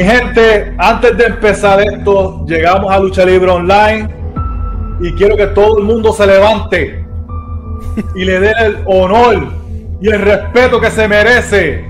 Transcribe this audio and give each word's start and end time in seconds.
Mi 0.00 0.06
gente, 0.06 0.74
antes 0.78 1.14
de 1.18 1.24
empezar 1.26 1.78
esto, 1.82 2.42
llegamos 2.46 2.90
a 2.90 2.98
Lucha 2.98 3.22
Libre 3.22 3.50
Online 3.50 4.08
y 4.98 5.12
quiero 5.12 5.36
que 5.36 5.48
todo 5.48 5.76
el 5.76 5.84
mundo 5.84 6.10
se 6.14 6.26
levante 6.26 7.04
y 8.14 8.24
le 8.24 8.40
dé 8.40 8.50
el 8.64 8.78
honor 8.86 9.48
y 10.00 10.08
el 10.08 10.22
respeto 10.22 10.80
que 10.80 10.90
se 10.90 11.06
merece 11.06 11.84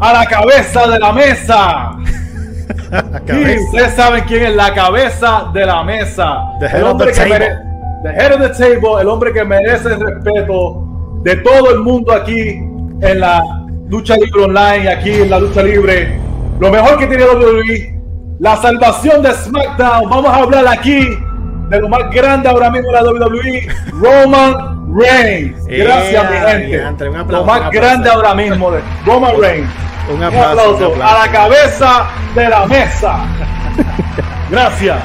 a 0.00 0.14
la 0.14 0.24
cabeza 0.24 0.88
de 0.88 0.98
la 0.98 1.12
mesa. 1.12 1.90
Y 3.28 3.58
ustedes 3.58 3.92
saben 3.94 4.24
quién 4.26 4.44
es 4.44 4.56
la 4.56 4.72
cabeza 4.72 5.50
de 5.52 5.66
la 5.66 5.84
mesa. 5.84 6.38
The 6.58 6.78
el 6.78 6.84
hombre 6.84 7.08
the 7.08 7.12
que 7.12 7.18
table. 7.18 7.38
mere- 7.38 7.58
the 8.02 8.10
head 8.12 8.32
of 8.32 8.40
the 8.40 8.48
table, 8.64 8.98
el 9.02 9.08
hombre 9.08 9.34
que 9.34 9.44
merece 9.44 9.88
el 9.90 10.00
respeto 10.00 10.86
de 11.22 11.36
todo 11.36 11.70
el 11.70 11.80
mundo 11.80 12.12
aquí 12.14 12.48
en 13.02 13.20
la 13.20 13.42
lucha 13.90 14.16
libre 14.16 14.44
online, 14.44 14.88
aquí 14.88 15.10
en 15.20 15.28
la 15.28 15.38
lucha 15.38 15.62
libre. 15.62 16.24
Lo 16.58 16.70
mejor 16.70 16.98
que 16.98 17.06
tiene 17.06 17.24
WWE, 17.24 18.00
la 18.38 18.56
salvación 18.56 19.22
de 19.22 19.32
SmackDown. 19.34 20.08
Vamos 20.08 20.26
a 20.26 20.36
hablar 20.36 20.66
aquí 20.68 21.18
de 21.68 21.80
lo 21.80 21.88
más 21.88 22.10
grande 22.10 22.48
ahora 22.48 22.70
mismo 22.70 22.88
de 22.88 22.94
la 22.94 23.04
WWE, 23.04 23.68
Roman 23.92 24.94
Reigns. 24.96 25.66
Gracias, 25.66 26.30
mi 26.30 26.36
gente. 26.38 26.66
diantre, 26.78 27.08
un 27.10 27.16
aplauso, 27.16 27.44
lo 27.44 27.46
más 27.46 27.60
un 27.60 27.66
aplauso. 27.66 27.86
grande 27.86 28.10
ahora 28.10 28.34
mismo 28.34 28.70
de 28.70 28.80
Roman 29.04 29.40
Reigns. 29.40 29.68
Un 30.08 30.16
Un 30.16 30.22
aplauso, 30.22 30.94
a 31.02 31.26
la 31.26 31.32
cabeza 31.32 32.06
de 32.34 32.48
la 32.48 32.66
mesa. 32.66 33.18
Gracias. 34.50 34.96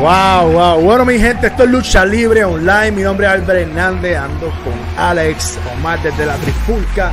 Wow, 0.00 0.52
wow. 0.52 0.80
Bueno, 0.80 1.04
mi 1.04 1.18
gente, 1.18 1.48
esto 1.48 1.64
es 1.64 1.70
Lucha 1.70 2.04
Libre 2.04 2.42
Online. 2.44 2.90
Mi 2.92 3.02
nombre 3.02 3.26
es 3.26 3.32
Albert 3.34 3.68
Hernández. 3.68 4.16
Ando 4.16 4.46
con 4.64 4.72
Alex 4.98 5.58
Omar 5.76 6.00
desde 6.02 6.24
la 6.24 6.34
Trifulca. 6.36 7.12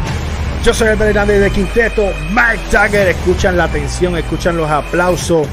Yo 0.61 0.73
soy 0.73 0.89
Albert 0.89 1.11
Hernández 1.11 1.39
de 1.39 1.51
Quinteto. 1.51 2.11
Mark 2.31 2.59
Jagger. 2.69 3.07
Escuchan 3.07 3.55
la 3.55 3.63
atención, 3.63 4.17
escuchan 4.17 4.57
los 4.57 4.69
aplausos. 4.69 5.47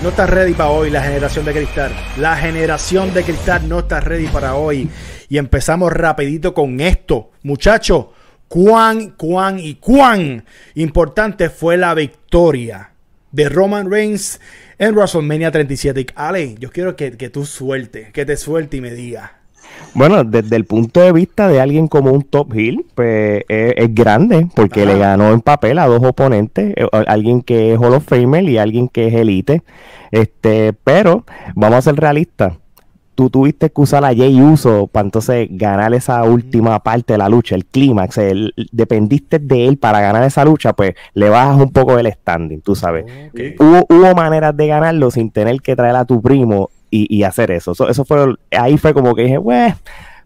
No 0.00 0.10
está 0.10 0.26
ready 0.26 0.52
para 0.52 0.70
hoy 0.70 0.90
la 0.90 1.02
generación 1.02 1.44
de 1.44 1.52
cristal. 1.52 1.92
La 2.18 2.36
generación 2.36 3.12
de 3.12 3.24
cristal 3.24 3.68
no 3.68 3.80
está 3.80 3.98
ready 3.98 4.28
para 4.28 4.54
hoy. 4.54 4.88
Y 5.28 5.38
empezamos 5.38 5.92
rapidito 5.92 6.54
con 6.54 6.80
esto. 6.80 7.32
Muchachos, 7.42 8.06
cuán, 8.46 9.10
cuán 9.10 9.58
y 9.58 9.74
cuán 9.74 10.44
importante 10.76 11.50
fue 11.50 11.76
la 11.76 11.92
victoria 11.92 12.92
de 13.32 13.48
Roman 13.48 13.90
Reigns 13.90 14.40
en 14.78 14.94
WrestleMania 14.94 15.50
37. 15.50 16.06
Ale, 16.14 16.54
yo 16.60 16.70
quiero 16.70 16.94
que, 16.94 17.16
que 17.16 17.28
tú 17.28 17.44
suelte, 17.44 18.12
que 18.12 18.24
te 18.24 18.36
suelte 18.36 18.76
y 18.76 18.80
me 18.80 18.92
digas. 18.92 19.32
Bueno, 19.94 20.24
desde 20.24 20.56
el 20.56 20.64
punto 20.64 21.00
de 21.00 21.12
vista 21.12 21.46
de 21.48 21.60
alguien 21.60 21.86
como 21.86 22.10
un 22.10 22.22
top 22.22 22.52
heel, 22.52 22.84
pues 22.94 23.44
es, 23.48 23.74
es 23.76 23.94
grande, 23.94 24.48
porque 24.54 24.82
Ajá. 24.82 24.92
le 24.92 24.98
ganó 24.98 25.32
en 25.32 25.40
papel 25.40 25.78
a 25.78 25.86
dos 25.86 26.02
oponentes, 26.02 26.74
eh, 26.76 26.88
alguien 27.06 27.42
que 27.42 27.72
es 27.72 27.78
Hall 27.78 27.94
of 27.94 28.04
Famer 28.04 28.42
y 28.48 28.58
alguien 28.58 28.88
que 28.88 29.06
es 29.06 29.14
elite. 29.14 29.62
Este, 30.10 30.72
pero 30.72 31.24
vamos 31.54 31.78
a 31.78 31.82
ser 31.82 31.96
realistas. 31.96 32.54
Tú 33.14 33.30
tuviste 33.30 33.70
que 33.70 33.80
usar 33.80 34.04
a 34.04 34.08
Jay 34.08 34.40
Uso 34.40 34.88
para 34.88 35.04
entonces 35.04 35.46
ganar 35.52 35.94
esa 35.94 36.24
última 36.24 36.80
parte 36.82 37.12
de 37.12 37.18
la 37.18 37.28
lucha, 37.28 37.54
el 37.54 37.64
clímax. 37.64 38.18
dependiste 38.72 39.38
de 39.38 39.68
él 39.68 39.78
para 39.78 40.00
ganar 40.00 40.24
esa 40.24 40.44
lucha, 40.44 40.72
pues 40.72 40.94
le 41.12 41.28
bajas 41.28 41.56
un 41.60 41.70
poco 41.70 41.96
el 41.96 42.12
standing, 42.12 42.60
tú 42.60 42.74
sabes. 42.74 43.04
Hubo, 43.60 43.86
hubo 43.88 44.14
maneras 44.16 44.56
de 44.56 44.66
ganarlo 44.66 45.12
sin 45.12 45.30
tener 45.30 45.60
que 45.60 45.76
traer 45.76 45.94
a 45.94 46.04
tu 46.04 46.20
primo 46.20 46.70
y, 47.02 47.06
y 47.18 47.22
hacer 47.24 47.50
eso. 47.50 47.72
eso. 47.72 47.88
Eso 47.88 48.04
fue, 48.04 48.34
ahí 48.50 48.78
fue 48.78 48.92
como 48.94 49.14
que 49.14 49.22
dije, 49.22 49.40
pues, 49.40 49.74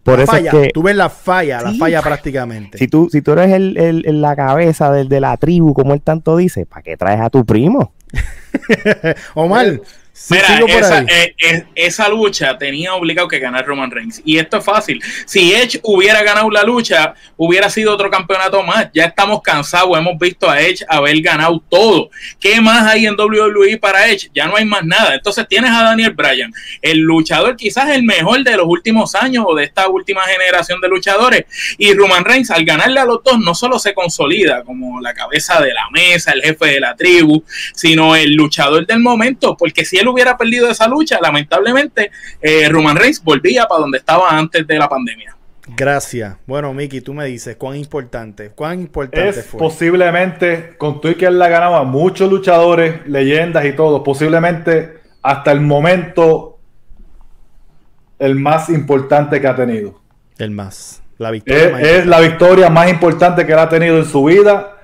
por 0.03 0.21
eso 0.21 0.33
falla, 0.33 0.51
es 0.51 0.57
que 0.57 0.71
tú 0.73 0.83
ves 0.83 0.97
la 0.97 1.09
falla, 1.11 1.61
la 1.61 1.71
Sí. 1.73 1.79
falla 1.79 2.01
prácticamente. 2.03 2.79
si 2.79 2.89
tú, 2.89 3.09
si 3.11 3.21
tú 3.23 3.33
eres 3.33 3.51
el, 3.53 3.77
el- 3.77 4.07
el- 4.07 4.21
la 4.23 4.35
cabeza 4.37 4.91
del- 4.91 5.09
de 5.09 5.21
la 5.21 5.37
tribu, 5.37 5.75
como 5.75 5.93
él 5.95 6.01
tanto 6.01 6.37
dice, 6.37 6.65
¿para 6.67 6.83
qué 6.83 6.97
traes 6.97 7.21
a 7.21 7.29
tu 7.31 7.45
primo? 7.45 7.93
Omar, 9.35 9.81
sí, 10.19 10.35
Mira, 10.35 10.61
esa, 10.67 11.01
eh, 11.03 11.35
eh, 11.39 11.65
esa 11.75 12.09
lucha 12.09 12.59
tenía 12.59 12.95
obligado 12.95 13.29
que 13.29 13.39
ganar 13.39 13.65
Roman 13.65 13.91
Reigns. 13.91 14.21
Y 14.25 14.39
esto 14.39 14.59
es 14.59 14.65
fácil. 14.65 15.01
Si 15.27 15.55
Edge 15.55 15.81
hubiera 15.83 16.23
ganado 16.23 16.51
la 16.51 16.65
lucha, 16.65 17.15
hubiera 17.37 17.71
sido 17.71 17.95
otro 17.95 18.11
campeonato 18.11 18.63
más. 18.63 18.89
Ya 18.93 19.05
estamos 19.05 19.41
cansados. 19.43 19.97
Hemos 19.97 20.19
visto 20.19 20.51
a 20.51 20.61
Edge 20.61 20.85
haber 20.89 21.21
ganado 21.21 21.63
todo. 21.69 22.11
¿Qué 22.41 22.61
más 22.61 22.87
hay 22.87 23.07
en 23.07 23.15
WWE 23.15 23.79
para 23.79 24.09
Edge? 24.09 24.29
Ya 24.35 24.47
no 24.47 24.57
hay 24.57 24.65
más 24.65 24.85
nada. 24.85 25.15
Entonces 25.15 25.47
tienes 25.49 25.71
a 25.71 25.85
Daniel 25.85 26.13
Bryan, 26.13 26.53
el 26.83 26.99
luchador 26.99 27.57
quizás 27.57 27.91
el 27.91 28.03
mejor 28.03 28.43
de 28.43 28.57
los 28.57 28.67
últimos 28.67 29.15
años 29.15 29.45
o 29.47 29.55
de 29.55 29.65
esta 29.65 29.89
última 29.89 30.23
generación 30.23 30.81
de 30.81 30.89
luchadores. 30.89 31.45
Y 31.79 31.95
Roman 31.95 32.25
Reigns, 32.25 32.51
al 32.51 32.65
ganarle 32.65 33.01
a 33.01 33.05
los 33.05 33.23
dos, 33.23 33.39
no 33.39 33.55
solo 33.55 33.79
se 33.79 33.95
consolida 33.95 34.65
como 34.65 35.01
la 35.01 35.15
cabeza 35.15 35.61
de 35.61 35.73
la 35.73 35.89
mesa, 35.93 36.33
el 36.33 36.43
jefe 36.43 36.67
de 36.67 36.81
la 36.81 36.97
tribu, 36.97 37.45
sino 37.75 38.17
el 38.17 38.35
luchador 38.35 38.87
del 38.87 39.01
momento, 39.01 39.57
porque 39.57 39.85
si 39.85 39.97
él 39.97 40.08
hubiera 40.13 40.37
perdido 40.37 40.69
esa 40.71 40.89
lucha, 40.89 41.19
lamentablemente 41.21 42.11
eh, 42.41 42.69
Roman 42.69 42.97
Reigns 42.97 43.23
volvía 43.23 43.67
para 43.67 43.81
donde 43.81 43.99
estaba 43.99 44.31
antes 44.31 44.67
de 44.67 44.79
la 44.79 44.89
pandemia. 44.89 45.35
Gracias. 45.77 46.37
Bueno, 46.47 46.73
Miki, 46.73 47.01
tú 47.01 47.13
me 47.13 47.27
dices, 47.27 47.57
¿cuán 47.57 47.77
importante? 47.77 48.51
¿Cuán 48.51 48.81
importante 48.81 49.41
Es 49.41 49.47
fue? 49.47 49.59
posiblemente, 49.59 50.75
con 50.79 51.01
tú 51.01 51.09
y 51.09 51.15
que 51.15 51.27
él 51.27 51.39
la 51.39 51.49
ganaba, 51.49 51.85
muchos 51.85 52.31
luchadores, 52.31 53.07
leyendas 53.07 53.65
y 53.67 53.73
todo, 53.73 54.03
posiblemente 54.03 54.99
hasta 55.23 55.53
el 55.53 55.61
momento 55.61 56.59
el 58.19 58.35
más 58.35 58.69
importante 58.71 59.41
que 59.41 59.47
ha 59.47 59.55
tenido. 59.55 60.01
El 60.39 60.51
más. 60.53 61.03
La 61.19 61.31
victoria 61.31 61.81
Es, 61.81 61.99
es 61.99 62.07
la 62.07 62.21
victoria 62.21 62.71
más 62.71 62.89
importante 62.89 63.45
que 63.45 63.53
él 63.53 63.59
ha 63.59 63.69
tenido 63.69 63.99
en 63.99 64.05
su 64.07 64.25
vida 64.25 64.77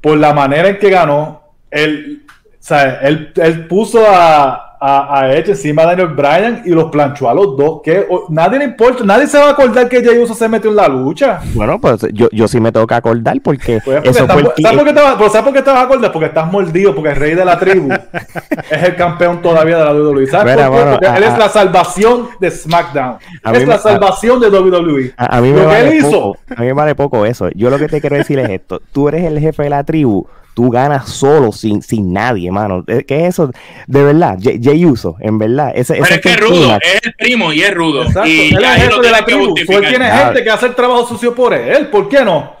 por 0.00 0.18
la 0.18 0.34
manera 0.34 0.68
en 0.68 0.78
que 0.78 0.90
ganó. 0.90 1.54
O 1.70 2.27
sea, 2.68 3.00
él, 3.02 3.32
él 3.36 3.66
puso 3.66 4.04
a, 4.06 4.64
a, 4.80 5.20
a 5.20 5.32
Edge 5.34 5.48
encima 5.50 5.82
de 5.82 5.88
Daniel 5.96 6.08
Bryan 6.08 6.62
y 6.64 6.70
los 6.70 6.84
planchó 6.90 7.28
a 7.28 7.34
los 7.34 7.56
dos. 7.56 7.80
Que 7.82 8.06
o- 8.08 8.26
nadie 8.28 8.58
le 8.60 8.64
importa, 8.66 9.02
nadie 9.04 9.26
se 9.26 9.36
va 9.38 9.46
a 9.46 9.50
acordar 9.50 9.88
que 9.88 10.02
Jey 10.02 10.18
Uso 10.18 10.34
se 10.34 10.48
metió 10.48 10.70
en 10.70 10.76
la 10.76 10.86
lucha. 10.86 11.40
Bueno, 11.54 11.80
pues 11.80 12.02
yo, 12.12 12.28
yo 12.30 12.46
sí 12.46 12.60
me 12.60 12.70
tengo 12.70 12.86
que 12.86 12.94
acordar 12.94 13.36
porque 13.42 13.80
Pues, 13.84 13.96
porque 13.96 14.08
eso 14.10 14.20
estás- 14.20 14.32
fue 14.40 14.52
el 14.56 14.62
¿Sabes 14.62 14.78
por 14.78 14.86
qué 14.86 14.92
te 14.92 15.00
vas, 15.00 15.14
pero 15.18 15.30
¿sabes 15.30 15.44
por 15.44 15.52
qué 15.54 15.62
te 15.62 15.70
vas 15.70 15.78
a 15.80 15.82
acordar? 15.82 16.12
Porque 16.12 16.26
estás 16.26 16.52
mordido, 16.52 16.94
porque 16.94 17.10
el 17.10 17.16
rey 17.16 17.34
de 17.34 17.44
la 17.44 17.58
tribu 17.58 17.88
es 18.70 18.82
el 18.82 18.94
campeón 18.96 19.42
todavía 19.42 19.78
de 19.78 19.84
la 19.84 19.92
WWE. 19.94 20.26
¿Sabes 20.28 20.54
Mira, 20.54 20.68
por 20.68 20.78
qué? 20.78 20.90
Porque 20.92 21.06
él 21.06 21.24
a- 21.24 21.28
es 21.28 21.38
la 21.38 21.48
salvación 21.48 22.28
de 22.38 22.50
SmackDown. 22.50 23.16
Es 23.44 23.52
me- 23.60 23.66
la 23.66 23.78
salvación 23.78 24.38
de 24.40 24.48
WWE. 24.48 25.12
A, 25.16 25.40
mí 25.40 25.52
me 25.52 25.62
Lo 25.62 25.68
que 25.70 25.80
él 25.80 25.94
hizo. 25.94 26.36
a 26.56 26.60
mí 26.60 26.66
me 26.66 26.72
vale 26.72 26.94
poco 26.94 27.26
eso. 27.26 27.48
Yo 27.56 27.70
lo 27.70 27.78
que 27.78 27.88
te 27.88 28.00
quiero 28.00 28.16
decir 28.16 28.38
es 28.38 28.48
esto. 28.50 28.80
Tú 28.92 29.08
eres 29.08 29.24
el 29.24 29.38
jefe 29.40 29.64
de 29.64 29.70
la 29.70 29.82
tribu. 29.82 30.26
Tú 30.58 30.70
ganas 30.70 31.08
solo, 31.08 31.52
sin, 31.52 31.80
sin 31.82 32.12
nadie, 32.12 32.50
mano. 32.50 32.82
Eh, 32.88 33.04
¿Qué 33.06 33.20
es 33.22 33.28
eso? 33.34 33.48
De 33.86 34.02
verdad, 34.02 34.36
Jay 34.42 34.58
Jay 34.60 34.84
Uso, 34.84 35.14
en 35.20 35.38
verdad. 35.38 35.70
Ese, 35.72 35.92
Pero 35.92 36.04
ese 36.06 36.14
es 36.16 36.20
que 36.20 36.28
es 36.30 36.34
el 36.34 36.40
rudo, 36.40 36.78
es 36.82 37.00
el 37.04 37.14
primo 37.14 37.52
y 37.52 37.60
es 37.62 37.72
rudo. 37.72 38.02
Exacto, 38.02 38.28
Y 38.28 38.48
él 38.52 38.64
es 38.64 38.82
el 38.82 38.90
jefe 38.90 39.00
de 39.02 39.10
la 39.12 39.24
tribu. 39.24 39.54
Pues 39.54 39.70
él 39.70 39.80
tiene 39.88 40.06
Claro. 40.06 40.24
gente 40.24 40.42
que 40.42 40.50
hace 40.50 40.66
el 40.66 40.74
trabajo 40.74 41.06
sucio 41.06 41.32
por 41.32 41.54
él. 41.54 41.86
¿Por 41.86 42.08
qué 42.08 42.24
no? 42.24 42.57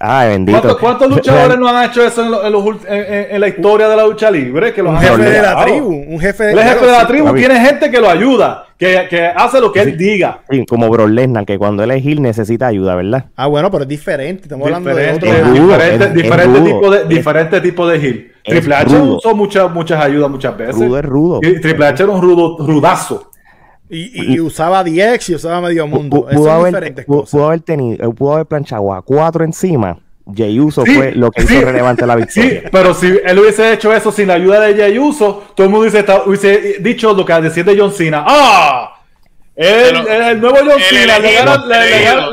Ay, 0.00 0.28
bendito. 0.28 0.60
¿Cuántos, 0.60 0.80
cuántos 0.80 1.10
luchadores 1.10 1.58
no 1.60 1.66
han 1.68 1.90
hecho 1.90 2.04
eso 2.06 2.22
en, 2.22 2.30
lo- 2.30 2.44
en 2.46 2.52
los 2.52 2.64
en- 2.86 2.96
en- 3.14 3.26
en 3.32 3.40
la 3.40 3.48
historia 3.48 3.88
de 3.88 3.96
la 3.96 4.06
lucha 4.06 4.30
libre? 4.30 4.72
Que 4.72 4.82
los 4.82 4.92
Un 4.92 4.98
han 4.98 5.02
jefe 5.04 5.22
de 5.30 5.42
la 5.42 5.64
tribu. 5.64 5.88
Un 5.88 6.20
jefe 6.20 6.44
de, 6.44 6.52
es 6.52 6.62
jefe 6.62 6.86
de 6.86 6.92
la 6.92 7.00
sí. 7.00 7.06
tribu, 7.08 7.34
tiene 7.34 7.60
gente 7.60 7.90
que 7.90 8.00
lo 8.00 8.08
ayuda, 8.08 8.66
que, 8.78 9.06
que 9.10 9.26
hace 9.26 9.60
lo 9.60 9.72
que 9.72 9.80
él 9.80 9.96
diga. 9.98 10.38
Sí, 10.48 10.64
como 10.66 10.88
Brock 10.88 11.08
Lesnar, 11.08 11.44
que 11.44 11.58
cuando 11.58 11.82
él 11.82 11.90
es 11.90 12.04
heel 12.06 12.22
necesita 12.22 12.68
ayuda, 12.68 12.94
¿verdad? 12.94 13.24
Ah, 13.34 13.48
bueno, 13.48 13.70
pero 13.72 13.82
es 13.82 13.88
diferente. 13.88 14.42
Estamos 14.44 14.66
hablando 14.66 14.90
de 14.94 15.12
Diferente, 15.12 15.26
otro. 15.26 15.38
Es 15.38 15.58
rudo, 15.58 15.72
diferente, 15.72 16.04
es- 16.04 16.14
diferente 16.14 16.60
tipo 16.60 16.90
de, 16.90 17.04
diferente 17.06 17.60
tipo 17.60 17.86
de 17.88 17.96
heel. 17.96 18.32
es 18.44 18.54
Triple 18.54 18.74
H 18.76 18.98
rudo. 18.98 19.16
usó 19.16 19.34
muchas, 19.34 19.70
muchas 19.72 20.04
ayudas 20.04 20.30
muchas 20.30 20.56
veces. 20.56 20.76
Rudo 20.76 20.98
es 21.00 21.04
rudo. 21.04 21.40
Y 21.42 21.60
Triple 21.60 21.86
H 21.86 22.02
era 22.04 22.12
un 22.12 22.22
rudo, 22.22 22.56
rudazo. 22.64 23.27
Y, 23.90 24.20
y- 24.32 24.34
y 24.34 24.40
usaba 24.40 24.84
DX 24.84 25.30
y 25.30 25.34
usaba 25.36 25.60
medio 25.62 25.86
mundo. 25.86 26.26
Pudo 26.26 26.44
son 26.44 26.48
haber, 26.50 26.66
diferentes 26.66 27.06
pu- 27.06 27.20
cosas. 27.20 27.30
pudo 27.30 27.46
haber 27.46 27.60
tenido, 27.60 28.12
pudo 28.12 28.34
haber 28.34 28.46
planchado 28.46 28.92
a 28.92 29.02
cuatro 29.02 29.44
encima. 29.44 29.98
Jay 30.36 30.60
Uso 30.60 30.84
Sí, 30.84 30.94
fue 30.94 31.12
lo 31.12 31.30
que 31.30 31.42
hizo 31.44 31.54
sí, 31.54 31.60
relevante 31.64 32.06
la 32.06 32.14
Sí, 32.28 32.40
victoria. 32.42 32.68
pero 32.70 32.92
si 32.92 33.06
él 33.24 33.38
hubiese 33.38 33.72
hecho 33.72 33.90
eso 33.94 34.12
sin 34.12 34.28
la 34.28 34.34
ayuda 34.34 34.60
de 34.60 34.74
Jey 34.74 34.98
Uso, 34.98 35.42
todo 35.54 35.64
el 35.64 35.70
mundo 35.70 35.80
hubiese, 35.84 36.00
estado- 36.00 36.24
hubiese 36.26 36.76
dicho 36.80 37.14
lo 37.14 37.24
que 37.24 37.32
decía 37.40 37.64
de 37.64 37.78
John 37.78 37.92
Cena. 37.92 38.24
¡Ah! 38.26 38.94
Él 39.56 39.96
es 40.06 40.26
el 40.28 40.40
nuevo 40.40 40.56
John 40.60 40.70
el 40.70 40.82
Cena, 40.82 41.18
le 41.18 41.32
le- 41.32 41.38
el 41.40 41.44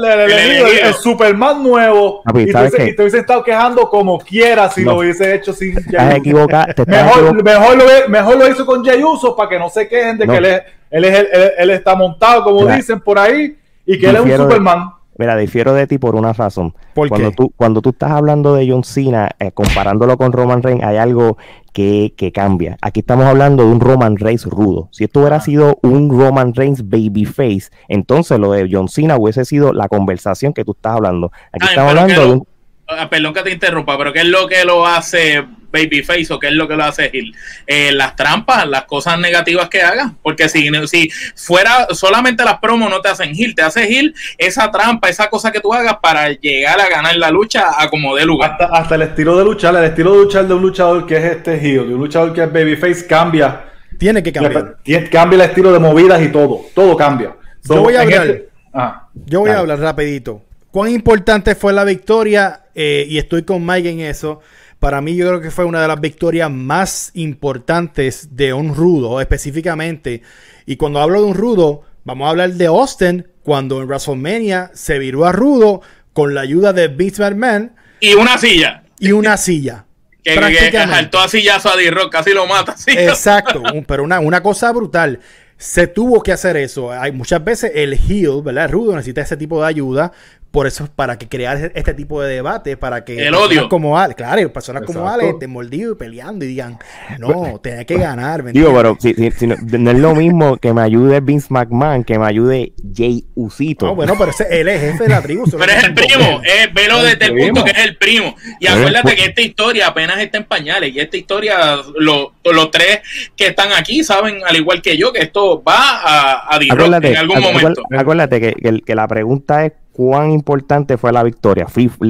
le 0.02 0.16
le- 0.18 0.28
le- 0.28 0.60
el 0.60 0.68
el, 0.68 0.86
el 0.88 0.94
Superman 0.94 1.64
nuevo. 1.64 2.22
Papi, 2.24 2.42
y, 2.42 2.46
te 2.48 2.52
¿sabes 2.52 2.74
hubiese, 2.74 2.90
y 2.92 2.96
te 2.98 3.02
hubiese 3.02 3.18
estado 3.20 3.44
quejando 3.44 3.90
como 3.90 4.20
quiera 4.20 4.70
si 4.70 4.84
No. 4.84 4.92
lo 4.92 4.98
hubiese 5.00 5.34
hecho 5.34 5.54
sin 5.54 5.74
Jey 5.74 6.22
Estás 6.22 6.34
Uso. 6.34 6.86
Mejor, 6.86 7.44
mejor, 7.44 7.78
lo, 7.78 7.86
mejor 8.10 8.38
lo 8.38 8.48
hizo 8.50 8.66
con 8.66 8.84
Jey 8.84 9.02
Uso 9.04 9.36
para 9.38 9.50
que 9.50 9.58
no 9.58 9.70
se 9.70 9.88
quejen 9.88 10.18
de 10.18 10.26
No. 10.28 10.34
que 10.34 10.38
él, 10.40 10.46
es, 10.46 10.62
él, 10.98 11.06
es 11.06 11.20
el- 11.20 11.28
él- 11.32 11.52
él 11.58 11.70
está 11.72 11.96
montado, 11.96 12.44
como 12.44 12.62
Claro. 12.62 12.76
dicen 12.78 13.00
por 13.00 13.20
ahí, 13.20 13.56
y 13.86 14.00
que 14.00 14.08
él 14.10 14.16
es 14.16 14.22
un 14.22 14.26
Difiero 14.28 14.46
de- 14.46 14.52
Superman. 14.52 14.90
Mira, 15.18 15.38
difiero 15.38 15.74
de 15.74 15.88
ti 15.88 15.98
por 15.98 16.16
una 16.16 16.34
razón. 16.34 16.74
¿Por 16.94 17.08
cuando 17.08 17.30
qué? 17.30 17.36
tú 17.38 17.54
cuando 17.56 17.82
tú 17.82 17.92
estás 17.92 18.12
hablando 18.12 18.54
de 18.54 18.70
John 18.70 18.84
Cena, 18.84 19.30
eh, 19.40 19.52
comparándolo 19.54 20.18
con 20.18 20.34
Roman 20.34 20.62
Reigns, 20.62 20.84
hay 20.84 20.98
algo 20.98 21.38
que, 21.72 22.14
que 22.18 22.34
cambia. 22.34 22.78
Aquí 22.82 23.00
estamos 23.00 23.26
hablando 23.26 23.64
de 23.64 23.70
un 23.72 23.80
Roman 23.80 24.18
Reigns 24.18 24.44
rudo. 24.46 24.90
Si 24.92 25.06
esto 25.06 25.22
hubiera 25.22 25.40
sido 25.40 25.80
un 25.84 26.10
Roman 26.10 26.54
Reigns 26.54 26.90
babyface, 26.90 27.70
entonces 27.88 28.38
lo 28.40 28.52
de 28.52 28.68
John 28.70 28.90
Cena 28.90 29.16
hubiese 29.18 29.46
sido 29.46 29.72
la 29.72 29.88
conversación 29.88 30.52
que 30.54 30.66
tú 30.66 30.74
estás 30.74 30.96
hablando. 30.98 31.32
Aquí 31.54 31.62
Ay, 31.62 31.70
estamos 31.70 31.94
pero 31.94 32.02
hablando 32.02 32.22
de 32.28 32.34
un... 32.34 32.48
Ah, 32.90 33.08
Perdón 33.10 33.34
que 33.34 33.42
te 33.44 33.52
interrumpa, 33.54 33.98
pero 33.98 34.12
¿qué 34.12 34.20
es 34.20 34.28
lo 34.28 34.48
que 34.48 34.66
lo 34.66 34.86
hace 34.86 35.46
babyface 35.76 36.34
o 36.34 36.40
qué 36.40 36.48
es 36.48 36.54
lo 36.54 36.68
que 36.68 36.76
lo 36.76 36.84
hace 36.86 37.10
Hill. 37.12 37.36
Eh, 37.68 37.92
las 37.92 38.16
trampas, 38.16 38.68
las 38.68 38.86
cosas 38.86 39.20
negativas 39.20 39.70
que 39.70 39.82
haga, 39.82 40.14
porque 40.24 40.48
si, 40.50 40.70
si 40.88 41.10
fuera 41.36 41.88
solamente 41.92 42.44
las 42.44 42.60
promos 42.60 42.90
no 42.90 43.02
te 43.02 43.10
hacen 43.10 43.32
Hill, 43.34 43.54
te 43.56 43.62
hace 43.62 43.90
Hill 43.90 44.16
esa 44.38 44.72
trampa, 44.72 45.10
esa 45.10 45.30
cosa 45.30 45.52
que 45.52 45.60
tú 45.60 45.74
hagas 45.74 45.98
para 46.02 46.30
llegar 46.32 46.80
a 46.80 46.88
ganar 46.90 47.16
la 47.18 47.30
lucha 47.30 47.68
a 47.78 47.90
como 47.90 48.16
de 48.16 48.26
lugar. 48.26 48.52
Hasta, 48.52 48.66
hasta 48.66 48.96
el 48.96 49.02
estilo 49.04 49.38
de 49.38 49.44
luchar, 49.44 49.76
el 49.76 49.84
estilo 49.84 50.14
de 50.14 50.18
luchar 50.24 50.48
de 50.48 50.54
un 50.54 50.62
luchador 50.62 51.06
que 51.06 51.18
es 51.18 51.24
este 51.24 51.58
Hill, 51.58 51.88
de 51.88 51.94
un 51.96 52.00
luchador 52.02 52.34
que 52.34 52.44
es 52.44 52.52
babyface 52.52 53.06
cambia. 53.08 53.66
Tiene 53.98 54.22
que 54.24 54.32
cambiar. 54.32 54.78
Cambia 55.12 55.36
el 55.36 55.50
estilo 55.50 55.72
de 55.72 55.80
movidas 55.80 56.22
y 56.22 56.30
todo, 56.32 56.66
todo 56.74 56.96
cambia. 56.96 57.36
yo 57.64 57.82
voy 57.82 57.96
a 57.96 58.02
hablar, 58.02 58.28
este- 58.28 58.50
ah, 58.74 59.08
yo 59.14 59.40
voy 59.42 59.50
a 59.52 59.60
hablar 59.60 59.80
rapidito. 59.80 60.42
¿Cuán 60.72 60.92
importante 60.92 61.56
fue 61.56 61.72
la 61.72 61.86
victoria? 61.86 62.62
Eh, 62.76 63.06
y 63.08 63.18
estoy 63.18 63.44
con 63.44 63.66
Mike 63.66 63.90
en 63.90 64.02
eso. 64.02 64.42
Para 64.80 65.02
mí 65.02 65.16
yo 65.16 65.28
creo 65.28 65.42
que 65.42 65.52
fue 65.52 65.66
una 65.66 65.82
de 65.82 65.88
las 65.88 66.00
victorias 66.00 66.52
más 66.52 67.12
importantes 67.14 68.36
de 68.36 68.54
un 68.54 68.76
rudo 68.76 69.20
específicamente. 69.22 70.22
Y 70.66 70.76
cuando 70.76 71.00
hablo 71.00 71.22
de 71.22 71.28
un 71.28 71.36
rudo, 71.36 71.84
vamos 72.04 72.28
a 72.28 72.30
hablar 72.32 72.54
de 72.54 72.66
Austin 72.68 73.28
cuando 73.44 73.82
en 73.82 73.88
WrestleMania 73.88 74.72
se 74.74 75.00
viró 75.00 75.26
a 75.26 75.32
rudo 75.32 75.82
con 76.14 76.34
la 76.34 76.42
ayuda 76.42 76.74
de 76.74 76.88
Vince 76.88 77.22
McMahon. 77.22 77.76
Y 78.00 78.14
una 78.14 78.38
silla. 78.38 78.84
Y 79.00 79.12
una 79.12 79.38
silla. 79.38 79.86
Que, 80.26 80.72
saltó 80.72 81.20
a 81.20 81.28
sillazo 81.28 81.72
a 81.72 81.78
D-Rock, 81.78 82.12
casi 82.12 82.32
lo 82.32 82.48
mata. 82.48 82.76
Exacto, 82.88 83.62
pero 83.88 84.04
una, 84.04 84.20
una 84.20 84.42
cosa 84.42 84.72
brutal 84.72 85.20
se 85.58 85.88
tuvo 85.88 86.22
que 86.22 86.32
hacer 86.32 86.58
eso. 86.58 86.92
Hay 86.92 87.12
muchas 87.12 87.44
veces 87.44 87.72
el 87.76 87.94
heel, 87.94 88.42
¿verdad? 88.44 88.70
rudo 88.70 88.94
necesita 88.96 89.22
ese 89.22 89.38
tipo 89.38 89.62
de 89.62 89.68
ayuda, 89.68 90.12
por 90.56 90.68
eso 90.68 90.86
es 90.86 90.90
para 90.90 91.18
que 91.18 91.28
crear 91.28 91.74
este 91.76 91.94
tipo 91.94 92.22
de 92.22 92.34
debate, 92.34 92.78
para 92.78 93.04
que 93.04 93.28
el 93.28 93.36
odio 93.36 93.68
como 93.68 94.00
Ale, 94.00 94.16
claro, 94.16 94.54
personas 94.54 94.84
como 94.84 95.06
Ale 95.10 95.32
estén 95.32 95.50
mordidos 95.50 95.98
y 95.98 96.00
peleando 96.00 96.46
y 96.46 96.48
digan, 96.48 96.80
no, 97.20 97.60
tenés 97.62 97.86
que 97.86 97.98
ganar. 97.98 98.42
digo, 98.54 98.74
pero 98.74 98.96
si, 98.98 99.14
si, 99.32 99.48
no, 99.48 99.56
es 99.56 100.00
lo 100.00 100.16
mismo 100.16 100.56
que 100.56 100.74
me 100.74 100.82
ayude 100.82 101.20
Vince 101.20 101.48
McMahon, 101.50 102.06
que 102.06 102.18
me 102.18 102.26
ayude 102.26 102.72
Jay 102.96 103.26
Usito. 103.36 103.88
No, 103.88 103.96
bueno, 103.96 104.14
pero 104.18 104.32
ese, 104.32 104.48
él 104.50 104.70
es 104.70 104.80
jefe 104.80 105.04
de 105.04 105.10
la 105.10 105.22
tribu. 105.22 105.44
pero 105.52 105.66
es 105.66 105.84
el 105.84 105.94
primo, 105.94 106.42
es, 106.46 106.74
velo 106.74 107.04
desde 107.04 107.26
el 107.26 107.48
punto 107.48 107.66
que 107.66 107.72
es 107.72 107.86
el 107.86 107.98
primo. 107.98 108.34
Y 108.62 108.68
acuérdate 108.68 109.14
que 109.14 109.26
esta 109.26 109.42
historia 109.42 109.88
apenas 109.88 110.20
está 110.20 110.38
en 110.38 110.46
pañales 110.46 110.96
y 110.96 111.02
esta 111.02 111.18
historia, 111.18 111.80
los 111.98 112.72
tres 112.72 113.02
que 113.36 113.48
están 113.48 113.74
aquí 113.74 114.06
saben, 114.06 114.38
al 114.48 114.56
igual 114.56 114.82
que 114.82 114.96
yo, 114.96 115.12
que 115.12 115.20
esto 115.20 115.62
va 115.62 116.00
a, 116.00 116.56
a 116.56 116.60
en 116.62 117.18
algún 117.18 117.42
momento. 117.42 117.84
Acuérdate 117.92 118.40
que, 118.40 118.82
que 118.86 118.96
la 118.96 119.06
pregunta 119.06 119.66
es 119.66 119.74
cuán 119.96 120.32
importante 120.32 120.98
fue 120.98 121.14
la 121.14 121.24
victoria. 121.24 121.68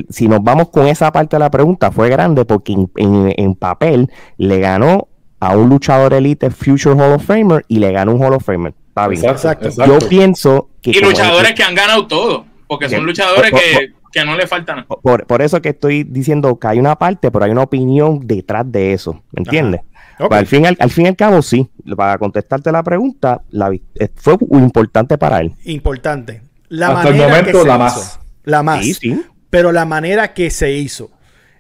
Si 0.10 0.28
nos 0.28 0.44
vamos 0.44 0.70
con 0.70 0.88
esa 0.88 1.12
parte 1.12 1.36
de 1.36 1.40
la 1.40 1.52
pregunta, 1.52 1.92
fue 1.92 2.10
grande 2.10 2.44
porque 2.44 2.76
en, 2.96 3.56
papel 3.56 4.10
le 4.38 4.60
ganó 4.60 5.08
a 5.40 5.56
un 5.56 5.70
luchador 5.70 6.16
elite 6.16 6.50
Future 6.50 6.96
Hall 6.96 7.14
of 7.14 7.24
Famer 7.24 7.64
y 7.68 7.78
le 7.78 7.92
ganó 7.92 8.16
un 8.16 8.24
Hall 8.24 8.34
of 8.34 8.44
Famer. 8.44 8.74
Está 8.88 9.08
bien. 9.08 9.24
Exacto, 9.24 9.70
Yo 9.86 10.00
pienso 10.10 10.70
que. 10.82 10.92
Y 10.92 11.00
luchadores 11.00 11.54
que 11.54 11.62
han 11.62 11.76
ganado 11.76 12.08
todo, 12.08 12.46
porque 12.66 12.90
son 12.90 13.06
luchadores 13.06 13.52
que, 13.52 14.26
no 14.26 14.36
le 14.36 14.48
faltan. 14.48 14.88
Por, 14.88 15.28
por, 15.28 15.44
eso 15.44 15.62
que 15.62 15.70
estoy 15.70 16.04
diciendo 16.04 16.58
que 16.58 16.68
hay 16.68 16.80
una 16.80 16.96
parte, 16.96 17.30
pero 17.30 17.46
hay 17.46 17.52
una 17.52 17.64
opinión 17.64 18.26
detrás 18.26 18.72
de 18.72 18.94
eso. 18.94 19.22
¿Me 19.32 19.42
entiendes? 19.42 19.82
Al, 20.18 20.48
fin, 20.48 20.66
al, 20.66 20.90
fin 20.90 21.06
y 21.06 21.10
al 21.10 21.16
cabo, 21.16 21.42
sí. 21.44 21.70
Para 21.96 22.18
contestarte 22.18 22.72
la 22.72 22.82
pregunta, 22.82 23.42
la, 23.52 23.72
eh, 23.74 24.10
fue 24.16 24.38
importante 24.54 25.18
para 25.18 25.42
él. 25.42 25.54
Importante. 25.66 26.42
La 26.70 26.90
Hasta 26.90 27.10
el 27.10 27.16
momento, 27.16 27.66
la 27.66 27.78
más. 27.78 28.20
La 28.44 28.64
más. 28.64 28.86
Pero 29.50 29.72
la 29.72 29.86
manera 29.86 30.34
que 30.34 30.50
se 30.52 30.72
hizo. 30.72 31.12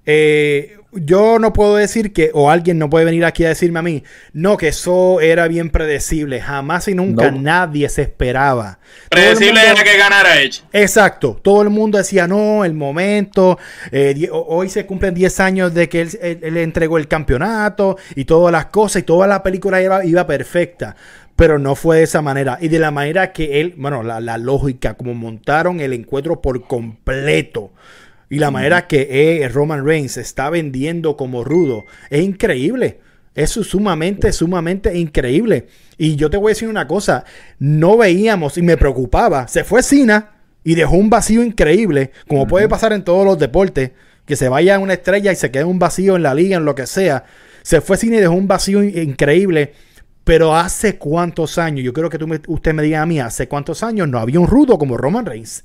Eh, 0.06 0.78
yo 0.96 1.40
no 1.40 1.52
puedo 1.52 1.76
decir 1.76 2.14
que, 2.14 2.32
o 2.34 2.50
alguien 2.50 2.80
no 2.80 2.90
puede 2.90 3.06
venir 3.06 3.26
aquí 3.26 3.44
a 3.44 3.50
decirme 3.50 3.80
a 3.80 3.82
mí, 3.82 4.04
no, 4.34 4.56
que 4.56 4.70
eso 4.70 5.20
era 5.20 5.48
bien 5.48 5.70
predecible. 5.70 6.40
Jamás 6.42 6.88
y 6.88 6.96
nunca 6.96 7.32
nadie 7.32 7.90
se 7.90 8.04
esperaba. 8.04 8.80
Predecible 9.10 9.62
era 9.62 9.84
que 9.84 9.98
ganara 9.98 10.42
Edge. 10.42 10.62
Exacto. 10.72 11.40
Todo 11.42 11.64
el 11.64 11.70
mundo 11.70 11.98
decía, 11.98 12.28
no, 12.28 12.64
el 12.64 12.74
momento. 12.74 13.60
Eh, 13.92 14.30
hoy 14.32 14.70
se 14.70 14.86
cumplen 14.86 15.14
10 15.14 15.40
años 15.42 15.74
de 15.74 15.90
que 15.90 16.02
él, 16.02 16.40
le 16.42 16.64
entregó 16.64 16.98
el 16.98 17.08
campeonato 17.08 17.98
y 18.16 18.26
todas 18.26 18.52
las 18.52 18.68
cosas 18.68 19.02
y 19.02 19.04
toda 19.04 19.28
la 19.28 19.44
película 19.44 19.82
iba, 19.82 20.06
iba 20.06 20.26
perfecta 20.26 20.96
pero 21.36 21.60
no 21.60 21.76
fue 21.76 21.98
de 21.98 22.04
esa 22.04 22.22
manera. 22.22 22.58
Y 22.62 22.70
de 22.70 22.80
la 22.80 22.92
manera 22.92 23.34
que 23.34 23.60
él, 23.60 23.76
bueno, 23.78 24.04
la, 24.04 24.38
lógica, 24.38 24.96
como 24.96 25.14
montaron 25.14 25.80
el 25.80 25.94
encuentro 25.94 26.42
por 26.42 26.66
completo. 26.68 27.72
Y 28.30 28.40
la 28.40 28.52
manera 28.52 28.88
que 28.88 29.42
eh, 29.42 29.48
Roman 29.50 29.86
Reigns 29.86 30.18
está 30.18 30.50
vendiendo 30.50 31.18
como 31.18 31.44
rudo. 31.44 31.86
Es 32.10 32.24
increíble. 32.24 33.00
Eso 33.36 33.62
es 33.62 33.68
sumamente, 33.68 34.32
sumamente 34.32 34.98
increíble. 34.98 35.68
Y 35.98 36.16
yo 36.16 36.30
te 36.30 36.38
voy 36.38 36.52
a 36.52 36.54
decir 36.54 36.70
una 36.70 36.88
cosa. 36.88 37.26
No 37.60 37.98
veíamos 37.98 38.58
y 38.58 38.62
me 38.62 38.78
preocupaba. 38.78 39.48
Se 39.48 39.64
fue 39.64 39.84
Cena 39.84 40.32
y 40.64 40.76
dejó 40.76 40.96
un 40.96 41.10
vacío 41.10 41.44
increíble. 41.44 42.12
Como 42.28 42.48
puede 42.48 42.70
pasar 42.70 42.94
en 42.94 43.04
todos 43.04 43.26
los 43.26 43.38
deportes. 43.38 43.92
Que 44.26 44.36
se 44.36 44.50
vaya 44.50 44.80
una 44.80 44.94
estrella 44.94 45.32
y 45.32 45.36
se 45.36 45.52
quede 45.52 45.66
un 45.66 45.78
vacío 45.78 46.16
en 46.16 46.24
la 46.24 46.34
liga, 46.34 46.58
en 46.58 46.66
lo 46.66 46.74
que 46.74 46.88
sea. 46.88 47.26
Se 47.62 47.82
fue 47.82 47.98
Cena 47.98 48.16
y 48.16 48.22
dejó 48.22 48.34
un 48.34 48.48
vacío 48.48 48.82
increíble. 48.84 49.74
Pero 50.26 50.56
hace 50.56 50.98
cuántos 50.98 51.60
años, 51.60 51.86
yo 51.86 51.94
creo 51.94 52.10
que 52.10 52.18
tú 52.18 52.28
usted 52.48 52.74
me 52.74 52.82
diga 52.82 53.04
a 53.04 53.06
mí, 53.06 53.20
hace 53.20 53.48
cuántos 53.48 53.84
años 53.84 54.10
no 54.10 54.18
había 54.18 54.40
un 54.40 54.48
rudo 54.48 54.78
como 54.78 54.98
Roman 54.98 55.26
Reigns. 55.26 55.64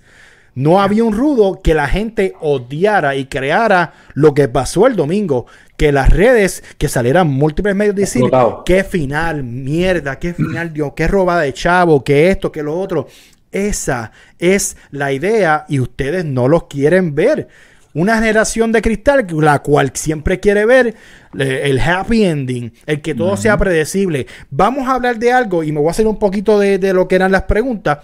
No 0.54 0.82
había 0.82 1.02
un 1.02 1.16
rudo 1.16 1.60
que 1.62 1.72
la 1.72 1.88
gente 1.88 2.34
odiara 2.40 3.16
y 3.16 3.24
creara 3.24 3.94
lo 4.12 4.34
que 4.34 4.48
pasó 4.48 4.86
el 4.86 4.96
domingo. 4.96 5.46
Que 5.78 5.92
las 5.92 6.10
redes, 6.10 6.62
que 6.76 6.88
salieran 6.88 7.28
múltiples 7.28 7.74
medios 7.74 7.96
decir 7.96 8.24
qué 8.66 8.84
final, 8.84 9.42
mierda, 9.44 10.18
qué 10.18 10.34
final, 10.34 10.74
Dios, 10.74 10.92
qué 10.94 11.08
roba 11.08 11.40
de 11.40 11.54
chavo, 11.54 12.04
qué 12.04 12.30
esto, 12.30 12.52
qué 12.52 12.62
lo 12.62 12.78
otro. 12.78 13.06
Esa 13.50 14.12
es 14.38 14.76
la 14.90 15.10
idea 15.12 15.64
y 15.68 15.80
ustedes 15.80 16.26
no 16.26 16.48
los 16.48 16.64
quieren 16.64 17.14
ver 17.14 17.48
una 17.92 18.16
generación 18.16 18.72
de 18.72 18.82
cristal, 18.82 19.26
la 19.40 19.60
cual 19.60 19.90
siempre 19.94 20.40
quiere 20.40 20.64
ver 20.64 20.94
el 21.38 21.78
happy 21.80 22.24
ending, 22.24 22.72
el 22.86 23.00
que 23.00 23.14
todo 23.14 23.36
sea 23.36 23.56
predecible. 23.56 24.26
Vamos 24.50 24.88
a 24.88 24.94
hablar 24.94 25.18
de 25.18 25.32
algo 25.32 25.64
y 25.64 25.72
me 25.72 25.80
voy 25.80 25.88
a 25.88 25.90
hacer 25.92 26.06
un 26.06 26.18
poquito 26.18 26.58
de, 26.58 26.78
lo 26.92 27.08
que 27.08 27.16
eran 27.16 27.32
las 27.32 27.42
preguntas, 27.42 27.98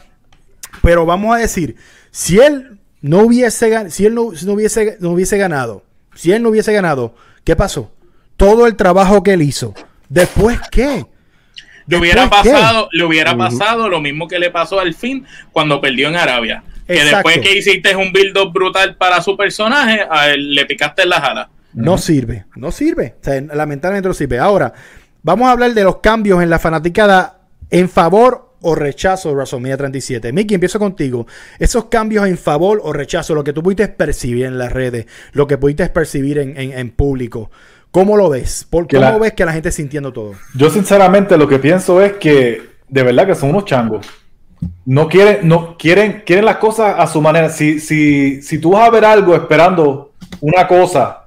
pero 0.82 1.06
vamos 1.06 1.34
a 1.34 1.38
decir, 1.38 1.76
si 2.10 2.38
él 2.38 2.78
no 3.00 3.20
hubiese, 3.20 3.90
si 3.90 4.06
él 4.06 4.14
no, 4.14 4.22
hubiese, 4.22 4.96
no 5.00 5.10
hubiese 5.10 5.38
ganado, 5.38 5.84
si 6.14 6.32
él 6.32 6.42
no 6.42 6.50
hubiese 6.50 6.72
ganado, 6.72 7.14
¿qué 7.44 7.54
pasó? 7.54 7.92
Todo 8.36 8.66
el 8.66 8.76
trabajo 8.76 9.22
que 9.22 9.34
él 9.34 9.42
hizo. 9.42 9.74
¿Después 10.08 10.58
qué? 10.70 11.06
Le 11.86 11.98
hubiera 11.98 12.28
pasado, 12.28 12.88
le 12.92 13.04
hubiera 13.04 13.36
pasado 13.36 13.88
lo 13.88 14.00
mismo 14.00 14.26
que 14.26 14.38
le 14.38 14.50
pasó 14.50 14.80
al 14.80 14.94
fin 14.94 15.24
cuando 15.52 15.80
perdió 15.80 16.08
en 16.08 16.16
Arabia. 16.16 16.64
Que 16.86 17.04
después 17.04 17.38
que 17.38 17.58
hiciste 17.58 17.96
un 17.96 18.12
build-up 18.12 18.52
brutal 18.52 18.96
para 18.96 19.20
su 19.20 19.36
personaje, 19.36 20.06
le 20.36 20.64
picaste 20.66 21.02
en 21.02 21.08
la 21.08 21.20
jala. 21.20 21.50
No 21.74 21.98
sirve, 21.98 22.46
no 22.54 22.70
sirve. 22.70 23.16
lamentablemente 23.52 24.08
no 24.08 24.14
sirve. 24.14 24.38
Ahora, 24.38 24.72
vamos 25.22 25.48
a 25.48 25.52
hablar 25.52 25.74
de 25.74 25.84
los 25.84 25.98
cambios 25.98 26.42
en 26.42 26.50
la 26.50 26.58
fanaticada 26.58 27.40
en 27.70 27.88
favor 27.88 28.54
o 28.62 28.74
rechazo 28.74 29.28
de 29.28 29.34
WrestleMania 29.34 29.76
37. 29.76 30.32
Mickey, 30.32 30.54
empiezo 30.54 30.78
contigo. 30.78 31.26
Esos 31.58 31.86
cambios 31.86 32.26
en 32.26 32.38
favor 32.38 32.80
o 32.82 32.92
rechazo, 32.92 33.34
lo 33.34 33.44
que 33.44 33.52
tú 33.52 33.62
pudiste 33.62 33.88
percibir 33.88 34.46
en 34.46 34.58
las 34.58 34.72
redes, 34.72 35.06
lo 35.32 35.46
que 35.46 35.58
pudiste 35.58 35.88
percibir 35.88 36.38
en, 36.38 36.90
público. 36.90 37.50
¿Cómo 37.90 38.16
lo 38.16 38.30
ves? 38.30 38.66
¿Por 38.68 38.88
¿Cómo 38.88 39.18
ves 39.18 39.32
que 39.32 39.44
la 39.44 39.52
gente 39.52 39.70
sintiendo 39.70 40.12
todo? 40.12 40.32
Yo 40.54 40.70
sinceramente 40.70 41.36
lo 41.36 41.48
que 41.48 41.58
pienso 41.58 42.00
es 42.00 42.14
que 42.14 42.62
de 42.88 43.02
verdad 43.02 43.26
que 43.26 43.34
son 43.34 43.50
unos 43.50 43.64
changos 43.64 44.06
no 44.84 45.08
quieren, 45.08 45.48
no 45.48 45.76
quieren, 45.76 46.22
quieren 46.24 46.44
las 46.44 46.56
cosas 46.56 46.94
a 46.98 47.06
su 47.06 47.20
manera. 47.20 47.48
Si, 47.48 47.80
si, 47.80 48.40
si 48.42 48.58
tú 48.58 48.72
vas 48.72 48.86
a 48.86 48.90
ver 48.90 49.04
algo 49.04 49.34
esperando 49.34 50.12
una 50.40 50.66
cosa 50.66 51.24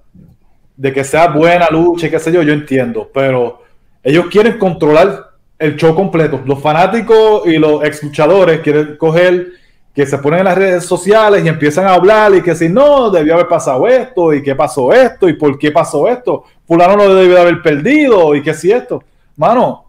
de 0.75 0.93
que 0.93 1.03
sea 1.03 1.27
buena 1.27 1.67
lucha 1.69 2.07
y 2.07 2.09
qué 2.09 2.19
sé 2.19 2.31
yo, 2.31 2.41
yo 2.41 2.53
entiendo, 2.53 3.09
pero 3.13 3.63
ellos 4.03 4.27
quieren 4.31 4.57
controlar 4.57 5.31
el 5.57 5.75
show 5.75 5.93
completo. 5.93 6.41
Los 6.45 6.61
fanáticos 6.61 7.45
y 7.45 7.57
los 7.57 7.83
ex 7.83 8.01
luchadores 8.01 8.61
quieren 8.61 8.95
coger 8.97 9.47
que 9.93 10.05
se 10.05 10.17
ponen 10.19 10.39
en 10.39 10.45
las 10.45 10.57
redes 10.57 10.85
sociales 10.85 11.43
y 11.43 11.49
empiezan 11.49 11.85
a 11.85 11.93
hablar 11.93 12.33
y 12.33 12.41
que 12.41 12.55
si 12.55 12.69
no, 12.69 13.09
debió 13.09 13.33
haber 13.33 13.49
pasado 13.49 13.85
esto 13.87 14.33
y 14.33 14.41
qué 14.41 14.55
pasó 14.55 14.93
esto 14.93 15.27
y 15.27 15.33
por 15.33 15.59
qué 15.59 15.71
pasó 15.71 16.07
esto. 16.07 16.45
Fulano 16.65 16.95
no 16.95 17.13
debió 17.13 17.41
haber 17.41 17.61
perdido 17.61 18.33
y 18.35 18.41
qué 18.41 18.53
si 18.53 18.71
esto. 18.71 19.03
Mano, 19.35 19.88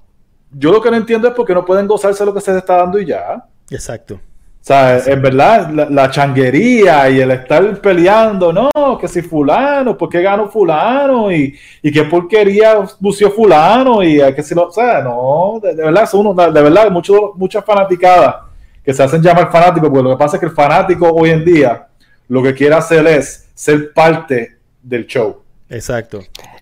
yo 0.53 0.73
lo 0.73 0.81
que 0.81 0.91
no 0.91 0.97
entiendo 0.97 1.29
es 1.29 1.35
por 1.35 1.47
qué 1.47 1.55
no 1.55 1.65
pueden 1.65 1.87
gozarse 1.87 2.25
lo 2.25 2.35
que 2.35 2.41
se 2.41 2.51
les 2.53 2.59
está 2.59 2.77
dando 2.77 2.99
y 2.99 3.07
ya. 3.07 3.45
Exacto. 3.71 4.15
O 4.15 4.63
sea, 4.63 4.99
en 4.99 5.23
verdad, 5.23 5.71
la, 5.71 6.11
changuería 6.11 7.09
y 7.09 7.21
el 7.21 7.31
estar 7.31 7.81
peleando, 7.81 8.53
no, 8.53 8.99
que 9.01 9.09
si 9.09 9.23
fulano, 9.23 9.97
¿por 9.97 10.11
qué 10.11 10.21
ganó 10.21 10.51
fulano? 10.51 11.33
Y, 11.33 11.59
y 11.81 11.91
qué 11.91 12.05
porquería 12.05 12.77
bució 12.99 13.31
fulano, 13.31 14.03
y 14.03 14.19
que 14.35 14.43
si 14.43 14.55
lo, 14.55 14.69
o 14.69 14.71
sea, 14.71 15.01
no, 15.01 15.59
de, 15.63 15.75
verdad, 15.75 16.07
son 16.07 16.27
uno, 16.27 16.53
de, 16.53 16.63
verdad, 16.63 16.91
mucho, 16.91 17.33
muchas 17.37 17.65
fanaticadas 17.65 18.37
que 18.85 18.93
se 18.93 19.03
hacen 19.03 19.23
llamar 19.23 19.51
fanáticos, 19.51 19.89
porque 19.89 20.05
lo 20.05 20.11
que 20.11 20.19
pasa 20.19 20.37
es 20.37 20.41
que 20.41 20.47
el 20.47 20.53
fanático 20.53 21.09
hoy 21.09 21.31
en 21.31 21.43
día 21.43 21.87
lo 22.29 22.43
que 22.43 22.53
quiere 22.53 22.75
hacer 22.75 23.07
es 23.07 23.49
ser 23.55 23.95
parte 23.95 24.59
del 24.83 25.07
show. 25.07 25.43
Exacto. 25.71 26.21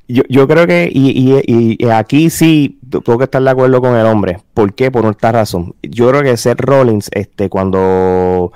Yo, 0.09 0.23
yo 0.31 0.49
creo 0.49 0.67
que, 0.67 0.91
y, 0.91 1.43
y, 1.47 1.77
y 1.79 1.91
aquí 1.91 2.31
sí 2.31 2.79
tengo 2.89 3.19
que 3.19 3.25
estar 3.25 3.43
de 3.43 3.51
acuerdo 3.51 3.81
con 3.83 3.95
el 3.95 4.07
hombre. 4.07 4.39
¿Por 4.55 4.73
qué? 4.73 4.91
Por 4.91 5.05
esta 5.05 5.33
razón. 5.33 5.75
Yo 5.83 6.09
creo 6.09 6.23
que 6.23 6.37
Seth 6.39 6.61
Rollins, 6.61 7.11
este, 7.13 7.51
cuando 7.51 8.53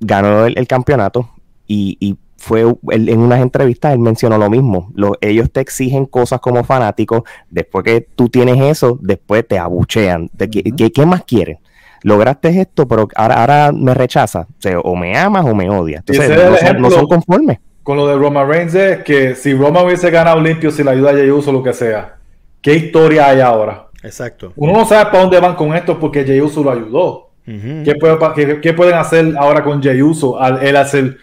ganó 0.00 0.46
el, 0.46 0.58
el 0.58 0.66
campeonato 0.66 1.30
y, 1.66 1.98
y 2.00 2.16
fue 2.38 2.62
él, 2.90 3.08
en 3.08 3.18
unas 3.18 3.40
entrevistas 3.40 3.92
él 3.92 3.98
mencionó 3.98 4.38
lo 4.38 4.48
mismo. 4.48 4.90
Lo, 4.94 5.18
ellos 5.20 5.50
te 5.52 5.60
exigen 5.60 6.06
cosas 6.06 6.40
como 6.40 6.64
fanáticos, 6.64 7.24
después 7.50 7.84
que 7.84 8.00
tú 8.00 8.30
tienes 8.30 8.58
eso, 8.58 8.98
después 9.02 9.46
te 9.46 9.58
abuchean. 9.58 10.30
¿qué, 10.38 10.62
qué, 10.62 10.92
qué 10.92 11.06
más 11.06 11.24
quieren? 11.24 11.58
Lograste 12.04 12.58
esto, 12.58 12.88
pero 12.88 13.08
ahora, 13.16 13.40
ahora 13.40 13.72
me 13.72 13.92
rechazas. 13.92 14.46
O, 14.46 14.60
sea, 14.60 14.80
o 14.80 14.96
me 14.96 15.14
amas 15.18 15.44
o 15.44 15.54
me 15.54 15.68
odias. 15.68 16.04
Entonces, 16.06 16.30
no, 16.30 16.56
son, 16.56 16.80
no 16.80 16.90
son 16.90 17.06
conformes 17.06 17.58
con 17.86 17.96
lo 17.96 18.08
de 18.08 18.16
Roman 18.16 18.48
Reigns 18.48 18.74
es 18.74 19.04
que 19.04 19.36
si 19.36 19.54
Roman 19.54 19.86
hubiese 19.86 20.10
ganado 20.10 20.40
limpio 20.40 20.72
sin 20.72 20.86
la 20.86 20.90
ayuda 20.90 21.12
de 21.12 21.20
Jey 21.20 21.30
Uso 21.30 21.50
o 21.50 21.52
lo 21.52 21.62
que 21.62 21.72
sea, 21.72 22.16
¿qué 22.60 22.74
historia 22.74 23.28
hay 23.28 23.40
ahora? 23.40 23.86
Exacto. 24.02 24.52
Uno 24.56 24.72
no 24.72 24.84
sabe 24.84 25.04
para 25.08 25.20
dónde 25.20 25.38
van 25.38 25.54
con 25.54 25.72
esto 25.72 25.96
porque 25.96 26.24
Jey 26.24 26.40
Uso 26.40 26.64
lo 26.64 26.72
ayudó. 26.72 27.30
Uh 27.46 27.50
-huh. 27.52 27.84
¿Qué, 27.84 27.94
puede, 27.94 28.18
qué, 28.34 28.60
¿qué, 28.60 28.72
pueden 28.72 28.94
hacer 28.94 29.36
ahora 29.38 29.62
con 29.62 29.80
Jey 29.80 30.02
Uso? 30.02 30.36
Al 30.36 30.64
él 30.64 30.74
hacer, 30.74 31.16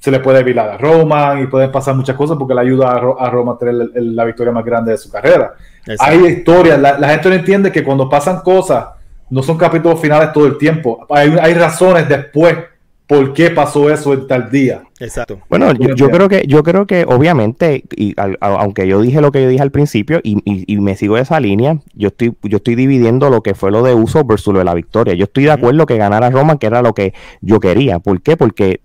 se 0.00 0.10
le 0.10 0.18
puede 0.18 0.42
vilar 0.42 0.68
a 0.68 0.78
Roman 0.78 1.44
y 1.44 1.46
pueden 1.46 1.70
pasar 1.70 1.94
muchas 1.94 2.16
cosas 2.16 2.36
porque 2.36 2.54
le 2.54 2.60
ayuda 2.60 2.90
a, 2.90 3.24
a 3.24 3.30
Roman 3.30 3.54
a 3.54 3.58
tener 3.58 3.74
la, 3.74 3.86
la, 3.94 4.24
victoria 4.24 4.52
más 4.52 4.64
grande 4.64 4.90
de 4.90 4.98
su 4.98 5.12
carrera. 5.12 5.54
Exacto. 5.86 6.04
Hay 6.04 6.26
historias, 6.26 6.80
la, 6.80 6.98
la, 6.98 7.10
gente 7.10 7.28
no 7.28 7.34
entiende 7.36 7.70
que 7.70 7.84
cuando 7.84 8.08
pasan 8.08 8.40
cosas, 8.40 8.84
no 9.30 9.44
son 9.44 9.56
capítulos 9.56 10.00
finales 10.00 10.32
todo 10.32 10.44
el 10.44 10.58
tiempo. 10.58 11.06
Hay, 11.08 11.36
hay 11.40 11.54
razones 11.54 12.08
después 12.08 12.56
por 13.06 13.32
qué 13.34 13.50
pasó 13.50 13.90
eso 13.90 14.12
en 14.14 14.26
tal 14.26 14.50
día. 14.50 14.82
Exacto. 15.00 15.40
Bueno, 15.48 15.72
yo, 15.72 15.94
yo, 15.94 16.10
creo 16.10 16.28
que, 16.28 16.44
yo 16.46 16.62
creo 16.62 16.86
que 16.86 17.04
obviamente, 17.06 17.84
y, 17.96 18.14
a, 18.18 18.30
a, 18.40 18.60
aunque 18.60 18.86
yo 18.86 19.00
dije 19.00 19.20
lo 19.20 19.32
que 19.32 19.42
yo 19.42 19.48
dije 19.48 19.62
al 19.62 19.70
principio 19.70 20.20
y, 20.22 20.38
y, 20.44 20.64
y, 20.72 20.80
me 20.80 20.96
sigo 20.96 21.18
esa 21.18 21.40
línea, 21.40 21.78
yo 21.94 22.08
estoy, 22.08 22.34
yo 22.42 22.56
estoy 22.58 22.74
dividiendo 22.74 23.28
lo 23.28 23.42
que 23.42 23.54
fue 23.54 23.70
lo 23.70 23.82
de 23.82 23.94
uso 23.94 24.24
versus 24.24 24.52
lo 24.52 24.60
de 24.60 24.64
la 24.64 24.74
victoria. 24.74 25.14
Yo 25.14 25.24
estoy 25.24 25.44
de 25.44 25.52
acuerdo 25.52 25.86
que 25.86 25.96
ganara 25.96 26.30
Roma, 26.30 26.58
que 26.58 26.66
era 26.66 26.82
lo 26.82 26.94
que 26.94 27.12
yo 27.40 27.60
quería. 27.60 27.98
¿Por 27.98 28.22
qué? 28.22 28.36
Porque 28.36 28.80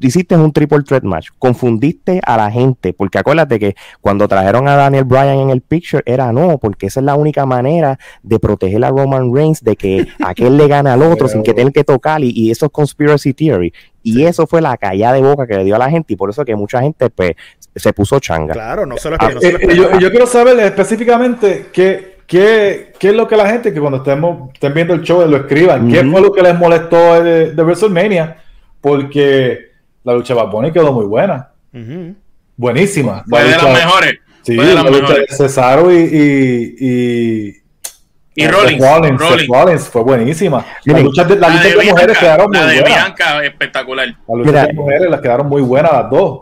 hiciste 0.00 0.36
un 0.36 0.52
triple 0.52 0.82
threat 0.82 1.02
match, 1.02 1.28
confundiste 1.38 2.20
a 2.24 2.36
la 2.36 2.50
gente, 2.50 2.92
porque 2.92 3.18
acuérdate 3.18 3.58
que 3.58 3.74
cuando 4.00 4.28
trajeron 4.28 4.68
a 4.68 4.76
Daniel 4.76 5.04
Bryan 5.04 5.38
en 5.38 5.50
el 5.50 5.60
picture 5.60 6.02
era 6.06 6.32
no, 6.32 6.58
porque 6.58 6.86
esa 6.86 7.00
es 7.00 7.06
la 7.06 7.14
única 7.14 7.46
manera 7.46 7.98
de 8.22 8.38
proteger 8.38 8.84
a 8.84 8.90
Roman 8.90 9.34
Reigns, 9.34 9.62
de 9.62 9.76
que 9.76 10.06
aquel 10.24 10.56
le 10.56 10.68
gane 10.68 10.90
al 10.90 11.02
otro 11.12 11.28
sin 11.28 11.42
que 11.42 11.54
tenga 11.54 11.72
que 11.72 11.84
tocar, 11.84 12.22
y, 12.22 12.30
y, 12.30 12.50
eso 12.50 12.66
es 12.66 12.72
conspiracy 12.72 13.32
theory. 13.34 13.72
Y 14.02 14.14
sí. 14.14 14.24
eso 14.26 14.46
fue 14.46 14.60
la 14.60 14.76
callada 14.76 15.14
de 15.14 15.22
boca 15.22 15.46
que 15.46 15.56
le 15.56 15.64
dio 15.64 15.76
a 15.76 15.78
la 15.78 15.90
gente, 15.90 16.12
y 16.12 16.16
por 16.16 16.30
eso 16.30 16.44
que 16.44 16.54
mucha 16.54 16.80
gente 16.80 17.08
pues, 17.10 17.32
se 17.74 17.92
puso 17.92 18.20
changa. 18.20 18.52
Claro, 18.52 18.86
no 18.86 18.96
se 18.96 19.10
lo, 19.10 19.16
ah, 19.18 19.30
no 19.32 19.40
se 19.40 19.52
lo 19.52 19.58
eh, 19.58 19.76
yo, 19.76 19.98
yo, 19.98 20.10
quiero 20.10 20.26
saber 20.26 20.58
específicamente 20.60 21.66
qué, 21.72 22.18
qué, 22.26 22.92
qué 22.98 23.08
es 23.08 23.14
lo 23.14 23.26
que 23.26 23.36
la 23.36 23.48
gente, 23.48 23.72
que 23.72 23.80
cuando 23.80 23.98
estemos, 23.98 24.52
estén 24.52 24.74
viendo 24.74 24.94
el 24.94 25.02
show, 25.02 25.26
lo 25.26 25.36
escriban, 25.36 25.88
qué 25.88 26.04
fue 26.04 26.20
lo 26.20 26.32
que 26.32 26.42
les 26.42 26.58
molestó 26.58 27.22
de, 27.22 27.52
de 27.52 27.62
WrestleMania, 27.62 28.36
porque 28.80 29.73
la 30.04 30.12
lucha 30.14 30.34
de 30.34 30.40
Bad 30.42 30.50
Bunny 30.50 30.72
quedó 30.72 30.92
muy 30.92 31.06
buena. 31.06 31.50
Uh 31.72 31.78
-huh. 31.78 32.14
Buenísima. 32.56 33.24
Fue 33.28 33.40
la 33.40 33.44
de 33.46 33.54
lucha, 33.54 33.66
las 33.72 33.84
mejores. 33.84 34.14
Sí, 34.42 34.54
Fue 34.56 34.64
de 34.66 34.74
la 34.74 34.82
las 34.82 34.90
lucha 34.92 35.02
mejores. 35.08 35.26
de 35.30 35.36
Cesaro 35.36 35.92
y. 35.92 35.96
Y, 35.96 36.76
y, 36.78 37.64
y 38.36 38.46
Rollins, 38.48 38.80
Rollins, 38.80 39.20
Rollins. 39.20 39.48
Rollins, 39.48 39.88
fue 39.88 40.02
buenísima. 40.02 40.64
Miren, 40.84 41.02
la 41.02 41.04
lucha 41.04 41.24
de, 41.24 41.36
la 41.36 41.48
La 41.48 41.48
lucha 41.48 41.68
de 41.68 41.68
de, 41.70 41.76
Bianca, 41.76 41.92
mujeres 41.92 42.18
quedaron 42.18 42.50
muy 42.50 42.58
la 42.60 42.66
de 42.66 42.80
buenas. 42.80 43.04
Bianca, 43.04 43.44
espectacular. 43.44 44.08
La 44.28 44.34
lucha 44.36 44.50
Mira, 44.50 44.66
de 44.66 44.72
mujeres 44.72 45.10
las 45.10 45.20
quedaron 45.20 45.48
muy 45.48 45.62
buenas 45.62 45.92
las 45.92 46.10
dos. 46.10 46.40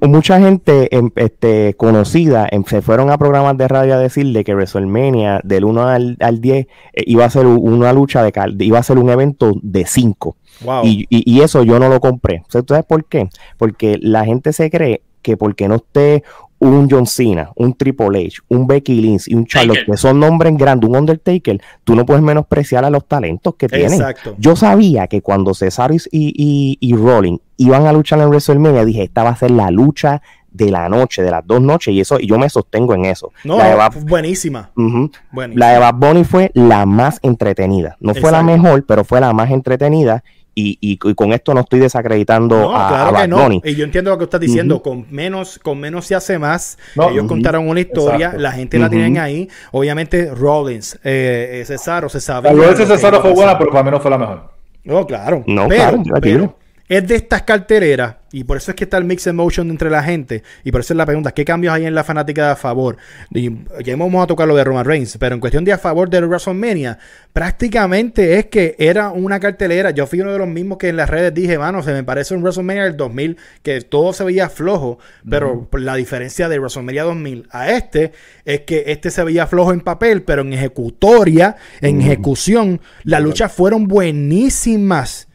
Mucha 0.00 0.40
gente 0.40 0.94
em- 0.96 1.10
este, 1.16 1.74
conocida 1.74 2.48
em- 2.50 2.64
se 2.64 2.82
fueron 2.82 3.10
a 3.10 3.18
programas 3.18 3.56
de 3.56 3.68
radio 3.68 3.94
a 3.94 3.98
decirle 3.98 4.44
que 4.44 4.54
WrestleMania 4.54 5.40
del 5.44 5.64
1 5.64 5.82
al, 5.88 6.16
al 6.20 6.40
10 6.40 6.66
eh, 6.92 7.02
iba 7.06 7.24
a 7.24 7.30
ser 7.30 7.46
una 7.46 7.92
lucha 7.92 8.22
de 8.22 8.32
cal- 8.32 8.56
iba 8.60 8.78
a 8.78 8.82
ser 8.82 8.98
un 8.98 9.10
evento 9.10 9.52
de 9.62 9.84
5 9.86 10.36
Wow. 10.64 10.84
y, 10.84 11.06
y- 11.08 11.22
y 11.32 11.40
eso 11.40 11.62
yo 11.62 11.78
no 11.78 11.88
lo 11.88 12.00
compré. 12.00 12.42
¿Sabes 12.48 12.66
¿Sabes 12.68 12.84
por 12.84 13.04
qué? 13.06 13.28
Porque 13.58 13.98
la 14.00 14.24
gente 14.24 14.52
se 14.52 14.70
cree 14.70 15.02
que 15.22 15.36
porque 15.36 15.68
no 15.68 15.76
esté 15.76 16.24
un 16.70 16.88
John 16.88 17.06
Cena, 17.06 17.50
un 17.56 17.74
Triple 17.74 18.26
H, 18.26 18.40
un 18.48 18.66
Becky 18.66 19.00
Lynch 19.00 19.28
y 19.28 19.34
un 19.34 19.46
Charlotte, 19.46 19.78
Taker. 19.78 19.92
que 19.92 19.96
son 19.96 20.20
nombres 20.20 20.56
grandes, 20.56 20.88
un 20.88 20.96
Undertaker, 20.96 21.60
tú 21.84 21.96
no 21.96 22.06
puedes 22.06 22.22
menospreciar 22.22 22.84
a 22.84 22.90
los 22.90 23.06
talentos 23.06 23.54
que 23.56 23.68
tienen. 23.68 23.94
Exacto. 23.94 24.34
Yo 24.38 24.54
sabía 24.54 25.06
que 25.08 25.22
cuando 25.22 25.54
Cesaro 25.54 25.94
y, 25.94 26.00
y, 26.12 26.78
y 26.80 26.94
Rolling 26.94 27.38
iban 27.56 27.86
a 27.86 27.92
luchar 27.92 28.20
en 28.20 28.28
WrestleMania, 28.28 28.84
dije, 28.84 29.02
esta 29.02 29.24
va 29.24 29.30
a 29.30 29.36
ser 29.36 29.50
la 29.50 29.70
lucha 29.70 30.22
de 30.52 30.70
la 30.70 30.88
noche, 30.88 31.22
de 31.22 31.30
las 31.30 31.44
dos 31.46 31.60
noches, 31.60 31.94
y 31.94 32.00
eso, 32.00 32.20
y 32.20 32.26
yo 32.28 32.38
me 32.38 32.48
sostengo 32.48 32.94
en 32.94 33.06
eso. 33.06 33.32
No, 33.42 33.56
la, 33.56 33.68
de 33.68 33.74
Bad, 33.74 33.92
buenísima. 34.06 34.70
uh 34.76 34.82
-huh. 34.82 35.12
buenísima. 35.32 35.66
la 35.66 35.72
de 35.72 35.78
Bad 35.80 35.94
Bunny 35.94 36.24
fue 36.24 36.50
la 36.54 36.86
más 36.86 37.18
entretenida. 37.22 37.96
No 38.00 38.14
fue 38.14 38.30
la 38.30 38.42
mejor, 38.42 38.84
pero 38.86 39.02
fue 39.04 39.20
la 39.20 39.32
más 39.32 39.50
entretenida. 39.50 40.22
Y, 40.54 40.78
y, 40.80 40.98
y, 41.02 41.14
con 41.14 41.32
esto 41.32 41.54
no 41.54 41.60
estoy 41.60 41.80
desacreditando 41.80 42.56
no, 42.56 42.76
a, 42.76 42.88
claro 42.88 43.08
a 43.08 43.10
Bad 43.12 43.22
que 43.22 43.28
no. 43.28 43.42
Bunny. 43.42 43.62
Y 43.64 43.74
yo 43.74 43.84
entiendo 43.84 44.10
lo 44.10 44.18
que 44.18 44.24
estás 44.24 44.40
diciendo. 44.40 44.76
Uh 44.76 44.78
-huh. 44.78 44.82
Con 44.82 45.06
menos, 45.10 45.58
con 45.58 45.80
menos 45.80 46.06
se 46.06 46.14
hace 46.14 46.38
más. 46.38 46.78
No, 46.94 47.08
Ellos 47.08 47.22
uh 47.22 47.26
-huh. 47.26 47.28
contaron 47.28 47.68
una 47.68 47.80
historia, 47.80 48.26
Exacto. 48.26 48.42
la 48.42 48.52
gente 48.52 48.78
la 48.78 48.90
tienen 48.90 49.16
ahí. 49.18 49.48
Obviamente, 49.70 50.30
Rollins, 50.34 50.96
eh, 51.04 51.60
eh, 51.60 51.64
Cesaro, 51.64 52.08
se 52.08 52.20
sabía. 52.20 52.52
La 52.52 52.74
de 52.74 52.86
Cesaro 52.86 53.22
fue 53.22 53.32
buena, 53.32 53.58
pero 53.58 53.70
para 53.70 53.82
mí 53.82 53.90
no 53.90 54.00
fue 54.00 54.10
la 54.10 54.18
mejor. 54.18 54.50
No, 54.84 55.06
claro. 55.06 55.44
No, 55.46 55.68
pero, 55.68 56.02
claro, 56.02 56.20
pero 56.20 56.56
es 56.96 57.08
de 57.08 57.14
estas 57.16 57.42
cartereras 57.42 58.16
y 58.32 58.44
por 58.44 58.56
eso 58.56 58.70
es 58.70 58.76
que 58.76 58.84
está 58.84 58.98
el 58.98 59.04
mix 59.04 59.26
emotion 59.26 59.70
entre 59.70 59.90
la 59.90 60.02
gente. 60.02 60.42
Y 60.64 60.72
por 60.72 60.80
eso 60.80 60.92
es 60.92 60.96
la 60.96 61.06
pregunta: 61.06 61.32
¿qué 61.32 61.44
cambios 61.44 61.72
hay 61.72 61.86
en 61.86 61.94
la 61.94 62.04
fanática 62.04 62.46
de 62.46 62.52
a 62.52 62.56
favor? 62.56 62.96
Y 63.30 63.50
ya 63.84 63.96
vamos 63.96 64.22
a 64.22 64.26
tocar 64.26 64.48
lo 64.48 64.56
de 64.56 64.64
Roman 64.64 64.84
Reigns, 64.84 65.16
pero 65.18 65.34
en 65.34 65.40
cuestión 65.40 65.64
de 65.64 65.72
a 65.72 65.78
favor 65.78 66.10
de 66.10 66.20
WrestleMania, 66.20 66.98
prácticamente 67.32 68.38
es 68.38 68.46
que 68.46 68.74
era 68.78 69.10
una 69.10 69.38
cartelera. 69.40 69.90
Yo 69.90 70.06
fui 70.06 70.20
uno 70.20 70.32
de 70.32 70.38
los 70.38 70.48
mismos 70.48 70.78
que 70.78 70.88
en 70.88 70.96
las 70.96 71.08
redes 71.08 71.32
dije, 71.32 71.58
mano, 71.58 71.82
se 71.82 71.92
me 71.92 72.04
parece 72.04 72.34
un 72.34 72.42
WrestleMania 72.42 72.84
del 72.84 72.96
2000, 72.96 73.36
que 73.62 73.80
todo 73.82 74.12
se 74.12 74.24
veía 74.24 74.48
flojo, 74.48 74.98
pero 75.28 75.68
la 75.72 75.94
diferencia 75.94 76.48
de 76.48 76.58
WrestleMania 76.58 77.04
2000 77.04 77.48
a 77.50 77.70
este 77.70 78.12
es 78.44 78.60
que 78.62 78.84
este 78.88 79.10
se 79.10 79.22
veía 79.24 79.46
flojo 79.46 79.72
en 79.72 79.80
papel, 79.80 80.22
pero 80.22 80.42
en 80.42 80.52
ejecutoria, 80.52 81.56
en 81.80 82.02
ejecución, 82.02 82.80
las 83.04 83.22
luchas 83.22 83.52
fueron 83.52 83.88
buenísimas. 83.88 85.28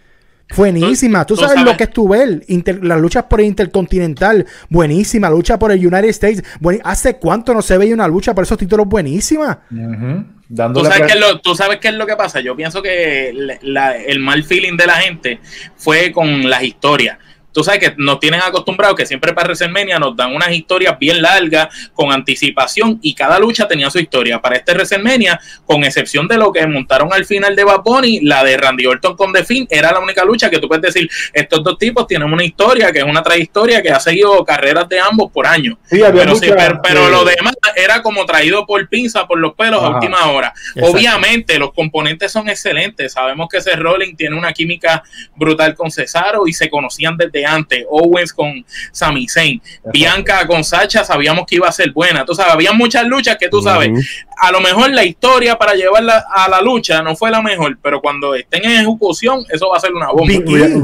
Buenísima. 0.56 1.26
Tú, 1.26 1.36
¿Tú 1.36 1.42
sabes, 1.42 1.56
sabes, 1.56 1.72
lo 1.72 1.78
que 1.78 1.84
es 1.84 1.92
tu 1.92 2.08
ver. 2.08 2.44
Inter, 2.48 2.84
las 2.84 3.00
luchas 3.00 3.26
por 3.26 3.42
el 3.42 3.48
Intercontinental. 3.48 4.46
Buenísima. 4.70 5.30
Lucha 5.30 5.60
por 5.60 5.72
el 5.72 5.80
United 5.80 6.10
States. 6.10 6.44
Buen, 6.60 6.80
¿Hace 6.84 7.18
cuánto 7.18 7.54
no 7.54 7.62
se 7.62 7.78
veía 7.78 7.94
una 7.94 8.08
lucha 8.08 8.34
por 8.34 8.44
esos 8.44 8.58
títulos 8.58 8.88
buenísima? 8.88 9.62
Uh 9.72 9.76
-huh. 9.76 10.26
¿Tú 10.74 10.86
sabes, 10.86 11.02
qué 11.02 11.14
es 11.14 11.20
lo, 11.20 11.42
¿Tú 11.42 11.56
sabes 11.56 11.80
qué 11.80 11.90
es 11.90 11.94
lo 11.96 12.08
que 12.08 12.16
pasa? 12.16 12.40
Yo 12.40 12.56
pienso 12.56 12.82
que 12.82 13.34
la, 13.34 13.58
la, 13.62 13.98
el 13.98 14.20
mal 14.20 14.46
feeling 14.46 14.78
de 14.78 14.88
la 14.88 14.96
gente 14.96 15.42
fue 15.76 16.14
con 16.14 16.50
las 16.50 16.64
historias 16.64 17.18
tú 17.58 17.64
sabes 17.64 17.80
que 17.80 17.96
nos 17.98 18.20
tienen 18.20 18.40
acostumbrados 18.40 18.96
que 18.96 19.08
siempre 19.08 19.34
para 19.34 19.48
WrestleMania 19.48 19.98
nos 19.98 20.16
dan 20.16 20.36
unas 20.36 20.52
historias 20.52 20.96
bien 21.00 21.24
largas, 21.24 21.90
con 21.92 22.12
anticipación, 22.12 23.00
y 23.02 23.16
cada 23.16 23.40
lucha 23.40 23.68
tenía 23.68 23.90
su 23.90 23.98
historia. 23.98 24.40
Para 24.40 24.58
este 24.58 24.74
WrestleMania, 24.74 25.40
con 25.66 25.84
excepción 25.84 26.28
de 26.28 26.38
lo 26.38 26.52
que 26.52 26.68
montaron 26.68 27.12
al 27.12 27.26
final 27.26 27.56
de 27.56 27.64
Bad 27.64 27.82
Bunny, 27.84 28.20
la 28.22 28.44
de 28.44 28.58
Randy 28.58 28.86
Orton 28.86 29.16
con 29.16 29.34
The 29.34 29.44
Finn 29.44 29.66
era 29.72 29.92
la 29.92 29.98
única 29.98 30.24
lucha 30.24 30.52
que 30.52 30.60
tú 30.60 30.68
puedes 30.68 30.84
decir, 30.84 31.10
estos 31.34 31.64
dos 31.64 31.80
tipos 31.80 32.06
tienen 32.06 32.32
una 32.32 32.44
historia, 32.44 32.92
que 32.92 33.00
es 33.00 33.06
una 33.06 33.24
trayectoria 33.24 33.82
que 33.82 33.90
ha 33.90 34.00
seguido 34.00 34.46
carreras 34.46 34.88
de 34.88 35.00
ambos 35.00 35.32
por 35.32 35.48
años. 35.48 35.78
Sí, 35.90 36.00
pero, 36.00 36.36
sí, 36.36 36.52
pero, 36.56 36.80
pero, 36.84 37.10
lo 37.10 37.26
demás 37.26 37.56
era 37.76 38.04
como 38.04 38.24
traído 38.28 38.68
por 38.68 38.88
pinza, 38.88 39.26
por 39.26 39.40
los 39.40 39.56
pelos 39.56 39.82
Ajá. 39.82 39.88
a 39.88 39.96
última 39.96 40.28
hora. 40.28 40.54
Exacto. 40.76 40.92
Obviamente, 40.92 41.58
los 41.58 41.74
componentes 41.74 42.32
son 42.32 42.50
excelentes. 42.50 43.14
Sabemos 43.14 43.48
que 43.50 43.58
ese 43.58 43.76
Rolling 43.76 44.16
tiene 44.16 44.38
una 44.38 44.54
química 44.54 45.02
brutal 45.36 45.74
con 45.74 45.90
Cesaro 45.90 46.48
y 46.48 46.54
se 46.54 46.70
conocían 46.70 47.18
desde 47.18 47.47
antes. 47.48 47.86
Owens 47.90 48.34
con 48.34 48.66
Sami 48.92 49.28
Zayn, 49.28 49.62
Exacto. 49.64 49.90
Bianca 49.94 50.48
con 50.48 50.64
Sacha, 50.64 51.04
sabíamos 51.04 51.46
que 51.48 51.56
iba 51.56 51.68
a 51.68 51.72
ser 51.72 51.92
buena. 51.92 52.26
Tú 52.26 52.36
sabes, 52.36 52.54
había 52.54 52.74
muchas 52.74 53.06
luchas 53.06 53.38
que 53.38 53.50
tú 53.50 53.62
sabes, 53.62 53.90
uh 53.90 53.94
-huh. 53.94 54.26
a 54.38 54.52
lo 54.52 54.60
mejor 54.60 54.92
la 54.92 55.04
historia 55.04 55.58
para 55.58 55.74
llevarla 55.74 56.26
a 56.30 56.50
la 56.50 56.62
lucha 56.62 57.02
no 57.02 57.16
fue 57.16 57.32
la 57.32 57.42
mejor, 57.42 57.78
pero 57.82 58.02
cuando 58.02 58.36
estén 58.36 58.66
en 58.66 58.72
ejecución, 58.72 59.44
eso 59.50 59.70
va 59.70 59.78
a 59.78 59.80
ser 59.80 59.94
una 59.94 60.08
bomba. 60.08 60.28
Big 60.28 60.44
E, 60.50 60.84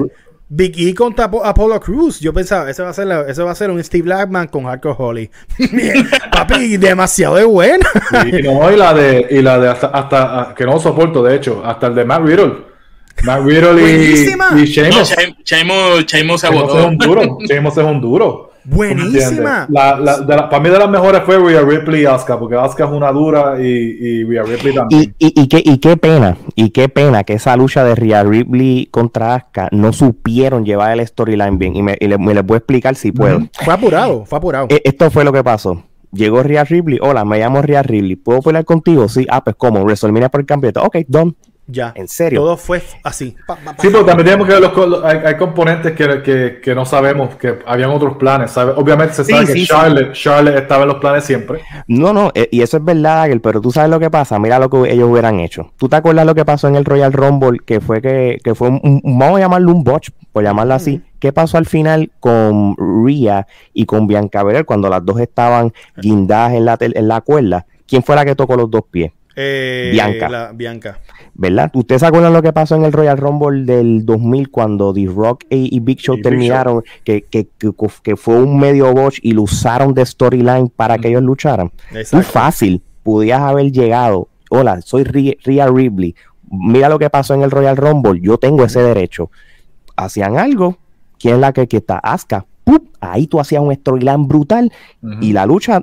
Big 0.49 0.89
E 0.89 0.93
contra 0.93 1.25
Apollo 1.25 1.79
Cruz. 1.79 2.19
Yo 2.19 2.33
pensaba, 2.33 2.69
ese 2.69 2.83
va 2.83 2.89
a 2.89 2.93
ser, 2.93 3.07
la, 3.07 3.21
ese 3.21 3.41
va 3.41 3.51
a 3.51 3.55
ser 3.55 3.71
un 3.71 3.83
Steve 3.83 4.03
Blackman 4.03 4.47
con 4.47 4.65
Hardcore 4.65 4.95
Holly. 4.97 5.31
Papi, 6.31 6.77
demasiado 6.77 7.35
de 7.35 7.43
buena. 7.43 7.87
Sí, 8.09 8.41
no, 8.43 8.71
y 8.71 8.77
la 8.77 8.93
de, 8.93 9.27
y 9.31 9.41
la 9.41 9.57
de 9.59 9.69
hasta, 9.69 9.87
hasta, 9.87 10.53
que 10.55 10.65
no 10.65 10.79
soporto, 10.79 11.23
de 11.23 11.35
hecho, 11.35 11.63
hasta 11.65 11.87
el 11.87 11.95
de 11.95 12.05
Matt 12.05 12.21
Riddle. 12.23 12.72
Matt 13.23 13.41
Riddle 13.45 13.81
y, 13.81 14.11
y 14.61 14.65
Sheamus. 14.65 15.13
No, 15.13 15.35
Sheamus, 15.45 16.05
Sheamus 16.05 16.41
se 16.41 16.47
agotó. 16.47 16.79
Es 16.79 16.85
un 16.85 16.97
duro. 16.97 17.37
Sheamus 17.47 17.77
es 17.77 17.83
un 17.83 18.01
duro. 18.01 18.49
Buenísima. 18.65 19.67
La, 19.69 19.99
la, 19.99 20.19
de 20.21 20.35
la- 20.35 20.49
para 20.49 20.63
mí 20.63 20.69
de 20.69 20.79
las 20.79 20.89
mejores 20.89 21.21
fue 21.25 21.37
Rhea 21.37 21.61
Ripley 21.61 22.03
y 22.03 22.05
Asuka, 22.05 22.39
porque 22.39 22.55
Asuka 22.55 22.85
es 22.85 22.91
una 22.91 23.11
dura 23.11 23.55
y, 23.61 23.65
y 23.65 24.23
Rhea 24.23 24.43
Ripley 24.43 24.73
también. 24.73 25.15
Y, 25.19 25.25
y, 25.27 25.41
y 25.41 25.47
qué, 25.47 25.61
y 25.63 25.77
qué 25.79 25.97
pena, 25.97 26.37
y 26.55 26.69
qué 26.69 26.87
pena 26.89 27.23
que 27.25 27.33
esa 27.33 27.55
lucha 27.57 27.83
de 27.83 27.93
Rhea 27.95 28.23
Ripley 28.23 28.87
contra 28.89 29.35
Asuka 29.35 29.67
no 29.71 29.91
supieron 29.93 30.63
llevar 30.65 30.97
el 30.97 31.05
storyline 31.05 31.57
bien. 31.57 31.75
Y 31.75 31.81
me, 31.83 31.97
y 31.99 32.07
le- 32.07 32.17
me 32.17 32.33
les 32.33 32.45
voy 32.45 32.55
a 32.55 32.57
explicar 32.59 32.95
si 32.95 33.11
puedo. 33.11 33.41
Fue 33.63 33.73
apurado, 33.73 34.25
fue 34.25 34.37
apurado. 34.37 34.67
E- 34.69 34.81
Esto 34.85 35.11
fue 35.11 35.23
lo 35.23 35.33
que 35.33 35.43
pasó. 35.43 35.83
Llegó 36.13 36.41
Rhea 36.43 36.63
Ripley. 36.63 36.99
Hola, 37.01 37.25
me 37.25 37.39
llamo 37.39 37.61
Rhea 37.61 37.81
Ripley. 37.83 38.15
¿Puedo 38.15 38.41
pelear 38.41 38.63
contigo? 38.65 39.09
Sí. 39.09 39.25
Ah, 39.29 39.43
pues 39.43 39.55
como 39.57 39.81
WrestleMania 39.83 40.29
por 40.29 40.41
el 40.41 40.45
campeonato. 40.45 40.83
Ok, 40.83 40.97
done. 41.07 41.33
Ya. 41.67 41.93
¿En 41.95 42.07
serio? 42.07 42.41
Todo 42.41 42.57
fue 42.57 42.81
así. 43.03 43.35
Pa, 43.47 43.55
pa, 43.55 43.73
pa. 43.73 43.81
Sí, 43.81 43.87
pero 43.91 44.05
también 44.05 44.25
tenemos 44.25 44.47
que 44.47 44.53
ver 44.59 44.61
los, 44.61 45.03
hay, 45.03 45.17
hay 45.25 45.37
componentes 45.37 45.93
que, 45.93 46.21
que, 46.21 46.59
que 46.61 46.75
no 46.75 46.85
sabemos, 46.85 47.35
que 47.35 47.59
habían 47.65 47.91
otros 47.91 48.17
planes. 48.17 48.51
¿sabes? 48.51 48.75
Obviamente 48.77 49.13
se 49.13 49.23
sabe 49.23 49.45
sí, 49.45 49.53
que 49.53 49.59
sí. 49.59 49.65
Charlotte, 49.67 50.11
Charlotte 50.13 50.55
estaba 50.55 50.83
en 50.83 50.87
los 50.89 50.97
planes 50.97 51.23
siempre. 51.23 51.61
No, 51.87 52.11
no, 52.13 52.31
eh, 52.35 52.49
y 52.51 52.61
eso 52.61 52.77
es 52.77 52.83
verdad, 52.83 53.21
Águil, 53.23 53.41
pero 53.41 53.61
tú 53.61 53.71
sabes 53.71 53.89
lo 53.89 53.99
que 53.99 54.09
pasa, 54.09 54.37
mira 54.39 54.59
lo 54.59 54.69
que 54.69 54.91
ellos 54.91 55.09
hubieran 55.09 55.39
hecho. 55.39 55.71
¿Tú 55.77 55.87
te 55.87 55.95
acuerdas 55.95 56.25
lo 56.25 56.35
que 56.35 56.45
pasó 56.45 56.67
en 56.67 56.75
el 56.75 56.85
Royal 56.85 57.13
Rumble? 57.13 57.59
Que 57.65 57.79
fue 57.79 58.01
que, 58.01 58.37
que 58.43 58.53
fue 58.55 58.69
un, 58.69 58.79
un- 58.83 59.19
vamos 59.19 59.37
a 59.37 59.41
llamarlo 59.41 59.71
un 59.71 59.83
botch, 59.83 60.09
por 60.31 60.43
llamarlo 60.43 60.73
así. 60.73 61.01
¿Qué 61.19 61.31
pasó 61.31 61.57
al 61.57 61.65
final 61.65 62.11
con 62.19 62.75
Rhea 62.77 63.47
y 63.73 63.85
con 63.85 64.07
Bianca 64.07 64.43
Belair 64.43 64.65
cuando 64.65 64.89
las 64.89 65.05
dos 65.05 65.19
estaban 65.21 65.71
guindadas 65.95 66.53
en 66.53 66.65
la, 66.65 66.77
en 66.79 67.07
la 67.07 67.21
cuerda? 67.21 67.65
¿Quién 67.87 68.03
fue 68.03 68.15
la 68.15 68.25
que 68.25 68.35
tocó 68.35 68.55
los 68.57 68.69
dos 68.69 68.81
pies? 68.91 69.11
Eh, 69.35 69.89
Bianca. 69.93 70.29
la- 70.29 70.51
Bianca. 70.53 70.99
¿Verdad? 71.33 71.71
¿Ustedes 71.73 72.01
se 72.01 72.05
acuerdan 72.07 72.33
lo 72.33 72.41
que 72.43 72.53
pasó 72.53 72.75
en 72.75 72.83
el 72.85 72.91
Royal 72.91 73.17
Rumble 73.17 73.63
del 73.65 74.05
2000 74.05 74.49
cuando 74.51 74.93
The 74.93 75.05
Rock 75.07 75.45
y, 75.49 75.75
y 75.75 75.79
Big 75.79 75.97
Show 75.99 76.13
Y 76.15 76.17
Big 76.17 76.23
terminaron? 76.23 76.83
Que, 77.03 77.23
que, 77.23 77.47
que, 77.57 77.71
que 78.03 78.15
fue 78.15 78.35
un 78.41 78.59
medio 78.59 78.93
botch 78.93 79.19
y 79.23 79.31
lo 79.33 79.41
usaron 79.43 79.93
de 79.95 80.05
storyline 80.05 80.69
para 80.69 80.97
que 80.99 81.07
ellos 81.07 81.23
lucharan. 81.23 81.71
Muy 81.91 82.01
Exacto. 82.01 82.27
fácil, 82.29 82.81
podías 83.01 83.41
haber 83.41 83.71
llegado. 83.71 84.27
Hola, 84.51 84.81
soy 84.81 85.03
Rhea 85.03 85.67
Ripley. 85.67 86.15
Mira 86.51 86.87
lo 86.87 86.99
que 86.99 87.09
pasó 87.09 87.33
en 87.33 87.41
el 87.41 87.49
Royal 87.49 87.75
Rumble. 87.77 88.21
Yo 88.21 88.37
tengo 88.37 88.63
ese 88.63 88.81
derecho. 88.83 89.31
Hacían 89.95 90.37
algo. 90.37 90.77
¿Quién 91.19 91.35
es 91.35 91.39
la 91.41 91.53
que, 91.53 91.67
que 91.67 91.77
está? 91.77 91.97
Asuka. 91.97 92.45
¡Pup! 92.63 92.89
Ahí 93.01 93.25
tú 93.27 93.39
hacías 93.39 93.61
un 93.61 93.73
storyline 93.73 94.27
brutal 94.27 94.71
y 95.19 95.33
la 95.33 95.45
lucha 95.45 95.81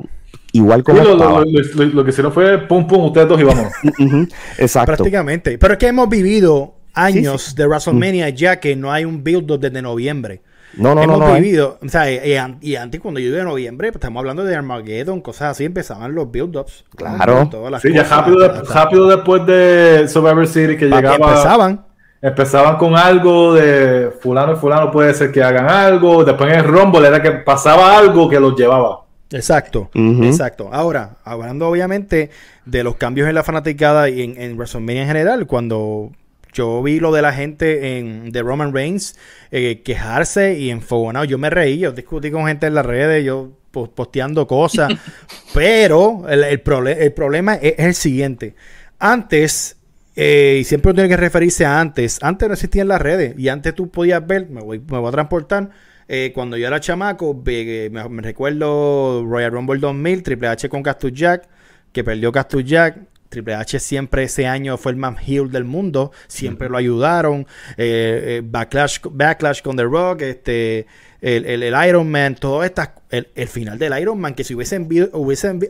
igual 0.53 0.81
Sí, 0.81 0.85
como 0.85 1.03
lo, 1.03 1.13
estaba. 1.13 1.41
lo- 1.41 1.45
lo- 1.45 1.85
lo- 1.85 1.95
lo 1.95 2.05
que 2.05 2.11
hicieron 2.11 2.33
fue 2.33 2.59
pum 2.59 2.87
pum, 2.87 3.05
ustedes 3.07 3.29
dos 3.29 3.41
y 3.41 3.45
vámonos. 3.45 3.73
Ujú, 3.99 4.27
Exacto. 4.59 4.87
Prácticamente. 4.97 5.59
Pero 5.59 5.73
es 5.75 5.79
que 5.79 5.87
hemos 5.89 6.09
vivido 6.09 6.75
años 6.95 7.55
de 7.55 7.67
WrestleMania 7.67 8.29
ya 8.31 8.59
que 8.61 8.75
no 8.77 8.93
hay 8.93 9.05
un 9.05 9.23
build-up 9.23 9.61
desde 9.61 9.81
noviembre. 9.83 10.43
No, 10.77 10.91
no, 10.95 11.05
no, 11.05 11.15
hemos 11.15 11.19
no. 11.19 11.37
eh. 11.37 11.41
vivido, 11.41 11.79
o 11.85 11.89
sea, 11.89 12.11
y, 12.13 12.33
y- 12.33 12.71
y 12.71 12.77
antes 12.77 13.01
cuando 13.01 13.19
yo 13.19 13.33
digo 13.33 13.43
noviembre, 13.43 13.89
pues 13.91 13.97
estamos 13.97 14.21
hablando 14.21 14.45
de 14.45 14.55
Armageddon, 14.55 15.21
cosas 15.21 15.51
así, 15.51 15.65
empezaban 15.65 16.15
los 16.15 16.31
build-ups. 16.31 16.85
Claro. 16.95 17.49
Todas 17.51 17.73
las 17.73 17.83
Sí, 17.83 17.93
ya 17.93 18.05
rápido, 18.05 18.39
de- 18.39 18.47
o 18.61 18.65
sea, 18.65 18.85
rápido 18.85 19.09
después 19.09 19.45
de 19.47 20.07
Survivor 20.09 20.47
City 20.47 20.77
que 20.77 20.87
para 20.89 21.03
que 21.03 21.09
llegaba. 21.09 21.33
empezaban. 21.33 21.85
Empezaban 22.23 22.77
con 22.77 22.97
algo 22.97 23.55
de 23.55 24.11
fulano 24.21 24.53
y 24.53 24.57
fulano 24.57 24.91
puede 24.93 25.13
ser 25.15 25.33
que 25.33 25.43
hagan 25.43 25.69
algo. 25.69 26.23
Después 26.25 26.53
en 26.53 26.59
el 26.61 26.65
Rumble 26.67 27.09
era 27.09 27.21
que 27.23 27.31
pasaba 27.33 27.97
algo 27.97 28.29
que 28.29 28.39
los 28.39 28.55
llevaba. 28.57 29.01
Exacto, 29.33 29.91
exacto. 30.25 30.71
Ahora, 30.73 31.17
hablando 31.25 31.69
obviamente 31.69 32.31
de 32.67 32.83
los 32.83 32.97
cambios 32.97 33.29
en 33.29 33.35
la 33.37 33.45
fanaticada 33.45 34.09
y 34.09 34.23
en, 34.23 34.41
en 34.41 34.57
WrestleMania 34.57 35.03
en 35.03 35.09
general, 35.09 35.47
cuando 35.47 36.11
yo 36.53 36.83
vi 36.83 36.99
lo 36.99 37.13
de 37.13 37.23
la 37.23 37.33
gente 37.33 37.99
en 37.99 38.33
de 38.33 38.43
Roman 38.43 38.75
Reigns 38.75 39.17
eh, 39.53 39.83
quejarse 39.85 40.59
y 40.59 40.71
enfogonado, 40.71 41.25
yo 41.27 41.39
me 41.39 41.49
reí, 41.49 41.79
yo 41.79 41.93
discutí 41.93 42.33
con 42.33 42.47
gente 42.47 42.67
en 42.67 42.75
las 42.75 42.85
redes, 42.85 43.25
yo 43.25 43.53
po- 43.71 43.89
posteando 43.93 44.49
cosas, 44.49 44.93
pero 45.55 46.29
el, 46.29 46.43
el 46.45 46.63
prole- 46.65 46.97
el 47.01 47.13
problema 47.13 47.55
es, 47.55 47.75
es 47.79 47.87
el 47.87 47.95
siguiente. 47.95 48.55
Antes, 48.99 49.77
eh, 50.17 50.59
y 50.61 50.65
siempre 50.65 50.91
uno 50.91 50.97
tiene 50.97 51.09
que 51.09 51.17
referirse 51.17 51.65
a 51.65 51.81
antes, 51.81 52.19
antes 52.23 52.49
no 52.49 52.55
existían 52.55 52.89
las 52.89 53.01
redes 53.01 53.39
y 53.39 53.49
antes 53.49 53.75
tú 53.75 53.89
podías 53.91 54.27
ver, 54.27 54.49
me 54.51 54.61
voy, 54.61 54.81
me 54.81 54.99
voy 54.99 55.09
a 55.09 55.13
transportar, 55.13 55.71
eh, 56.13 56.33
cuando 56.35 56.57
yo 56.57 56.67
era 56.67 56.81
chamaco, 56.81 57.41
me, 57.45 57.89
me 57.89 58.21
recuerdo 58.23 59.25
Royal 59.25 59.53
Rumble 59.53 59.79
2000, 59.79 60.25
Triple 60.25 60.49
H 60.49 60.69
con 60.69 60.83
Castus 60.83 61.13
Jack, 61.13 61.49
que 61.93 62.03
perdió 62.03 62.33
Castus 62.33 62.65
Jack. 62.65 62.99
Triple 63.29 63.55
H 63.55 63.79
siempre 63.79 64.25
ese 64.25 64.49
año 64.49 64.77
fue 64.77 64.91
el 64.91 64.99
más 64.99 65.17
heel 65.25 65.53
del 65.53 65.63
mundo, 65.63 66.11
siempre 66.27 66.69
lo 66.69 66.79
ayudaron. 66.79 67.47
eh, 67.77 68.39
eh, 68.39 68.43
backlash, 68.45 68.99
backlash 69.09 69.63
con 69.63 69.77
The 69.77 69.85
Rock, 69.85 70.23
este, 70.23 70.89
el, 71.23 71.45
el- 71.47 71.63
el 71.63 71.89
Iron 71.89 72.11
Man, 72.11 72.35
todo 72.35 72.65
estas, 72.65 72.91
el, 73.11 73.29
el 73.35 73.49
final 73.49 73.79
del 73.79 73.99
Iron 74.01 74.19
Man, 74.21 74.35
que 74.35 74.43
si 74.45 74.55
hubiesen, 74.55 74.89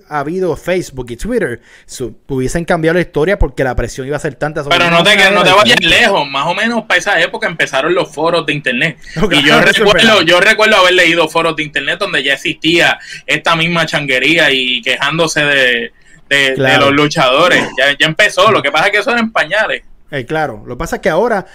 habido 0.08 0.56
Facebook 0.56 1.06
y 1.10 1.16
Twitter, 1.16 1.60
su- 1.86 2.16
hubiesen 2.28 2.64
cambiado 2.64 2.94
la 2.94 3.00
historia 3.00 3.38
porque 3.38 3.64
la 3.64 3.74
presión 3.74 4.06
iba 4.06 4.16
a 4.16 4.20
ser 4.20 4.34
tanta. 4.36 4.62
sobre 4.62 4.78
Pero 4.78 4.90
no 4.90 5.02
te, 5.02 5.16
no 5.30 5.42
te 5.42 5.52
vayas 5.52 5.80
lejos, 5.84 6.28
más 6.28 6.46
o 6.46 6.54
menos 6.54 6.84
para 6.84 6.98
esa 6.98 7.20
época 7.20 7.46
empezaron 7.46 7.94
los 7.94 8.12
foros 8.14 8.46
de 8.46 8.52
internet. 8.52 8.98
Y 9.32 9.42
yo 9.44 9.60
recuerdo, 9.60 10.22
yo 10.22 10.40
recuerdo 10.40 10.76
haber 10.76 10.94
leído 10.94 11.28
foros 11.28 11.56
de 11.56 11.62
internet 11.64 11.98
donde 11.98 12.22
ya 12.22 12.34
existía 12.34 12.98
esta 13.26 13.56
misma 13.56 13.86
changuería 13.86 14.50
y 14.50 14.80
quejándose 14.82 15.40
de, 15.44 15.92
de- 16.28 16.50
de 16.50 16.54
Claro. 16.54 16.86
los 16.86 16.94
luchadores. 16.94 17.64
Ya, 17.76 17.96
ya 17.98 18.06
empezó, 18.06 18.50
lo 18.52 18.62
que 18.62 18.70
pasa 18.70 18.86
es 18.86 18.92
que 18.92 18.98
eso 18.98 19.10
era 19.10 19.20
en 19.20 19.32
pañales. 19.32 19.82
Eh, 20.10 20.24
claro, 20.26 20.62
lo 20.66 20.74
que 20.76 20.78
pasa 20.78 20.96
es 20.96 21.02
que 21.02 21.08
ahora, 21.08 21.46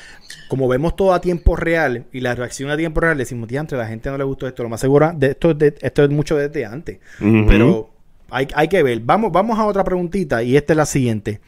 como 0.47 0.67
vemos 0.67 0.95
todo 0.95 1.13
a 1.13 1.19
tiempo 1.21 1.55
real 1.55 2.05
y 2.13 2.21
la 2.21 2.35
reacción 2.35 2.69
a 2.69 2.77
tiempo 2.77 3.01
real, 3.01 3.17
decimos, 3.17 3.47
diantre, 3.49 3.77
a 3.77 3.81
la 3.81 3.87
gente 3.87 4.09
no 4.09 4.17
le 4.17 4.23
gustó 4.23 4.47
esto, 4.47 4.63
lo 4.63 4.69
más 4.69 4.79
seguro, 4.79 5.11
de 5.15 5.31
esto, 5.31 5.51
es 5.51 5.57
de- 5.57 5.75
esto 5.81 6.03
es 6.03 6.09
mucho 6.09 6.37
desde 6.37 6.65
antes. 6.65 6.99
Pero 7.47 7.89
hay, 8.29 8.47
hay 8.55 8.67
que 8.67 8.81
ver. 8.81 8.99
Vamos, 9.01 9.31
vamos 9.31 9.59
a 9.59 9.65
otra 9.65 9.83
preguntita 9.83 10.41
y 10.41 10.55
esta 10.55 10.73
es 10.73 10.77
la 10.77 10.85
siguiente. 10.85 11.41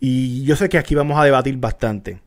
Y 0.00 0.44
yo 0.44 0.56
sé 0.56 0.68
que 0.68 0.78
aquí 0.78 0.94
vamos 0.94 1.18
a 1.18 1.24
debatir 1.24 1.56
bastante. 1.56 2.20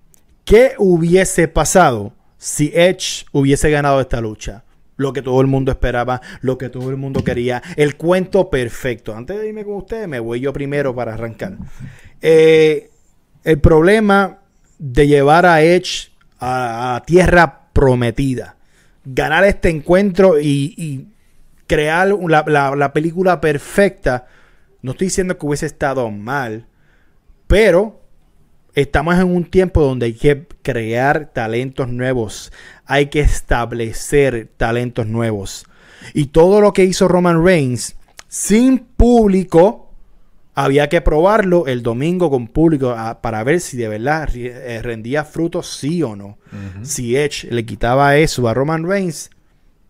¿Qué 0.45 0.73
hubiese 0.77 1.47
pasado 1.47 2.13
si 2.37 2.71
Edge 2.75 3.25
hubiese 3.31 3.69
ganado 3.71 4.01
esta 4.01 4.19
lucha? 4.21 4.63
Lo 4.97 5.13
que 5.13 5.21
todo 5.23 5.41
el 5.41 5.47
mundo 5.47 5.71
esperaba, 5.71 6.21
lo 6.41 6.57
que 6.59 6.69
todo 6.69 6.89
el 6.91 6.97
mundo 6.97 7.23
quería, 7.23 7.63
el 7.77 7.95
cuento 7.95 8.49
perfecto. 8.51 9.15
Antes 9.15 9.39
de 9.39 9.47
irme 9.47 9.63
con 9.65 9.75
ustedes, 9.75 10.07
me 10.07 10.19
voy 10.19 10.39
yo 10.41 10.53
primero 10.53 10.93
para 10.93 11.13
arrancar. 11.15 11.57
Eh, 12.21 12.90
el 13.43 13.59
problema 13.59 14.39
de 14.77 15.07
llevar 15.07 15.45
a 15.45 15.61
Edge 15.61 16.11
a, 16.39 17.01
tierra 17.05 17.67
prometida, 17.73 18.57
ganar 19.05 19.43
este 19.43 19.69
encuentro 19.69 20.39
y, 20.39 21.07
crear 21.67 22.09
la- 22.27 22.75
la 22.75 22.91
película 22.93 23.39
perfecta, 23.39 24.27
no 24.81 24.91
estoy 24.91 25.07
diciendo 25.07 25.37
que 25.37 25.45
hubiese 25.45 25.67
estado 25.67 26.11
mal, 26.11 26.65
pero 27.47 28.01
estamos 28.75 29.15
en 29.15 29.33
un 29.33 29.45
tiempo 29.45 29.81
donde 29.81 30.07
hay 30.07 30.13
que 30.13 30.47
crear 30.63 31.31
talentos 31.33 31.87
nuevos, 31.87 32.51
hay 32.85 33.05
que 33.07 33.21
establecer 33.21 34.49
talentos 34.57 35.07
nuevos. 35.07 35.65
Y 36.13 36.27
todo 36.27 36.61
lo 36.61 36.73
que 36.73 36.83
hizo 36.83 37.07
Roman 37.07 37.43
Reigns 37.43 37.95
sin 38.27 38.79
público, 38.79 39.90
había 40.63 40.89
que 40.89 41.01
probarlo 41.01 41.67
el 41.67 41.83
domingo 41.83 42.29
con 42.29 42.47
público 42.47 42.91
a- 42.91 43.21
para 43.21 43.43
ver 43.43 43.59
si 43.59 43.77
de 43.77 43.87
verdad 43.87 44.29
eh, 44.35 44.79
rendía 44.81 45.23
frutos, 45.25 45.67
sí 45.67 46.01
o 46.03 46.15
no. 46.15 46.37
Si 46.83 47.15
Edge 47.17 47.47
le 47.51 47.65
quitaba 47.65 48.17
eso 48.17 48.47
a 48.47 48.53
Roman 48.53 48.85
Reigns, 48.87 49.29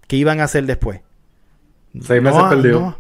¿qué 0.08 0.18
iban 0.18 0.40
a 0.40 0.46
hacer 0.46 0.66
después? 0.66 1.02
Seis 2.02 2.22
meses 2.22 2.42
No, 2.42 2.50
perdido. 2.50 2.80
no. 2.80 3.00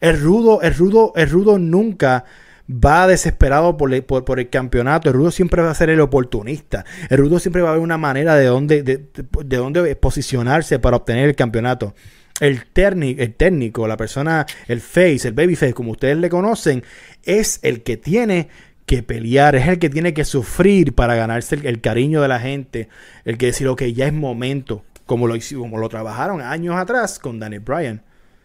El 0.00 0.20
rudo, 0.20 0.62
el 0.62 0.74
rudo, 0.74 1.12
el 1.16 1.30
rudo 1.30 1.58
nunca 1.58 2.24
va 2.68 3.06
desesperado 3.06 3.76
por, 3.76 3.92
el- 3.92 4.02
por, 4.04 4.24
por 4.24 4.38
el 4.40 4.48
campeonato. 4.50 5.08
El 5.10 5.14
rudo 5.16 5.30
siempre 5.30 5.62
va 5.62 5.70
a 5.70 5.74
ser 5.74 5.90
el 5.90 6.00
oportunista. 6.00 6.84
El 7.10 7.18
rudo 7.18 7.38
siempre 7.38 7.62
va 7.62 7.70
a 7.70 7.72
ver 7.72 7.80
una 7.80 7.98
manera 7.98 8.34
de 8.36 8.46
dónde, 8.46 8.82
de, 8.82 8.96
de- 8.98 9.44
de 9.44 9.56
dónde 9.56 9.96
posicionarse 9.96 10.78
para 10.78 10.96
obtener 10.96 11.28
el 11.28 11.36
campeonato. 11.36 11.94
El, 12.40 12.66
técnico, 12.66 13.22
el 13.22 13.34
técnico, 13.34 13.86
la 13.86 13.96
persona, 13.96 14.44
el 14.66 14.80
face, 14.80 15.28
el 15.28 15.34
babyface, 15.34 15.72
como 15.72 15.92
ustedes 15.92 16.16
le 16.16 16.28
conocen, 16.28 16.82
es 17.22 17.60
el 17.62 17.82
que 17.82 17.96
tiene 17.96 18.48
que 18.86 19.02
pelear, 19.02 19.54
es 19.54 19.68
el 19.68 19.78
que 19.78 19.88
tiene 19.88 20.12
que 20.14 20.24
sufrir 20.24 20.94
para 20.94 21.14
ganarse 21.14 21.54
el, 21.54 21.66
el 21.66 21.80
cariño 21.80 22.20
de 22.20 22.28
la 22.28 22.40
gente, 22.40 22.88
el 23.24 23.38
que 23.38 23.46
decir, 23.46 23.68
ok, 23.68 23.82
ya 23.84 24.06
es 24.06 24.12
momento, 24.12 24.84
como 25.06 25.26
lo, 25.26 25.34
como 25.56 25.78
lo 25.78 25.88
trabajaron 25.88 26.40
años 26.40 26.76
atrás 26.76 27.18
con 27.18 27.38
Daniel 27.38 27.62
Bryan. 27.62 28.02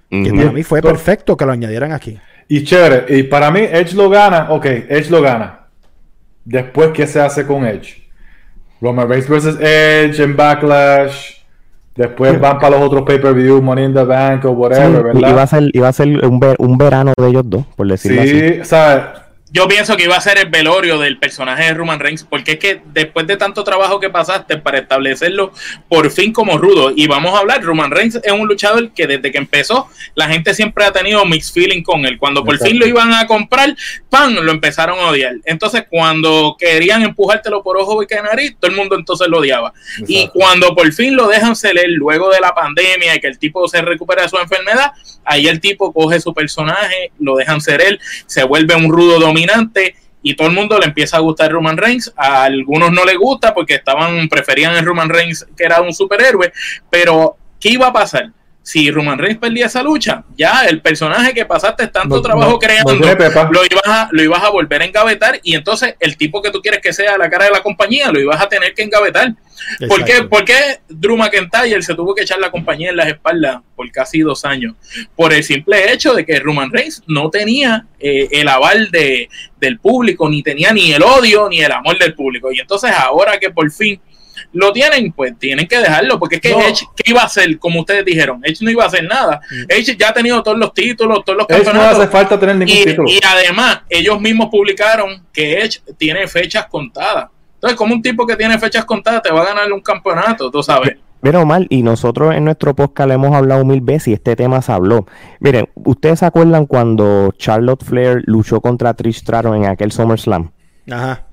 Que 0.10 0.34
para 0.34 0.52
mí 0.52 0.64
fue 0.64 0.82
perfecto 0.82 1.38
que 1.38 1.46
lo 1.46 1.52
añadieran 1.52 1.92
aquí. 1.92 2.20
Y 2.48 2.64
chévere. 2.64 3.16
Y 3.16 3.24
para 3.24 3.52
mí, 3.52 3.60
Edge 3.60 3.94
lo 3.94 4.10
gana. 4.10 4.48
Ok, 4.50 4.66
Edge 4.66 5.12
lo 5.12 5.22
gana. 5.22 5.68
Después, 6.44 6.90
¿qué 6.96 7.06
se 7.06 7.22
hace 7.22 7.46
con 7.46 7.64
Edge? 7.64 8.10
Roman 8.82 9.08
Reigns 9.08 9.30
versus 9.30 9.60
Edge 9.62 10.20
en 10.20 10.36
Backlash. 10.36 11.39
Después 12.00 12.40
van 12.40 12.58
para 12.60 12.78
los 12.78 12.88
otros 12.88 13.04
pay-per-view, 13.04 13.62
Money 13.62 13.84
in 13.86 13.94
the 13.94 14.04
Bank 14.06 14.46
o 14.46 14.50
Sí, 14.50 14.56
whatever, 14.56 15.16
iba 15.18 15.28
a 15.28 15.32
¿verdad? 15.34 15.50
ser, 15.50 15.70
iba 15.74 15.88
a 15.90 15.92
ser 15.92 16.26
un, 16.26 16.40
ver- 16.40 16.56
un 16.58 16.78
verano 16.78 17.12
de 17.20 17.28
ellos 17.28 17.44
dos, 17.46 17.66
por 17.76 17.88
decirlo 17.88 18.22
así. 18.22 18.40
Sí, 18.40 18.60
sea, 18.64 19.14
yo 19.52 19.68
pienso 19.68 19.98
que 19.98 20.04
iba 20.04 20.16
a 20.16 20.22
ser 20.22 20.38
el 20.38 20.50
velorio 20.50 21.00
del 21.00 21.18
personaje 21.18 21.64
de 21.64 21.74
Roman 21.74 22.00
Reigns, 22.00 22.24
porque 22.24 22.54
es 22.54 22.60
que 22.60 22.82
después 22.94 23.26
de 23.26 23.36
tanto 23.36 23.64
trabajo 23.64 24.00
que 24.00 24.10
pasaste 24.10 24.58
para 24.58 24.80
establecerlo 24.80 25.52
por 25.88 26.12
fin 26.12 26.32
como 26.32 26.58
rudo, 26.58 26.92
y 26.96 27.08
vamos 27.08 27.34
a 27.34 27.40
hablar, 27.40 27.64
Roman 27.64 27.90
Reigns 27.90 28.20
es 28.24 28.32
un 28.32 28.48
luchador 28.48 28.92
que 28.92 29.08
desde 29.08 29.32
que 29.32 29.40
empezó, 29.40 29.88
la 30.14 30.28
gente 30.28 30.54
siempre 30.54 30.86
ha 30.86 30.92
tenido 30.92 31.26
mixed 31.26 31.54
feeling 31.54 31.82
con 31.82 32.06
él. 32.06 32.20
Cuando 32.20 32.44
por 32.44 32.60
fin 32.60 32.78
lo 32.78 32.86
iban 32.86 33.12
a 33.14 33.26
comprar, 33.26 33.76
¡pam! 34.10 34.36
lo 34.36 34.52
empezaron 34.52 35.00
a 35.00 35.08
odiar. 35.08 35.36
Entonces, 35.46 35.86
cuando 35.90 36.56
querían 36.58 37.02
empujártelo 37.02 37.64
por 37.64 37.78
ojo 37.78 38.04
y 38.04 38.08
que 38.08 38.22
nariz, 38.22 38.56
todo 38.60 38.70
el 38.70 38.78
mundo 38.78 38.96
entonces 38.96 39.28
lo 39.28 39.40
odiaba. 39.40 39.74
Y 40.08 40.28
cuando 40.28 40.76
por 40.76 40.92
fin 40.94 41.16
lo 41.16 41.28
dejan 41.28 41.56
ser 41.56 41.78
él, 41.80 41.94
luego 41.94 42.30
de 42.30 42.40
la 42.40 42.54
pandemia 42.54 43.16
y 43.16 43.20
que 43.20 43.28
el 43.28 43.40
tipo 43.40 43.68
se 43.68 43.82
recupera 43.82 44.24
de 44.24 44.30
su 44.30 44.38
enfermedad, 44.38 44.92
ahí 45.26 45.48
el 45.48 45.60
tipo 45.60 45.92
coge 45.92 46.20
su 46.20 46.34
personaje, 46.34 47.12
lo 47.20 47.36
dejan 47.36 47.62
ser 47.62 47.82
él, 47.82 48.00
se 48.28 48.44
vuelve 48.44 48.76
un 48.76 48.92
rudo 48.92 49.20
dominante 49.20 49.39
y 50.22 50.36
todo 50.36 50.48
el 50.48 50.54
mundo 50.54 50.78
le 50.78 50.86
empieza 50.86 51.18
a 51.18 51.22
gustar 51.22 51.52
Roman 51.52 51.78
Reigns. 51.78 52.14
A 52.16 52.44
algunos 52.44 52.92
no 52.92 53.06
le 53.06 53.16
gusta 53.16 53.54
porque 53.54 53.76
estaban 53.76 54.28
preferían 54.28 54.76
el 54.76 54.86
Roman 54.86 55.10
Reigns 55.10 55.48
que 55.56 55.64
era 55.64 55.82
un 55.82 55.94
superhéroe, 55.94 56.52
pero 56.90 57.38
¿qué 57.60 57.70
iba 57.70 57.88
a 57.88 57.94
pasar? 57.94 58.32
Si 58.70 58.92
Roman 58.92 59.18
Reigns 59.18 59.40
perdía 59.40 59.66
esa 59.66 59.82
lucha, 59.82 60.24
ya 60.38 60.66
el 60.66 60.80
personaje 60.80 61.34
que 61.34 61.44
pasaste 61.44 61.88
tanto 61.88 62.22
trabajo 62.22 62.60
creando 62.60 62.94
lo, 62.94 63.08
ibas 63.08 63.88
a, 63.88 64.10
lo 64.12 64.22
ibas 64.22 64.44
a 64.44 64.50
volver 64.52 64.84
a 64.84 64.86
engavetar 64.86 65.40
y 65.42 65.56
entonces 65.56 65.96
el 66.00 66.16
tipo 66.18 66.40
que 66.40 66.52
tú 66.52 66.62
quieres 66.62 66.80
que 66.80 66.94
sea 66.94 67.18
la 67.18 67.32
cara 67.32 67.46
de 67.46 67.52
la 67.52 67.64
compañía 67.64 68.12
lo 68.12 68.20
ibas 68.20 68.40
a 68.40 68.48
tener 68.48 68.76
que 68.76 68.84
engavetar. 68.84 69.34
¿Por 69.88 70.06
qué, 70.06 70.22
¿Por 70.22 70.46
qué, 70.46 70.82
Drew 70.88 71.18
McIntyre 71.18 71.82
se 71.82 71.96
tuvo 71.96 72.14
que 72.14 72.22
echar 72.22 72.38
la 72.38 72.52
compañía 72.52 72.92
en 72.92 72.98
las 72.98 73.08
espaldas 73.08 73.58
por 73.76 73.92
casi 73.92 74.20
dos 74.20 74.46
años? 74.46 74.76
Por 75.16 75.34
el 75.34 75.44
simple 75.44 75.92
hecho 75.92 76.14
de 76.14 76.24
que 76.24 76.40
Roman 76.40 76.72
Reigns 76.72 77.02
no 77.08 77.32
tenía 77.32 77.88
eh, 78.00 78.28
el 78.30 78.48
aval 78.50 78.92
de, 78.92 79.30
del 79.60 79.80
público, 79.80 80.30
ni 80.30 80.44
tenía 80.44 80.72
ni 80.74 80.92
el 80.92 81.02
odio 81.02 81.50
ni 81.50 81.62
el 81.62 81.72
amor 81.72 81.98
del 81.98 82.14
público. 82.14 82.52
Y 82.52 82.60
entonces 82.60 82.92
ahora 82.92 83.40
que 83.40 83.50
por 83.50 83.72
fin 83.72 84.00
lo 84.54 84.72
tienen, 84.72 85.12
pues 85.12 85.38
tienen 85.38 85.68
que 85.68 85.78
dejarlo, 85.78 86.20
porque 86.20 86.36
es 86.36 86.42
que 86.42 86.52
Edge, 86.52 86.86
¿qué 86.96 87.12
iba 87.12 87.22
a 87.22 87.26
hacer? 87.26 87.58
Como 87.60 87.82
ustedes 87.82 88.06
dijeron, 88.06 88.42
Edge 88.44 88.62
no 88.62 88.72
iba 88.72 88.84
a 88.84 88.88
hacer 88.88 89.04
nada. 89.04 89.42
Mm. 89.52 89.64
Edge 89.70 89.96
ya 89.98 90.10
ha 90.10 90.14
tenido 90.14 90.42
todos 90.44 90.58
los 90.58 90.74
títulos, 90.74 91.24
todos 91.26 91.38
los 91.38 91.48
campeonatos. 91.48 91.98
No 91.98 92.04
hace 92.04 92.12
falta 92.12 92.40
tener 92.40 92.56
ningún 92.56 92.76
y, 92.76 92.86
título. 92.86 93.10
Y 93.10 93.20
además, 93.26 93.82
ellos 93.90 94.20
mismos 94.20 94.50
publicaron 94.50 95.24
que 95.34 95.62
Edge 95.62 95.82
tiene 95.98 96.28
fechas 96.28 96.68
contadas. 96.68 97.30
Entonces, 97.56 97.78
como 97.78 97.94
un 97.94 98.02
tipo 98.02 98.26
que 98.26 98.36
tiene 98.36 98.58
fechas 98.58 98.86
contadas 98.86 99.22
te 99.22 99.32
va 99.32 99.42
a 99.42 99.46
ganar 99.46 99.72
un 99.72 99.82
campeonato, 99.82 100.50
tú 100.50 100.64
sabes. 100.64 100.96
Pero 101.22 101.46
mal, 101.46 101.68
y 101.70 101.84
nosotros 101.84 102.34
en 102.34 102.46
nuestro 102.46 102.74
podcast 102.74 103.10
le 103.10 103.16
hemos 103.16 103.36
hablado 103.36 103.66
mil 103.66 103.82
veces 103.82 104.08
y 104.08 104.14
este 104.14 104.38
tema 104.38 104.62
se 104.62 104.72
habló. 104.72 105.06
Miren, 105.42 105.68
¿ustedes 105.76 106.20
se 106.20 106.26
acuerdan 106.26 106.66
cuando 106.66 107.34
Charlotte 107.38 107.84
Flair 107.84 108.24
luchó 108.26 108.62
contra 108.62 108.94
Trish 108.94 109.18
Stratus 109.18 109.54
en 109.56 109.66
aquel 109.66 109.92
SummerSlam? 109.92 110.52
Ajá. 110.90 111.29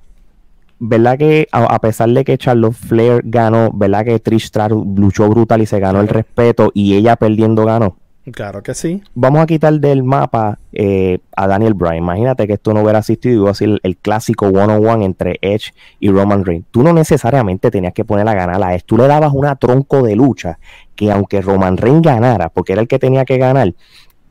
¿Verdad 0.79 1.17
que 1.17 1.47
a, 1.51 1.79
pesar 1.79 2.09
de 2.09 2.23
que 2.23 2.37
Charlotte 2.37 2.73
Flair 2.73 3.21
ganó, 3.23 3.71
¿verdad 3.73 4.05
que 4.05 4.19
Trish 4.19 4.45
Stratus 4.45 4.85
luchó 4.95 5.27
brutal 5.27 5.61
y 5.61 5.65
se 5.65 5.79
ganó 5.79 6.01
el 6.01 6.07
respeto 6.07 6.71
y 6.73 6.95
ella 6.95 7.15
perdiendo 7.15 7.65
ganó? 7.65 7.97
Claro 8.31 8.61
que 8.61 8.73
sí. 8.73 9.01
Vamos 9.15 9.41
a 9.41 9.45
quitar 9.45 9.73
del 9.79 10.03
mapa 10.03 10.59
eh, 10.73 11.19
a 11.35 11.47
Daniel 11.47 11.73
Bryan. 11.73 11.97
Imagínate 11.97 12.45
que 12.45 12.53
esto 12.53 12.73
no 12.73 12.81
hubiera 12.81 12.99
asistido 12.99 13.33
y 13.33 13.37
iba 13.37 13.51
a 13.51 13.53
ser 13.53 13.79
el, 13.81 13.97
clásico 13.97 14.47
one-on-one 14.47 15.05
entre 15.05 15.39
Edge 15.41 15.73
y 15.99 16.09
Roman 16.09 16.43
Reigns. 16.43 16.65
Tú 16.69 16.83
no 16.83 16.91
necesariamente 16.91 17.71
tenías 17.71 17.93
que 17.93 18.03
poner 18.03 18.27
a 18.27 18.33
ganar 18.33 18.61
a 18.61 18.75
Edge. 18.75 18.83
Tú 18.85 18.97
le 18.97 19.07
dabas 19.07 19.31
una 19.33 19.55
tronco 19.55 20.03
de 20.03 20.17
lucha 20.17 20.59
que 20.95 21.09
aunque 21.09 21.41
Roman 21.41 21.77
Reigns 21.77 22.01
ganara, 22.01 22.49
porque 22.49 22.73
era 22.73 22.81
el 22.81 22.89
que 22.89 22.99
tenía 22.99 23.23
que 23.23 23.37
ganar, 23.37 23.73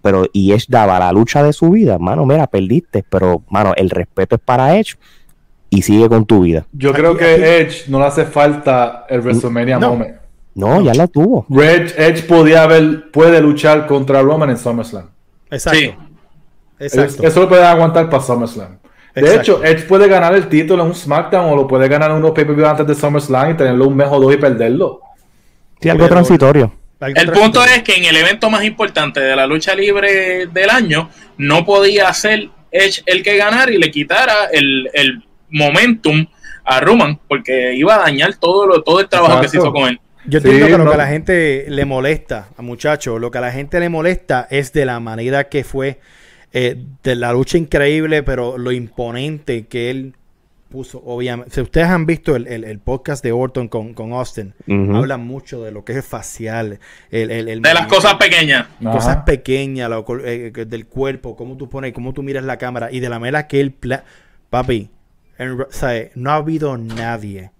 pero 0.02 0.26
y 0.32 0.52
Edge 0.52 0.66
daba 0.68 0.98
la 0.98 1.10
lucha 1.10 1.42
de 1.42 1.54
su 1.54 1.70
vida, 1.70 1.98
mano, 1.98 2.26
mira, 2.26 2.46
perdiste, 2.46 3.02
pero 3.08 3.42
mano, 3.48 3.72
el 3.76 3.88
respeto 3.88 4.36
es 4.36 4.42
para 4.42 4.76
Edge 4.76 4.96
y 5.70 5.82
sigue 5.82 6.08
con 6.08 6.24
tu 6.26 6.42
vida. 6.42 6.66
Yo 6.72 6.92
creo 6.92 7.16
que 7.16 7.60
Edge 7.60 7.88
no 7.88 7.98
le 7.98 8.06
hace 8.06 8.24
falta 8.24 9.06
el 9.08 9.20
WrestleMania 9.20 9.78
moment. 9.78 10.16
No, 10.54 10.80
ya 10.80 10.94
la 10.94 11.06
tuvo. 11.06 11.44
Red, 11.50 11.92
Edge 11.98 12.22
podía 12.22 12.62
haber, 12.62 13.10
puede 13.10 13.40
luchar 13.42 13.86
contra 13.86 14.22
Roman 14.22 14.48
en 14.48 14.56
SummerSlam. 14.56 15.10
Exacto. 15.50 15.96
Exacto. 16.78 17.26
Eso, 17.26 17.40
lo 17.40 17.48
puede 17.48 17.64
aguantar 17.64 18.08
para 18.08 18.22
SummerSlam. 18.22 18.78
De 19.14 19.34
hecho, 19.34 19.62
Edge 19.62 19.86
puede 19.86 20.08
ganar 20.08 20.34
el 20.34 20.48
título 20.48 20.82
en 20.82 20.88
un 20.90 20.94
SmackDown 20.94 21.52
o 21.52 21.56
lo 21.56 21.66
puede 21.66 21.88
ganar 21.88 22.10
en 22.10 22.18
unos 22.18 22.32
pay-per-view 22.32 22.66
antes 22.66 22.86
de 22.86 22.94
SummerSlam 22.94 23.50
y 23.50 23.54
tenerlo 23.54 23.86
un 23.86 23.96
mes 23.96 24.08
o 24.10 24.18
dos 24.18 24.32
y 24.32 24.38
perderlo. 24.38 25.00
Sí, 25.80 25.90
algo 25.90 26.08
transitorio. 26.08 26.72
el 27.00 27.32
punto 27.32 27.62
es 27.62 27.82
que 27.82 27.94
en 27.94 28.04
el 28.04 28.16
evento 28.16 28.48
más 28.48 28.64
importante 28.64 29.20
de 29.20 29.36
la 29.36 29.46
lucha 29.46 29.74
libre 29.74 30.46
del 30.46 30.70
año, 30.70 31.10
no 31.36 31.66
podía 31.66 32.12
ser 32.14 32.48
Edge 32.70 33.02
el 33.04 33.22
que 33.22 33.36
ganara 33.36 33.70
y 33.70 33.76
le 33.76 33.90
quitara 33.90 34.46
el, 34.52 34.88
el 34.94 35.25
momentum 35.50 36.26
a 36.64 36.80
Roman, 36.80 37.18
porque 37.28 37.74
iba 37.74 37.94
a 37.94 37.98
dañar 37.98 38.34
todo, 38.36 38.66
lo, 38.66 38.82
todo 38.82 39.00
el 39.00 39.08
trabajo 39.08 39.40
que 39.40 39.48
se 39.48 39.58
hizo 39.58 39.72
con 39.72 39.88
él. 39.88 40.00
Yo 40.28 40.38
entiendo 40.38 40.66
que 40.66 40.78
lo 40.78 40.88
que 40.88 40.94
a 40.94 40.98
la 40.98 41.06
gente 41.06 41.66
le 41.68 41.84
molesta, 41.84 42.48
a 42.56 42.62
muchachos, 42.62 43.20
lo 43.20 43.30
que 43.30 43.38
a 43.38 43.40
la 43.40 43.52
gente 43.52 43.78
le 43.78 43.88
molesta 43.88 44.48
es 44.50 44.72
de 44.72 44.84
la 44.84 44.98
manera 44.98 45.48
que 45.48 45.62
fue, 45.62 46.00
eh, 46.52 46.76
de 47.02 47.14
la 47.14 47.32
lucha 47.32 47.58
increíble, 47.58 48.24
pero 48.24 48.58
lo 48.58 48.72
imponente 48.72 49.66
que 49.66 49.90
él 49.90 50.14
puso, 50.68 51.00
obviamente. 51.04 51.54
Si 51.54 51.60
ustedes 51.60 51.86
han 51.86 52.06
visto 52.06 52.34
el, 52.34 52.80
podcast 52.80 53.22
de 53.22 53.30
Orton 53.30 53.68
con, 53.68 53.94
con 53.94 54.12
Austin, 54.12 54.52
habla 54.92 55.16
mucho 55.16 55.62
de 55.62 55.70
lo 55.70 55.84
que 55.84 55.92
es 55.92 56.04
facial, 56.04 56.80
de 57.10 57.60
las 57.62 57.86
cosas 57.86 58.14
pequeñas. 58.14 58.66
Cosas 58.82 59.18
pequeñas, 59.18 59.88
eh, 60.24 60.50
del 60.66 60.86
cuerpo, 60.86 61.36
cómo 61.36 61.56
tú 61.56 61.68
pones, 61.68 61.92
cómo 61.92 62.12
tú 62.12 62.24
miras 62.24 62.42
la 62.42 62.58
cámara 62.58 62.90
y 62.90 62.98
de 62.98 63.08
la 63.08 63.20
manera 63.20 63.46
que 63.46 63.60
él... 63.60 63.74
Papi, 64.48 64.90
no 66.14 66.30
ha 66.30 66.36
habido 66.36 66.76
nadie 66.78 67.50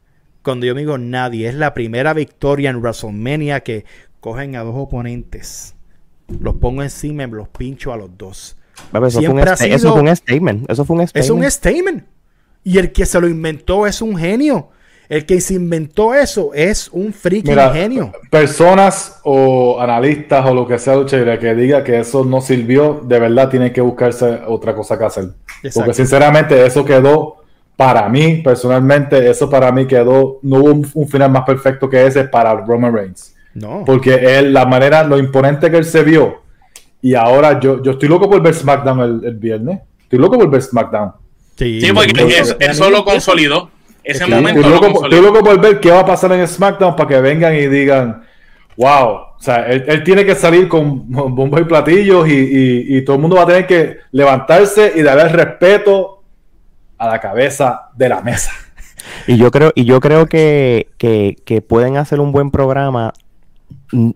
cuando 0.47 0.65
yo 0.65 0.75
digo 0.75 0.97
nadie, 0.97 1.49
es 1.49 1.57
la 1.57 1.75
primera 1.75 2.15
victoria 2.15 2.71
en 2.71 2.77
WrestleMania 2.77 3.65
que 3.65 3.85
cogen 4.21 4.55
a 4.55 4.63
dos 4.63 4.77
oponentes, 4.77 5.75
los 6.41 6.55
pongo 6.55 6.85
encima 6.85 7.25
y 7.25 7.27
los 7.27 7.49
pincho 7.49 7.93
a 7.93 7.97
los 7.97 8.17
dos. 8.17 8.57
eso, 8.93 9.21
fue 9.21 9.29
un, 9.29 9.41
eso, 9.41 9.93
fue 9.93 10.03
un, 10.03 10.15
statement. 10.15 10.71
Eso 10.71 10.85
fue 10.85 10.97
un 10.99 11.09
statement. 11.09 11.25
Es 11.25 11.31
un 11.31 11.51
statement. 11.51 12.05
Y 12.63 12.79
el 12.79 12.93
que 12.93 13.07
se 13.07 13.21
lo 13.21 13.27
inventó 13.27 13.89
es 13.89 14.01
un 14.01 14.17
genio. 14.17 14.69
El 15.09 15.27
que 15.27 15.41
se 15.41 15.55
inventó 15.55 16.15
eso 16.15 16.53
es 16.55 16.89
un 16.93 17.13
freaking 17.13 17.59
genio. 17.73 18.13
Personas 18.31 19.19
o 19.25 19.81
analistas 19.81 20.47
o 20.47 20.55
lo 20.55 20.69
que 20.69 20.79
sea, 20.79 21.05
que 21.07 21.55
diga 21.57 21.83
que 21.83 21.99
eso 21.99 22.25
no 22.25 22.41
sirvió, 22.41 23.01
de 23.03 23.19
verdad 23.19 23.49
tiene 23.49 23.73
que 23.73 23.81
buscarse 23.81 24.43
otra 24.47 24.77
cosa 24.77 24.97
que 24.97 25.05
hacer. 25.05 25.25
Porque 25.75 25.93
sinceramente 25.93 26.65
eso 26.65 26.85
quedó 26.85 27.36
para 27.77 28.09
mí, 28.09 28.41
personalmente, 28.43 29.29
eso 29.29 29.51
para 29.51 29.71
mí 29.71 29.87
quedó, 29.87 30.39
no 30.43 30.57
hubo 30.57 30.83
un, 30.95 31.09
final 31.09 31.31
más 31.31 31.45
perfecto 31.45 31.89
que 31.91 32.07
ese 32.07 32.25
para 32.25 32.55
Roman 32.55 32.95
Reigns. 32.95 33.35
No. 33.55 33.85
Porque 33.85 34.15
él, 34.15 34.53
la 34.53 34.65
manera, 34.65 35.05
lo 35.05 35.19
imponente 35.19 35.71
que 35.71 35.77
él 35.77 35.85
se 35.85 36.03
vio, 36.03 36.43
y 37.03 37.15
ahora 37.15 37.61
yo, 37.61 37.83
yo 37.83 37.93
estoy 37.93 38.09
loco 38.09 38.29
por 38.29 38.43
ver 38.43 38.55
SmackDown 38.55 39.23
el, 39.25 39.37
viernes. 39.37 39.81
Estoy 40.03 40.19
loco 40.19 40.39
por 40.39 40.51
ver 40.51 40.63
SmackDown. 40.63 41.13
Sí, 41.57 41.81
porque 41.95 42.57
eso, 42.59 42.91
lo 42.91 43.05
consolidó. 43.05 43.71
Ese 44.03 44.27
momento. 44.27 44.61
Estoy 44.61 44.73
loco, 44.73 45.05
estoy 45.05 45.21
loco, 45.21 45.45
por 45.45 45.61
ver 45.61 45.81
qué 45.81 45.91
va 45.91 46.01
a 46.01 46.07
pasar 46.07 46.33
en 46.33 46.47
SmackDown 46.49 46.97
para 46.97 47.09
que 47.09 47.21
vengan 47.21 47.55
y 47.55 47.67
digan, 47.67 48.23
wow, 48.77 49.09
o 49.09 49.37
sea, 49.39 49.67
él, 49.67 50.03
tiene 50.03 50.25
que 50.25 50.35
salir 50.35 50.69
con 50.69 51.05
bombos 51.09 51.61
y 51.61 51.65
platillos 51.65 52.27
y, 52.29 52.97
y, 52.97 53.05
todo 53.05 53.17
el 53.17 53.23
mundo 53.23 53.37
va 53.37 53.43
a 53.43 53.47
tener 53.47 53.67
que 53.67 53.99
levantarse 54.13 54.93
y 54.97 55.03
darle 55.03 55.29
respeto 55.29 56.16
a 56.99 57.09
la 57.09 57.21
cabeza 57.21 57.91
de 57.95 58.09
la 58.09 58.21
mesa. 58.21 58.51
Y 59.27 59.37
yo 59.37 59.51
creo, 59.51 59.73
y 59.75 59.85
yo 59.85 60.01
creo 60.01 60.27
que, 60.27 60.89
que, 60.99 61.63
pueden 61.63 61.97
hacer 61.97 62.21
un 62.21 62.33
buen 62.33 62.51
programa 62.51 63.13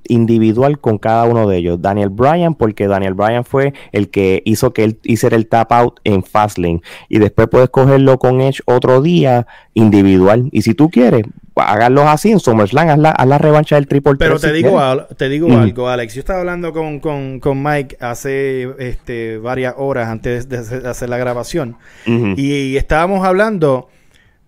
individual 0.08 0.80
con 0.80 0.98
cada 0.98 1.24
uno 1.24 1.48
de 1.48 1.58
ellos. 1.58 1.80
Daniel 1.80 2.08
Bryan, 2.08 2.54
porque 2.54 2.88
Daniel 2.88 3.14
Bryan 3.14 3.44
fue 3.44 3.72
el 3.92 4.10
que 4.10 4.42
hizo 4.44 4.72
que 4.72 4.84
él 4.84 4.98
hiciera 5.04 5.36
el 5.36 5.46
tap 5.46 5.72
out 5.72 6.00
en 6.04 6.24
Fastlane. 6.24 6.82
Y 7.08 7.18
después 7.18 7.48
puedes 7.48 7.70
cogerlo 7.70 8.18
con 8.18 8.40
Edge 8.40 8.62
otro 8.64 9.00
día 9.00 9.46
individual. 9.74 10.48
Y 10.52 10.62
si 10.62 10.74
tú 10.74 10.90
quieres, 10.90 11.22
háganlos 11.56 12.06
así 12.06 12.30
en 12.30 12.40
SummerSlam, 12.40 12.88
haz 12.88 12.98
la, 12.98 13.10
haz 13.10 13.26
la 13.26 13.38
revancha 13.38 13.76
del 13.76 13.86
triple 13.86 14.14
Pero 14.16 14.38
te 14.38 14.52
digo, 14.52 14.80
te 15.16 15.28
digo 15.28 15.58
algo, 15.58 15.88
Alex. 15.88 16.14
Yo 16.14 16.20
estaba 16.20 16.40
hablando 16.40 16.72
con, 16.72 17.00
con, 17.00 17.40
con, 17.40 17.62
Mike 17.62 17.96
hace 18.00 18.68
este, 18.78 19.38
varias 19.38 19.74
horas 19.76 20.08
antes 20.08 20.48
de 20.48 20.58
hacer 20.88 21.08
la 21.08 21.18
grabación. 21.18 21.76
y, 22.06 22.76
estábamos 22.76 23.24
hablando 23.24 23.88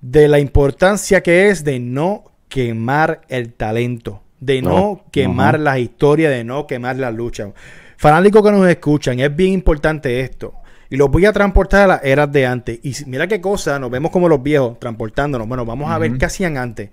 de 0.00 0.28
la 0.28 0.38
importancia 0.38 1.22
que 1.22 1.48
es 1.48 1.64
de 1.64 1.78
no 1.78 2.24
quemar 2.48 3.22
el 3.28 3.52
talento, 3.52 4.22
de 4.40 4.62
no, 4.62 5.04
quemar 5.10 5.58
la 5.60 5.78
historia, 5.78 6.30
de 6.30 6.44
no 6.44 6.66
quemar 6.66 6.96
la 6.96 7.10
lucha. 7.10 7.52
Fanáticos 7.96 8.42
que 8.42 8.50
nos 8.50 8.68
escuchan, 8.68 9.20
es 9.20 9.34
bien 9.34 9.52
importante 9.52 10.20
esto. 10.20 10.54
Y 10.92 10.96
los 10.98 11.10
voy 11.10 11.24
a 11.24 11.32
transportar 11.32 11.84
a 11.84 11.86
las 11.86 12.04
eras 12.04 12.30
de 12.30 12.44
antes. 12.44 12.78
Y 12.82 12.94
mira 13.06 13.26
qué 13.26 13.40
cosa, 13.40 13.78
nos 13.78 13.90
vemos 13.90 14.10
como 14.10 14.28
los 14.28 14.42
viejos 14.42 14.78
transportándonos. 14.78 15.48
Bueno, 15.48 15.64
vamos 15.64 15.90
a 15.90 15.96
ver 15.96 16.18
qué 16.18 16.26
hacían 16.26 16.58
antes. 16.58 16.90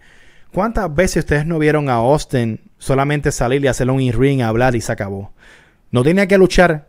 ¿Cuántas 0.54 0.96
veces 0.96 1.26
ustedes 1.26 1.46
no 1.46 1.60
vieron 1.60 1.90
a 1.90 1.96
Austin 1.96 2.62
solamente 2.78 3.30
salir 3.34 3.62
y 3.62 3.68
hacerle 3.68 3.92
un 3.92 4.14
ring, 4.14 4.42
hablar 4.42 4.78
y 4.78 4.80
se 4.80 4.94
acabó? 4.94 5.34
No 5.92 6.02
tenía 6.02 6.30
que 6.30 6.38
luchar. 6.38 6.88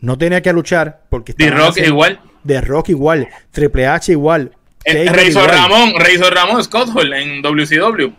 No 0.00 0.16
tenía 0.16 0.40
que 0.40 0.50
luchar 0.54 1.02
porque 1.10 1.32
estaba. 1.32 1.50
Rock 1.50 1.76
igual. 1.76 2.20
de 2.42 2.60
Rock 2.62 2.88
igual, 2.88 3.28
Triple 3.50 3.86
H 3.88 4.12
igual. 4.12 4.52
Eh, 4.86 5.04
igual. 5.28 5.50
Ramón, 5.50 5.92
Razor 5.98 6.32
Ramón 6.32 6.64
Scott 6.64 6.88
Hall 6.94 7.12
en 7.12 7.42
WCW. 7.42 8.14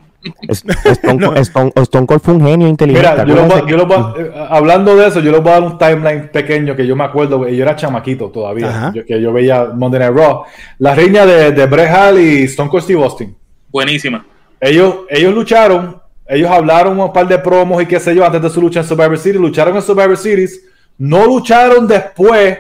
Stone, 0.49 1.39
Stone- 1.41 1.71
Stone 1.75 2.05
Cold 2.07 2.21
fue 2.21 2.33
un 2.33 2.45
genio 2.45 2.67
inteligente. 2.67 3.09
Mira, 3.09 3.25
yo 3.25 3.35
los 3.35 3.47
voy- 3.47 3.57
acuérdense 3.59 3.71
yo 3.71 3.77
los 3.77 3.87
voy- 3.87 4.21
eh, 4.23 4.31
hablando 4.49 4.95
de 4.95 5.07
eso, 5.07 5.19
yo 5.19 5.31
les 5.31 5.41
voy 5.41 5.51
a 5.51 5.53
dar 5.59 5.63
un 5.63 5.77
timeline 5.77 6.29
pequeño 6.29 6.75
que 6.75 6.85
yo 6.87 6.95
me 6.95 7.03
acuerdo, 7.03 7.37
güey, 7.37 7.55
yo 7.55 7.63
era 7.63 7.75
chamaquito 7.75 8.29
todavía, 8.29 8.91
yo- 8.93 9.05
que 9.05 9.21
yo 9.21 9.31
veía 9.31 9.65
Monday 9.73 9.99
Night 9.99 10.13
Raw. 10.15 10.43
La 10.79 10.95
riña 10.95 11.25
de, 11.25 11.51
de 11.51 11.65
Bret 11.65 11.89
Hart 11.89 12.17
y 12.17 12.43
Stone 12.43 12.69
Cold 12.69 12.83
Steve 12.83 13.03
Austin. 13.03 13.35
Buenísima. 13.69 14.25
Ellos, 14.59 14.95
ellos 15.09 15.33
lucharon, 15.33 16.01
ellos 16.27 16.49
hablaron 16.49 16.99
un 16.99 17.13
par 17.13 17.27
de 17.27 17.37
promos 17.37 17.81
y 17.81 17.85
qué 17.85 17.99
sé 17.99 18.15
yo 18.15 18.25
antes 18.25 18.41
de 18.41 18.49
su 18.49 18.59
lucha 18.59 18.79
en 18.81 18.85
Survivor 18.87 19.17
Series, 19.17 19.39
lucharon 19.41 19.75
en 19.75 19.81
Survivor 19.81 20.17
Series, 20.17 20.61
no 20.97 21.25
lucharon 21.25 21.87
después 21.87 22.57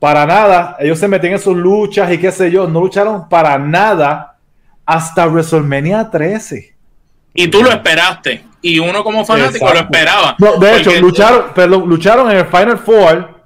para 0.00 0.26
nada, 0.26 0.76
ellos 0.80 0.98
se 0.98 1.06
metían 1.06 1.34
en 1.34 1.38
sus 1.38 1.56
luchas 1.56 2.10
y 2.12 2.18
qué 2.18 2.32
sé 2.32 2.50
yo, 2.50 2.66
no 2.66 2.80
lucharon 2.80 3.28
para 3.28 3.58
nada 3.58 4.38
hasta 4.84 5.26
WrestleMania 5.26 6.10
13. 6.10 6.74
Y 7.34 7.48
tú 7.48 7.62
lo 7.62 7.70
esperaste. 7.70 8.44
Y 8.62 8.78
uno 8.78 9.02
como 9.02 9.24
fanático 9.24 9.66
Exacto. 9.66 9.74
lo 9.74 9.80
esperaba. 9.80 10.36
No, 10.38 10.56
de 10.58 10.76
hecho, 10.76 10.84
Porque- 10.90 11.00
lucharon, 11.00 11.44
perdón, 11.54 11.88
lucharon 11.88 12.30
en 12.30 12.38
el 12.38 12.46
Final 12.46 12.78
Four, 12.78 13.40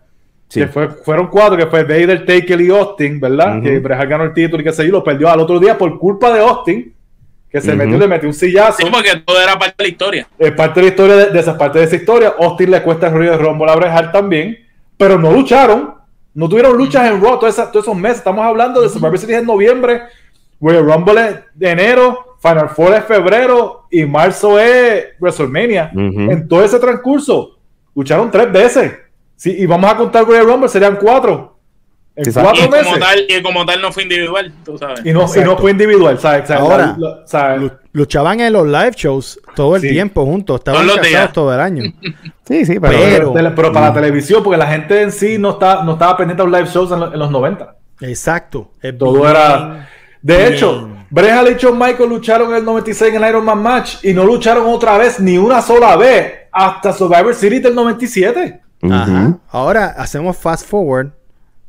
Sí. 0.48 0.60
que 0.60 0.66
fue, 0.68 0.88
fueron 0.88 1.28
cuatro, 1.28 1.56
que 1.56 1.66
fue 1.66 1.82
Vader, 1.84 2.26
Taker 2.26 2.60
y 2.60 2.70
Austin, 2.70 3.20
¿verdad? 3.20 3.62
Que 3.62 3.78
Bret 3.78 3.98
Hart 3.98 4.10
ganó 4.10 4.24
el 4.24 4.32
título 4.34 4.60
y 4.60 4.64
qué 4.64 4.72
sé 4.72 4.84
yo, 4.86 4.92
lo 4.92 5.04
perdió 5.04 5.30
al 5.30 5.40
otro 5.40 5.58
día 5.60 5.76
por 5.78 5.98
culpa 5.98 6.32
de 6.32 6.40
Austin, 6.40 6.92
que 7.50 7.60
se 7.60 7.68
Ujú. 7.70 7.78
metió 7.78 7.96
y 7.96 7.98
le 8.00 8.08
metió 8.08 8.28
un 8.28 8.34
sillazo. 8.34 8.78
Sí, 8.78 8.86
porque 8.90 9.16
todo 9.24 9.40
era 9.40 9.56
parte 9.58 9.74
de 9.78 9.84
la 9.84 9.88
historia. 9.88 10.28
Es 10.38 10.52
parte 10.52 10.80
de 10.80 10.86
la 10.86 10.90
historia 10.90 11.16
de, 11.16 11.26
de 11.26 11.40
esa 11.40 11.56
parte 11.56 11.78
de 11.78 11.84
esa 11.84 11.96
historia. 11.96 12.34
Austin 12.38 12.70
le 12.72 12.82
cuesta 12.82 13.06
el 13.06 13.12
Royal 13.14 13.38
Rumble 13.38 13.70
a 13.70 13.76
Bret 13.76 13.90
Hart 13.90 14.12
también, 14.12 14.58
pero 14.96 15.18
no 15.18 15.30
lucharon. 15.32 15.94
No 16.34 16.48
tuvieron 16.48 16.76
luchas 16.76 17.08
en 17.08 17.20
Raw 17.22 17.38
todos 17.38 17.54
esos, 17.56 17.70
todos 17.70 17.84
esos 17.86 17.96
meses. 17.96 18.18
Estamos 18.18 18.44
hablando 18.44 18.80
de 18.82 18.88
Survivor 18.88 19.16
Series 19.18 19.38
en 19.38 19.46
noviembre, 19.46 20.02
Royal 20.64 20.84
Rumble 20.84 21.28
es 21.28 21.36
de 21.54 21.70
enero, 21.70 22.36
Final 22.40 22.68
Four 22.70 22.94
es 22.94 23.04
febrero 23.04 23.86
y 23.90 24.04
marzo 24.04 24.58
es 24.58 25.08
WrestleMania. 25.20 25.90
En 25.94 26.48
todo 26.48 26.64
ese 26.64 26.78
transcurso, 26.78 27.58
lucharon 27.94 28.30
tres 28.30 28.50
veces. 28.50 28.92
Sí, 29.36 29.54
y 29.58 29.66
vamos 29.66 29.90
a 29.92 29.96
contar 29.96 30.24
Royal 30.24 30.46
Rumble, 30.46 30.68
serían 30.68 30.96
cuatro. 30.96 31.52
En 32.16 32.32
cuatro 32.32 32.64
Y 32.64 32.68
como, 32.68 32.98
tal, 32.98 33.18
y 33.28 33.42
como 33.42 33.66
tal 33.66 33.80
no 33.82 33.90
fue 33.90 34.04
individual, 34.04 34.52
tú 34.64 34.78
sabes. 34.78 35.00
Y 35.00 35.04
no, 35.06 35.10
y 35.10 35.12
no 35.14 35.22
Exacto. 35.24 35.58
fue 35.58 35.70
individual, 35.72 36.18
¿sabes? 36.20 36.46
¿sabes? 36.46 36.62
Ahora, 36.62 36.96
Luchaban 37.92 38.40
en 38.40 38.52
los 38.52 38.66
live 38.66 38.92
shows 38.96 39.40
todo 39.56 39.74
el 39.76 39.82
Sí. 39.82 39.88
tiempo 39.90 40.24
juntos, 40.24 40.60
estaban 40.60 40.82
Todos 40.82 40.96
los 40.96 40.96
casados 41.06 41.20
días. 41.22 41.32
todo 41.32 41.54
el 41.54 41.60
año. 41.60 41.82
Sí, 42.46 42.66
sí, 42.66 42.78
pero, 42.78 42.92
Pero- 42.98 43.32
Tele- 43.32 43.50
pero 43.56 43.72
para 43.72 43.88
la 43.88 43.94
televisión, 43.94 44.42
porque 44.42 44.58
la 44.58 44.66
gente 44.66 45.00
en 45.00 45.10
sí 45.10 45.38
no, 45.38 45.52
está, 45.52 45.82
no 45.82 45.92
estaba 45.94 46.14
pendiente 46.18 46.42
a 46.42 46.46
los 46.46 46.54
live 46.58 46.70
shows 46.70 46.92
en, 46.92 47.00
lo- 47.00 47.12
en 47.14 47.18
los 47.18 47.30
90. 47.30 47.74
Exacto. 48.02 48.70
Es 48.82 48.96
Todo 48.98 49.12
bien- 49.14 49.30
era. 49.30 49.88
De 50.24 50.48
hecho, 50.48 50.88
Bret 51.10 51.30
Hart 51.30 51.50
y 51.50 51.54
Shawn 51.62 51.78
Michaels 51.78 52.08
lucharon 52.08 52.50
en 52.50 52.56
el 52.56 52.64
96 52.64 53.14
en 53.14 53.22
el 53.22 53.28
Iron 53.28 53.44
Man 53.44 53.62
Match 53.62 54.02
y 54.04 54.14
no 54.14 54.24
lucharon 54.24 54.66
otra 54.66 54.96
vez 54.98 55.20
ni 55.20 55.36
una 55.36 55.60
sola 55.60 55.96
vez 55.96 56.32
hasta 56.50 56.92
Survivor 56.92 57.34
Series 57.34 57.62
del 57.62 57.74
97. 57.74 58.60
Ujú. 58.82 58.92
Ajá. 58.92 59.38
Ahora 59.50 59.86
hacemos 59.98 60.36
fast 60.36 60.66
forward 60.66 61.12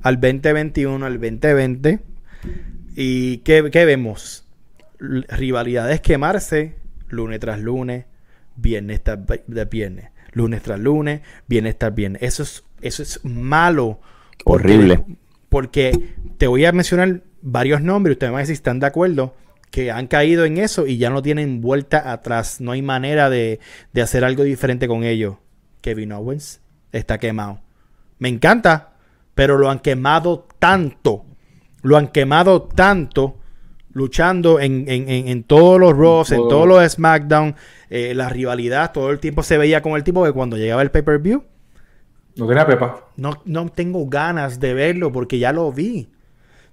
al 0.01 0.15
2021, 0.19 1.05
al 1.05 1.13
2020. 1.19 1.99
¿Y 2.95 3.37
qué, 3.39 3.69
qué 3.71 3.83
vemos? 3.85 4.47
Rivalidades 4.99 5.99
quemarse 6.01 6.75
lunes 7.09 7.39
tras 7.39 7.59
lunes, 7.59 8.05
viernes 8.55 9.03
tras 9.03 9.19
viernes, 9.69 10.09
lunes 10.31 10.61
tras 10.63 10.79
lunes, 10.79 11.21
viernes 11.47 11.77
tras 11.77 11.93
viernes. 11.93 12.21
Eso 12.23 12.43
es, 12.43 12.63
eso 12.81 13.03
es 13.03 13.19
malo. 13.25 13.99
porque- 14.43 14.67
Horrible. 14.73 15.03
Porque 15.49 16.13
te 16.37 16.47
voy 16.47 16.65
a 16.65 16.71
mencionar 16.71 17.21
varios 17.45 17.81
nombres, 17.81 18.15
ustedes 18.15 18.31
van 18.31 18.39
a 18.39 18.41
decir 18.41 18.55
si 18.55 18.59
están 18.59 18.79
de 18.79 18.87
acuerdo, 18.87 19.35
que 19.71 19.91
han 19.91 20.07
caído 20.07 20.45
en 20.45 20.57
eso 20.57 20.87
y 20.87 20.97
ya 20.97 21.09
no 21.09 21.21
tienen 21.21 21.61
vuelta 21.61 22.11
atrás. 22.11 22.59
No 22.61 22.71
hay 22.71 22.81
manera 22.81 23.29
de, 23.29 23.59
de 23.93 24.01
hacer 24.01 24.23
algo 24.25 24.43
diferente 24.43 24.87
con 24.87 25.03
ellos. 25.03 25.35
Kevin 25.81 26.11
Owens 26.13 26.61
está 26.91 27.17
quemado. 27.17 27.61
Me 28.19 28.29
encanta, 28.29 28.93
pero 29.33 29.57
lo 29.57 29.69
han 29.69 29.79
quemado 29.79 30.47
tanto. 30.59 31.25
Lo 31.81 31.97
han 31.97 32.07
quemado 32.07 32.63
tanto 32.63 33.37
luchando 33.91 34.59
en, 34.59 34.85
en- 34.89 35.07
en- 35.09 35.27
en 35.27 35.43
todos 35.43 35.79
los 35.79 35.95
Raws, 35.97 36.31
en 36.31 36.37
Todo. 36.39 36.47
todos 36.49 36.67
los 36.67 36.91
SmackDown. 36.91 37.55
eh, 37.89 38.13
la 38.15 38.27
rivalidad 38.29 38.91
todo 38.91 39.11
el 39.11 39.19
tiempo 39.19 39.43
se 39.43 39.57
veía 39.57 39.81
con 39.81 39.93
el 39.93 40.03
tipo 40.03 40.23
que 40.25 40.31
cuando 40.33 40.57
llegaba 40.57 40.81
el 40.81 40.89
pay-per-view 40.91 41.43
No 42.35 42.47
tenía 42.47 42.65
pepa. 42.65 43.05
no, 43.15 43.41
no 43.45 43.69
tengo 43.69 44.05
ganas 44.07 44.59
de 44.59 44.73
verlo 44.73 45.11
porque 45.11 45.37
ya 45.39 45.51
lo 45.53 45.71
vi. 45.71 46.09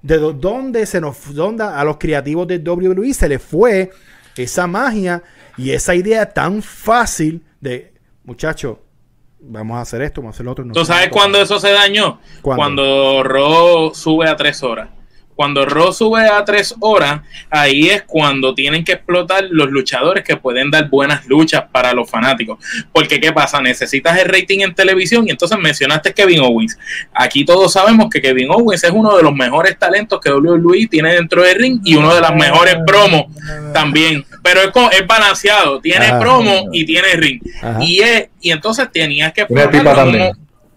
¿De 0.03 0.19
do- 0.19 0.33
dónde 0.33 0.85
se 0.87 1.01
nos 1.01 1.33
dónde 1.35 1.63
a 1.65 1.83
los 1.85 1.97
creativos 1.99 2.47
de 2.49 2.59
WWE 2.59 3.15
se 3.15 3.29
les 3.29 3.41
fue 3.43 3.91
esa 4.37 4.67
magia 4.67 5.23
y 5.57 5.71
esa 5.71 5.95
idea 5.95 6.27
tan 6.29 6.63
fácil 6.63 7.43
de 7.61 7.93
muchacho, 8.25 8.81
vamos 9.41 9.77
a 9.77 9.83
hacer 9.83 10.03
esto, 10.03 10.21
vamos 10.21 10.35
a 10.35 10.37
hacer 10.37 10.47
lo 10.47 10.53
otro? 10.53 10.65
no 10.65 10.73
¿Tú 10.73 10.85
sabes 10.85 11.03
cuánto". 11.09 11.17
cuándo 11.19 11.43
eso 11.43 11.61
se 11.61 11.71
dañó? 11.71 12.21
¿Cuándo? 12.41 12.61
Cuando 12.61 13.23
Raw 13.23 13.95
sube 13.95 14.29
a 14.29 14.37
tres 14.37 14.63
horas. 14.63 14.89
Cuando 15.43 15.67
Raw 15.67 15.93
sube 15.93 16.29
a 16.29 16.45
tres 16.45 16.73
horas, 16.79 17.21
ahí 17.51 17.89
es 17.89 18.05
cuando 18.05 18.55
tienen 18.55 18.85
que 18.85 18.93
explotar 18.93 19.43
los 19.51 19.73
luchadores 19.73 20.23
que 20.23 20.37
pueden 20.37 20.71
dar 20.71 20.89
buenas 20.89 21.27
luchas 21.27 21.65
para 21.73 21.93
los 21.93 22.09
fanáticos. 22.09 22.65
Porque, 22.93 23.21
¿qué 23.21 23.33
pasa? 23.33 23.61
Necesitas 23.61 24.17
el 24.21 24.27
rating 24.27 24.61
en 24.61 24.73
televisión 24.73 25.27
y 25.27 25.33
entonces 25.33 25.59
mencionaste 25.59 26.15
Kevin 26.15 26.43
Owens. 26.43 26.79
Aquí 27.13 27.45
todos 27.45 27.73
sabemos 27.73 28.07
que 28.09 28.23
Kevin 28.23 28.53
Owens 28.53 28.85
es 28.85 28.93
uno 28.93 29.17
de 29.17 29.25
los 29.25 29.35
mejores 29.35 29.77
talentos 29.77 30.21
que 30.21 30.31
WWE 30.31 30.87
tiene 30.87 31.13
dentro 31.15 31.43
del 31.43 31.57
ring 31.57 31.81
y 31.83 31.97
uno 31.97 32.15
de 32.15 32.21
las 32.21 32.37
mejores 32.37 32.77
promos 32.87 33.25
también. 33.75 34.25
Pero 34.45 34.61
es, 34.61 34.71
es 34.97 35.05
balanceado, 35.09 35.81
tiene 35.81 36.07
Ah. 36.07 36.21
promo 36.21 36.69
y 36.73 36.87
tiene 36.87 37.17
ring. 37.17 37.41
Ajá. 37.61 37.83
Y, 37.83 37.99
es, 37.99 38.29
y 38.41 38.53
entonces 38.53 38.87
tenías 38.93 39.33
que 39.33 39.45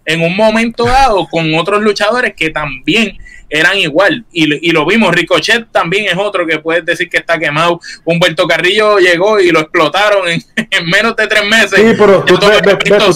en 0.06 0.20
un 0.22 0.36
momento 0.36 0.86
dado 0.86 1.28
con 1.28 1.54
otros 1.54 1.82
luchadores 1.82 2.34
que 2.34 2.50
también 2.50 3.16
eran 3.48 3.78
igual. 3.78 4.24
Y, 4.32 4.46
lo- 4.46 4.56
y 4.60 4.70
lo 4.70 4.84
vimos, 4.86 5.14
Ricochet 5.14 5.66
también 5.70 6.06
es 6.06 6.16
otro 6.16 6.46
que 6.46 6.58
puedes 6.58 6.84
decir 6.84 7.08
que 7.08 7.18
está 7.18 7.38
quemado. 7.38 7.80
Humberto 8.04 8.46
Carrillo 8.46 8.98
llegó 8.98 9.38
y 9.40 9.50
lo 9.50 9.60
explotaron 9.60 10.28
en, 10.28 10.40
en 10.70 10.86
menos 10.90 11.14
de 11.16 11.26
tres 11.26 11.44
meses. 11.48 11.78
Sí, 11.80 11.94
pero 11.98 12.22
tú, 12.24 12.34
Entonces, 12.34 12.62
te- 12.62 12.68
ve- 12.68 12.74
ve- 12.74 12.94
Humberto 12.94 13.12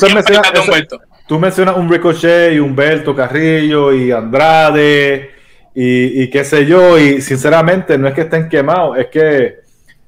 tú 1.27 1.39
mencionas, 1.39 1.75
ese- 1.75 1.77
tú 1.77 1.81
un 1.81 1.91
Ricochet 1.91 2.53
y 2.55 2.59
Humberto 2.59 3.15
Carrillo 3.15 3.93
y 3.93 4.11
Andrade 4.13 5.31
y, 5.75 6.23
y 6.23 6.31
qué 6.31 6.45
sé 6.45 6.67
yo. 6.67 6.99
Y 6.99 7.21
sinceramente, 7.21 7.97
no 7.99 8.09
es 8.09 8.15
que 8.15 8.23
estén 8.23 8.49
quemados, 8.49 8.99
es 8.99 9.07
que 9.07 9.61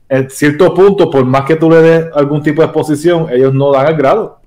en 0.09 0.29
cierto 0.29 0.75
punto, 0.75 1.09
por 1.11 1.25
más 1.25 1.45
que 1.47 1.57
tú 1.57 1.71
le 1.71 1.77
des 1.81 2.05
algún 2.15 2.43
tipo 2.43 2.61
de 2.61 2.67
exposición, 2.67 3.29
ellos 3.33 3.55
no 3.55 3.73
dan 3.73 3.87
el 3.89 3.97
grado. 3.97 4.41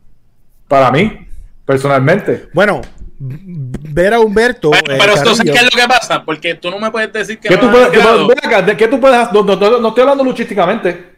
Para 0.68 0.92
mí, 0.92 1.28
personalmente. 1.66 2.48
Bueno, 2.54 2.82
ver 3.18 4.14
a 4.14 4.20
Humberto 4.20 4.70
Bueno, 4.70 4.84
pero 4.88 5.14
Carrillo- 5.16 5.44
qué 5.44 5.52
es 5.60 5.64
lo 5.64 5.70
que 5.82 5.88
pasa, 5.88 6.24
porque 6.26 6.56
tú 6.56 6.70
no 6.70 6.80
me 6.80 6.92
puedes 6.92 7.12
decir 7.14 7.40
que 7.40 7.48
¿Qué 7.50 7.56
no 7.56 7.62
tú 7.62 7.72
puedes, 7.72 8.38
acá, 8.46 8.62
¿de 8.62 8.76
qué 8.76 8.88
tú 8.88 9.00
puedes 9.00 9.32
no, 9.32 9.44
no- 9.44 9.56
no- 9.56 9.80
no 9.80 9.88
estoy 9.90 10.02
hablando 10.02 10.24
luchísticamente. 10.24 11.14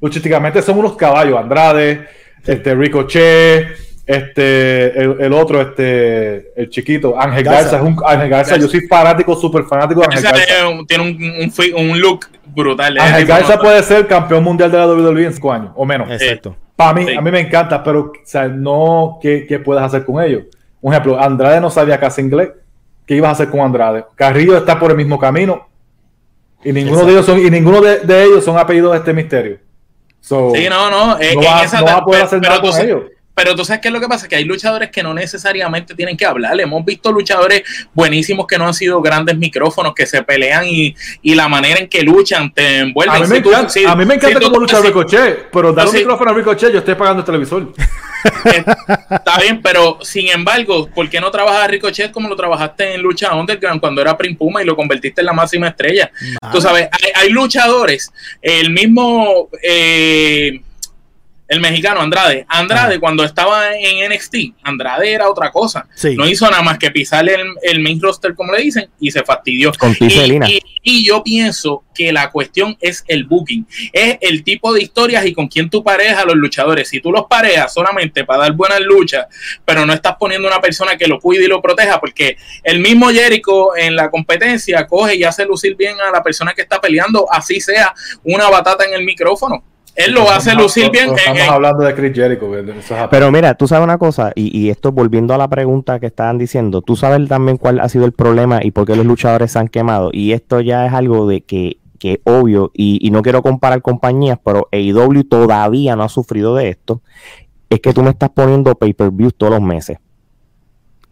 Luchísticamente 0.00 0.62
son 0.62 0.78
unos 0.78 0.96
caballos. 0.96 1.38
Andrade, 1.38 2.06
este 2.46 2.74
Ricochet, 2.74 3.68
este 4.06 4.98
el, 5.00 5.16
el 5.20 5.32
otro, 5.32 5.60
este 5.60 6.52
el 6.60 6.68
chiquito, 6.70 7.18
Ángel 7.20 7.44
Garza. 7.44 7.60
Garza. 7.62 7.76
es 7.76 7.82
un, 7.82 7.96
Ángel 8.06 8.28
Garza. 8.28 8.56
Yo 8.56 8.68
soy 8.68 8.80
fanático, 8.86 9.34
súper 9.36 9.64
fanático 9.64 10.00
de 10.00 10.06
Ángel 10.06 10.22
Garza. 10.22 10.44
tiene 10.86 11.04
un, 11.04 11.42
un, 11.44 11.52
fi- 11.52 11.72
un 11.72 12.00
look 12.00 12.26
brutal. 12.46 12.98
Ángel 12.98 13.26
Garza 13.26 13.56
no- 13.56 13.62
puede 13.62 13.82
ser 13.82 14.06
campeón 14.06 14.42
mundial 14.44 14.70
de 14.70 14.78
la 14.78 14.86
WWE 14.86 15.24
en 15.26 15.32
cinco 15.34 15.52
años 15.52 15.70
o 15.74 15.84
menos. 15.84 16.10
Exacto. 16.10 16.56
Para 16.76 16.94
mí, 16.94 17.04
Sí. 17.06 17.14
a 17.14 17.20
mí 17.20 17.30
me 17.30 17.40
encanta, 17.40 17.82
pero 17.82 18.00
o 18.00 18.12
sea, 18.24 18.48
no, 18.48 19.18
¿qué, 19.22 19.44
qué 19.46 19.58
puedes 19.58 19.82
hacer 19.84 20.04
con 20.04 20.22
ellos? 20.24 20.44
Un 20.80 20.92
ejemplo, 20.92 21.20
Andrade 21.20 21.60
no 21.60 21.70
sabía 21.70 21.98
casi 22.00 22.20
inglés. 22.22 22.50
¿Qué 23.06 23.14
ibas 23.16 23.28
a 23.30 23.32
hacer 23.32 23.50
con 23.50 23.60
Andrade? 23.60 24.04
Carrillo 24.14 24.56
está 24.56 24.78
por 24.78 24.90
el 24.90 24.96
mismo 24.96 25.18
camino. 25.18 25.66
Y 26.62 26.72
ninguno 26.72 27.04
de 27.04 27.12
ellos 27.12 27.26
son, 27.26 27.38
y 27.44 27.50
ninguno 27.50 27.80
de, 27.80 28.00
de 28.00 28.24
ellos 28.24 28.44
son 28.44 28.58
apellidos 28.58 28.92
de 28.92 28.98
este 28.98 29.12
misterio. 29.12 29.58
So, 30.20 30.52
Sí, 30.54 30.68
no, 30.68 30.90
no. 30.90 31.18
eh, 31.18 31.32
no 31.34 31.40
en 31.42 31.46
va, 31.48 31.64
esa- 31.64 31.80
no 31.80 31.86
va 31.86 31.92
a 31.94 32.04
poder 32.04 32.18
pero- 32.20 32.26
hacer 32.26 32.40
nada 32.42 32.60
con 32.60 32.72
sa- 32.72 32.82
ellos. 32.82 33.02
Pero 33.32 33.54
tú 33.54 33.64
sabes 33.64 33.80
qué 33.80 33.88
es 33.88 33.94
lo 33.94 34.00
que 34.00 34.08
pasa, 34.08 34.28
que 34.28 34.36
hay 34.36 34.44
luchadores 34.44 34.90
que 34.90 35.02
no 35.02 35.14
necesariamente 35.14 35.94
tienen 35.94 36.14
que 36.14 36.26
hablar. 36.26 36.60
Hemos 36.60 36.84
visto 36.84 37.10
luchadores 37.10 37.62
buenísimos 37.94 38.46
que 38.46 38.58
no 38.58 38.66
han 38.66 38.74
sido 38.74 39.00
grandes 39.00 39.38
micrófonos, 39.38 39.94
que 39.94 40.04
se 40.04 40.22
pelean 40.22 40.64
y, 40.66 40.94
y 41.22 41.34
la 41.34 41.48
manera 41.48 41.80
en 41.80 41.88
que 41.88 42.02
luchan 42.02 42.52
te 42.52 42.80
envuelven. 42.80 43.16
A 43.16 43.20
mí 43.20 43.26
me 43.28 43.36
Si 43.36 43.42
tú- 43.42 43.48
encanta, 43.48 43.68
si- 43.70 43.84
a 43.86 43.94
mí 43.96 44.04
me 44.04 44.14
encanta 44.16 44.40
cómo 44.40 44.58
lucha 44.58 44.80
Ricochet, 44.82 45.48
pero 45.50 45.72
dar 45.72 45.86
un 45.86 45.92
sí. 45.92 45.98
micrófono 45.98 46.30
a 46.32 46.34
Ricochet, 46.34 46.70
yo 46.72 46.78
estoy 46.80 46.94
pagando 46.96 47.20
el 47.20 47.24
televisor. 47.26 47.72
Está 49.10 49.38
bien, 49.40 49.60
pero 49.62 49.98
sin 50.02 50.28
embargo, 50.28 50.88
¿por 50.94 51.08
qué 51.08 51.20
no 51.20 51.30
trabajas 51.30 51.64
a 51.64 51.66
Ricochet 51.68 52.10
como 52.10 52.28
lo 52.28 52.36
trabajaste 52.36 52.94
en 52.94 53.02
Lucha 53.02 53.34
Underground 53.34 53.80
cuando 53.80 54.00
era 54.00 54.16
Prim 54.16 54.36
Puma 54.36 54.62
y 54.62 54.66
lo 54.66 54.76
convertiste 54.76 55.20
en 55.20 55.26
la 55.26 55.32
máxima 55.32 55.68
estrella? 55.68 56.10
Tú 56.52 56.60
sabes, 56.60 56.88
hay, 56.92 57.10
hay 57.14 57.30
luchadores, 57.30 58.12
el 58.42 58.70
mismo, 58.70 59.48
eh, 59.62 60.60
el 61.50 61.60
mexicano 61.60 62.00
Andrade. 62.00 62.46
Andrade, 62.48 62.98
cuando 62.98 63.24
estaba 63.24 63.76
en 63.76 64.10
NXT, 64.10 64.36
Andrade 64.62 65.12
era 65.12 65.28
otra 65.28 65.50
cosa. 65.50 65.86
Sí. 65.94 66.14
No 66.16 66.26
hizo 66.26 66.48
nada 66.50 66.62
más 66.62 66.78
que 66.78 66.90
pisarle 66.90 67.34
el, 67.34 67.46
el 67.62 67.80
main 67.80 68.00
roster, 68.00 68.34
como 68.34 68.52
le 68.54 68.62
dicen, 68.62 68.88
y 68.98 69.10
se 69.10 69.22
fastidió. 69.22 69.72
Con. 69.78 69.90
Y, 70.48 70.48
y- 70.48 70.60
y 70.82 71.04
yo 71.04 71.22
pienso 71.22 71.84
que 71.94 72.10
la 72.10 72.30
cuestión 72.30 72.74
es 72.80 73.04
el 73.06 73.24
booking, 73.24 73.66
es 73.92 74.16
el 74.22 74.42
tipo 74.42 74.72
de 74.72 74.80
historias 74.82 75.26
y 75.26 75.34
con 75.34 75.46
quién 75.46 75.68
tú 75.68 75.84
parejas 75.84 76.20
a 76.22 76.24
los 76.24 76.36
luchadores. 76.36 76.88
Si 76.88 77.00
tú 77.00 77.12
los 77.12 77.26
parejas 77.26 77.74
solamente 77.74 78.24
para 78.24 78.44
dar 78.44 78.52
buenas 78.52 78.80
luchas, 78.80 79.26
pero 79.66 79.84
no 79.84 79.92
estás 79.92 80.14
poniendo 80.18 80.48
una 80.48 80.58
persona 80.60 80.96
que 80.96 81.06
lo 81.06 81.20
cuide 81.20 81.44
y 81.44 81.48
lo 81.48 81.60
proteja, 81.60 82.00
porque 82.00 82.38
el 82.62 82.78
mismo 82.80 83.10
Jericho 83.10 83.76
en 83.76 83.94
la 83.94 84.10
competencia 84.10 84.86
coge 84.86 85.16
y 85.16 85.24
hace 85.24 85.44
lucir 85.44 85.76
bien 85.76 86.00
a 86.00 86.10
la 86.10 86.22
persona 86.22 86.54
que 86.54 86.62
está 86.62 86.80
peleando, 86.80 87.26
así 87.30 87.60
sea 87.60 87.92
una 88.24 88.48
batata 88.48 88.84
en 88.86 88.94
el 88.94 89.04
micrófono. 89.04 89.62
Él 89.96 90.12
lo 90.14 90.30
hace 90.30 90.54
lucir 90.54 90.90
bien. 90.90 91.10
en- 91.10 91.14
Estamos 91.16 91.40
en- 91.42 91.48
hablando 91.50 91.84
de 91.84 91.94
Chris 91.94 92.12
Jericho. 92.14 92.50
que 92.50 92.60
eso 92.78 92.94
es 92.96 93.08
Pero 93.10 93.30
mira, 93.30 93.54
tú 93.54 93.66
sabes 93.68 93.84
una 93.84 93.98
cosa, 93.98 94.32
y, 94.34 94.56
y 94.58 94.70
esto 94.70 94.92
volviendo 94.92 95.34
a 95.34 95.38
la 95.38 95.48
pregunta 95.48 95.98
que 96.00 96.06
estaban 96.06 96.38
diciendo, 96.38 96.80
tú 96.82 96.96
sabes 96.96 97.28
también 97.28 97.56
cuál 97.58 97.80
ha 97.80 97.88
sido 97.88 98.04
el 98.06 98.12
problema 98.12 98.60
y 98.62 98.70
por 98.70 98.86
qué 98.86 98.96
los 98.96 99.04
luchadores 99.06 99.52
se 99.52 99.58
han 99.58 99.68
quemado. 99.68 100.10
Y 100.12 100.32
esto 100.32 100.60
ya 100.60 100.86
es 100.86 100.92
algo 100.92 101.26
de 101.26 101.42
que, 101.42 101.78
que 101.98 102.12
es 102.14 102.18
obvio, 102.24 102.70
y, 102.74 102.98
y 103.06 103.10
no 103.10 103.20
quiero 103.22 103.42
comparar 103.42 103.82
compañías, 103.82 104.38
pero 104.42 104.68
AEW 104.72 105.24
todavía 105.24 105.96
no 105.96 106.02
ha 106.04 106.08
sufrido 106.08 106.54
de 106.54 106.68
esto. 106.70 107.02
Es 107.68 107.80
que 107.80 107.92
tú 107.92 108.02
me 108.02 108.10
estás 108.10 108.30
poniendo 108.30 108.74
pay-per-view 108.74 109.30
todos 109.32 109.52
los 109.52 109.62
meses. 109.62 109.98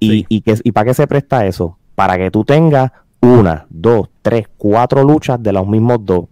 Y, 0.01 0.11
Sí. 0.11 0.27
y, 0.29 0.41
que, 0.43 0.55
¿Y 0.65 0.73
para 0.73 0.87
qué 0.87 0.95
se 0.95 1.07
presta 1.07 1.45
eso? 1.47 1.77
Para 1.95 2.17
que 2.17 2.31
tú 2.31 2.45
tengas 2.45 2.93
una, 3.21 3.67
dos, 3.69 4.09
tres, 4.23 4.47
cuatro 4.57 5.03
luchas 5.03 5.43
de 5.43 5.53
los 5.53 5.67
mismos 5.67 5.99
dos, 6.05 6.27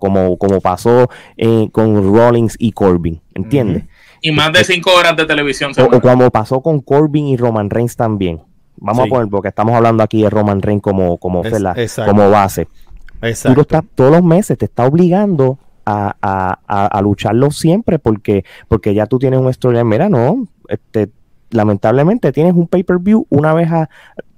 como, 0.00 0.36
como 0.38 0.60
pasó 0.60 1.08
eh, 1.36 1.68
con 1.72 1.94
Rollins 2.14 2.56
y 2.58 2.72
Corbin, 2.72 3.20
¿entiendes? 3.34 3.84
y 4.24 4.30
más 4.32 4.52
de 4.52 4.62
cinco 4.62 4.90
horas 4.96 5.16
de 5.16 5.24
televisión. 5.26 5.72
O, 5.78 6.00
como 6.00 6.30
pasó 6.30 6.60
con 6.60 6.80
Corbin 6.80 7.26
y 7.26 7.36
Roman 7.36 7.68
Reigns 7.70 7.96
también. 7.96 8.40
Vamos 8.76 9.02
Sí. 9.04 9.08
a 9.08 9.10
poner, 9.10 9.28
porque 9.28 9.48
estamos 9.48 9.74
hablando 9.74 10.02
aquí 10.02 10.22
de 10.22 10.30
Roman 10.30 10.62
Reigns 10.62 10.82
como, 10.82 11.16
como, 11.18 11.42
Es- 11.44 11.96
como 12.06 12.30
base. 12.30 12.66
Tú 12.66 13.26
Exacto. 13.26 13.56
lo 13.56 13.62
estás, 13.62 13.82
todos 13.94 14.10
los 14.12 14.22
meses 14.22 14.56
te 14.58 14.64
está 14.66 14.84
obligando 14.86 15.58
a, 15.84 16.14
a, 16.22 16.58
a, 16.68 16.86
a 16.86 17.02
lucharlo 17.02 17.50
siempre 17.50 17.98
porque, 17.98 18.44
porque 18.68 18.94
ya 18.94 19.06
tú 19.06 19.18
tienes 19.18 19.40
un 19.40 19.52
storyline. 19.52 19.88
Mira, 19.88 20.08
no, 20.08 20.46
este, 20.68 21.08
lamentablemente 21.50 22.32
tienes 22.32 22.54
un 22.54 22.66
pay-per-view 22.66 23.26
una 23.30 23.54
vez 23.54 23.70
a- 23.70 23.88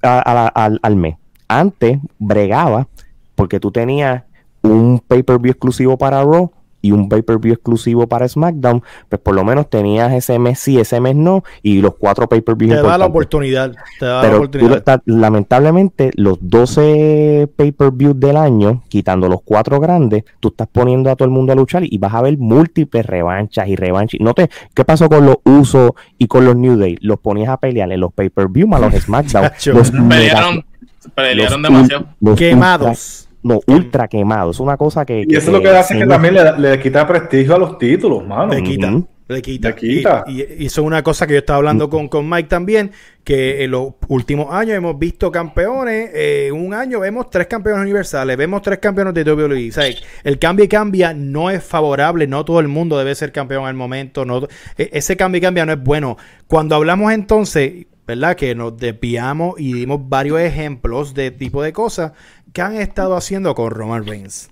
a- 0.02 0.18
a 0.20 0.34
la- 0.34 0.48
al, 0.48 0.78
al 0.82 0.96
mes. 0.96 1.16
Antes 1.48 1.98
bregaba 2.18 2.88
porque 3.34 3.60
tú 3.60 3.70
tenías 3.70 4.22
un 4.62 5.00
pay-per-view 5.06 5.52
exclusivo 5.52 5.98
para 5.98 6.22
Raw 6.22 6.50
y 6.84 6.92
un 6.92 7.08
pay-per-view 7.08 7.54
exclusivo 7.54 8.06
para 8.06 8.28
SmackDown, 8.28 8.82
pues 9.08 9.18
por 9.22 9.34
lo 9.34 9.42
menos 9.42 9.70
tenías 9.70 10.12
ese 10.12 10.38
mes 10.38 10.58
sí, 10.58 10.78
ese 10.78 11.00
mes 11.00 11.16
no, 11.16 11.42
y 11.62 11.80
los 11.80 11.94
cuatro 11.94 12.28
pay-per-views 12.28 12.76
Te 12.76 12.86
da 12.86 12.98
la 12.98 13.06
oportunidad. 13.06 13.72
Te 13.98 14.04
da 14.04 14.16
la 14.16 14.20
Pero 14.20 14.36
oportunidad. 14.36 15.02
lamentablemente, 15.06 16.10
los 16.14 16.36
12 16.42 17.48
pay-per-views 17.56 18.20
del 18.20 18.36
año, 18.36 18.82
quitando 18.88 19.30
los 19.30 19.40
cuatro 19.42 19.80
grandes, 19.80 20.24
tú 20.40 20.48
estás 20.48 20.68
poniendo 20.70 21.10
a 21.10 21.16
todo 21.16 21.24
el 21.24 21.32
mundo 21.32 21.54
a 21.54 21.56
luchar 21.56 21.84
y 21.84 21.96
vas 21.96 22.12
a 22.12 22.20
ver 22.20 22.36
múltiples 22.36 23.06
revanchas 23.06 23.66
y 23.66 23.76
revanchas. 23.76 24.20
No 24.20 24.34
te, 24.34 24.50
¿Qué 24.74 24.84
pasó 24.84 25.08
con 25.08 25.24
los 25.24 25.38
Usos 25.44 25.92
y 26.18 26.26
con 26.26 26.44
los 26.44 26.54
New 26.54 26.76
Day? 26.76 26.98
Los 27.00 27.18
ponías 27.18 27.48
a 27.48 27.56
pelear 27.56 27.90
en 27.92 28.00
los 28.00 28.12
pay-per-view 28.12 28.68
más 28.68 28.82
los 28.82 28.92
SmackDown. 28.92 29.50
Los 29.74 29.90
Pelearon, 29.90 30.64
pelearon 31.14 31.62
los 31.62 31.70
demasiado. 31.72 32.06
los 32.20 32.30
ultra- 32.32 32.48
Quemados. 32.48 33.28
no, 33.42 33.60
ultra 33.66 34.08
quemados. 34.08 34.56
Es 34.56 34.60
una 34.60 34.76
cosa 34.76 35.04
que. 35.04 35.24
Y 35.26 35.36
eso 35.36 35.46
es 35.48 35.52
lo 35.52 35.62
que 35.62 35.68
hace 35.70 35.98
que 35.98 36.06
también 36.06 36.34
le, 36.34 36.58
le 36.58 36.80
quita 36.80 37.06
prestigio 37.06 37.54
a 37.54 37.58
los 37.58 37.78
títulos, 37.78 38.26
mano. 38.26 38.52
Le 38.54 38.62
quita, 38.62 38.90
le 39.28 39.40
quita. 39.42 39.68
Le 39.70 39.74
quita. 39.74 40.24
Y, 40.26 40.40
y- 40.42 40.46
y 40.60 40.66
eso 40.66 40.80
es 40.82 40.86
una 40.86 41.02
cosa 41.02 41.26
que 41.26 41.32
yo 41.34 41.38
estaba 41.38 41.58
hablando 41.58 41.88
con, 41.90 42.08
con 42.08 42.28
Mike 42.28 42.48
también, 42.48 42.90
que 43.22 43.64
en 43.64 43.70
los 43.70 43.92
últimos 44.08 44.52
años 44.52 44.76
hemos 44.76 44.98
visto 44.98 45.30
campeones, 45.32 46.10
eh, 46.14 46.50
un 46.52 46.74
año 46.74 47.00
vemos 47.00 47.30
tres 47.30 47.46
campeones 47.46 47.82
universales, 47.82 48.36
vemos 48.36 48.60
tres 48.60 48.78
campeones 48.80 49.14
de 49.14 49.24
WWE. 49.24 49.68
O 49.70 49.72
sea, 49.72 49.84
el 50.24 50.38
cambio 50.38 50.64
y 50.66 50.68
cambia 50.68 51.14
no 51.14 51.48
es 51.50 51.62
favorable, 51.64 52.26
no 52.26 52.44
todo 52.44 52.60
el 52.60 52.68
mundo 52.68 52.98
debe 52.98 53.14
ser 53.14 53.32
campeón 53.32 53.64
al 53.66 53.74
momento, 53.74 54.24
no, 54.26 54.46
e- 54.76 54.90
ese 54.92 55.16
cambio 55.16 55.38
y 55.38 55.42
cambia 55.42 55.64
no 55.64 55.72
es 55.72 55.82
bueno. 55.82 56.16
Cuando 56.46 56.74
hablamos 56.76 57.10
entonces, 57.12 57.86
¿verdad? 58.06 58.36
Que 58.36 58.54
nos 58.54 58.76
desviamos 58.76 59.54
y 59.58 59.72
dimos 59.72 60.08
varios 60.08 60.40
ejemplos 60.40 61.14
de 61.14 61.30
tipo 61.30 61.62
de 61.62 61.72
cosas 61.72 62.12
que 62.52 62.62
han 62.62 62.76
estado 62.76 63.16
haciendo 63.16 63.54
con 63.54 63.70
Roman 63.70 64.06
Reigns. 64.06 64.50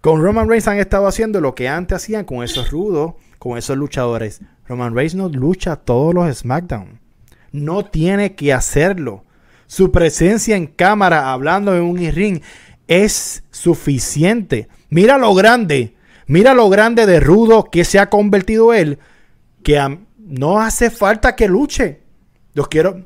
Con 0.00 0.22
Roman 0.22 0.48
Reigns 0.48 0.68
han 0.68 0.78
estado 0.78 1.06
haciendo 1.06 1.40
lo 1.40 1.54
que 1.54 1.68
antes 1.68 1.96
hacían 1.96 2.24
con 2.24 2.44
esos 2.44 2.70
rudos, 2.70 3.14
con 3.38 3.58
esos 3.58 3.76
luchadores. 3.76 4.40
Roman 4.68 4.94
Reigns 4.94 5.14
no 5.14 5.28
lucha 5.28 5.76
todos 5.76 6.14
los 6.14 6.36
SmackDown. 6.36 7.00
No 7.52 7.84
tiene 7.84 8.34
que 8.34 8.52
hacerlo. 8.52 9.24
Su 9.66 9.90
presencia 9.90 10.56
en 10.56 10.66
cámara 10.66 11.32
hablando 11.32 11.74
en 11.74 11.82
un 11.82 11.98
ring 12.12 12.40
es 12.86 13.42
suficiente. 13.50 14.68
Mira 14.90 15.18
lo 15.18 15.34
grande, 15.34 15.96
mira 16.26 16.54
lo 16.54 16.68
grande 16.68 17.06
de 17.06 17.18
rudo 17.18 17.64
que 17.64 17.84
se 17.84 17.98
ha 17.98 18.08
convertido 18.08 18.72
él, 18.72 18.98
que 19.62 19.98
no 20.18 20.60
hace 20.60 20.90
falta 20.90 21.34
que 21.34 21.48
luche. 21.48 22.05
Los 22.56 22.66
quiero. 22.68 23.02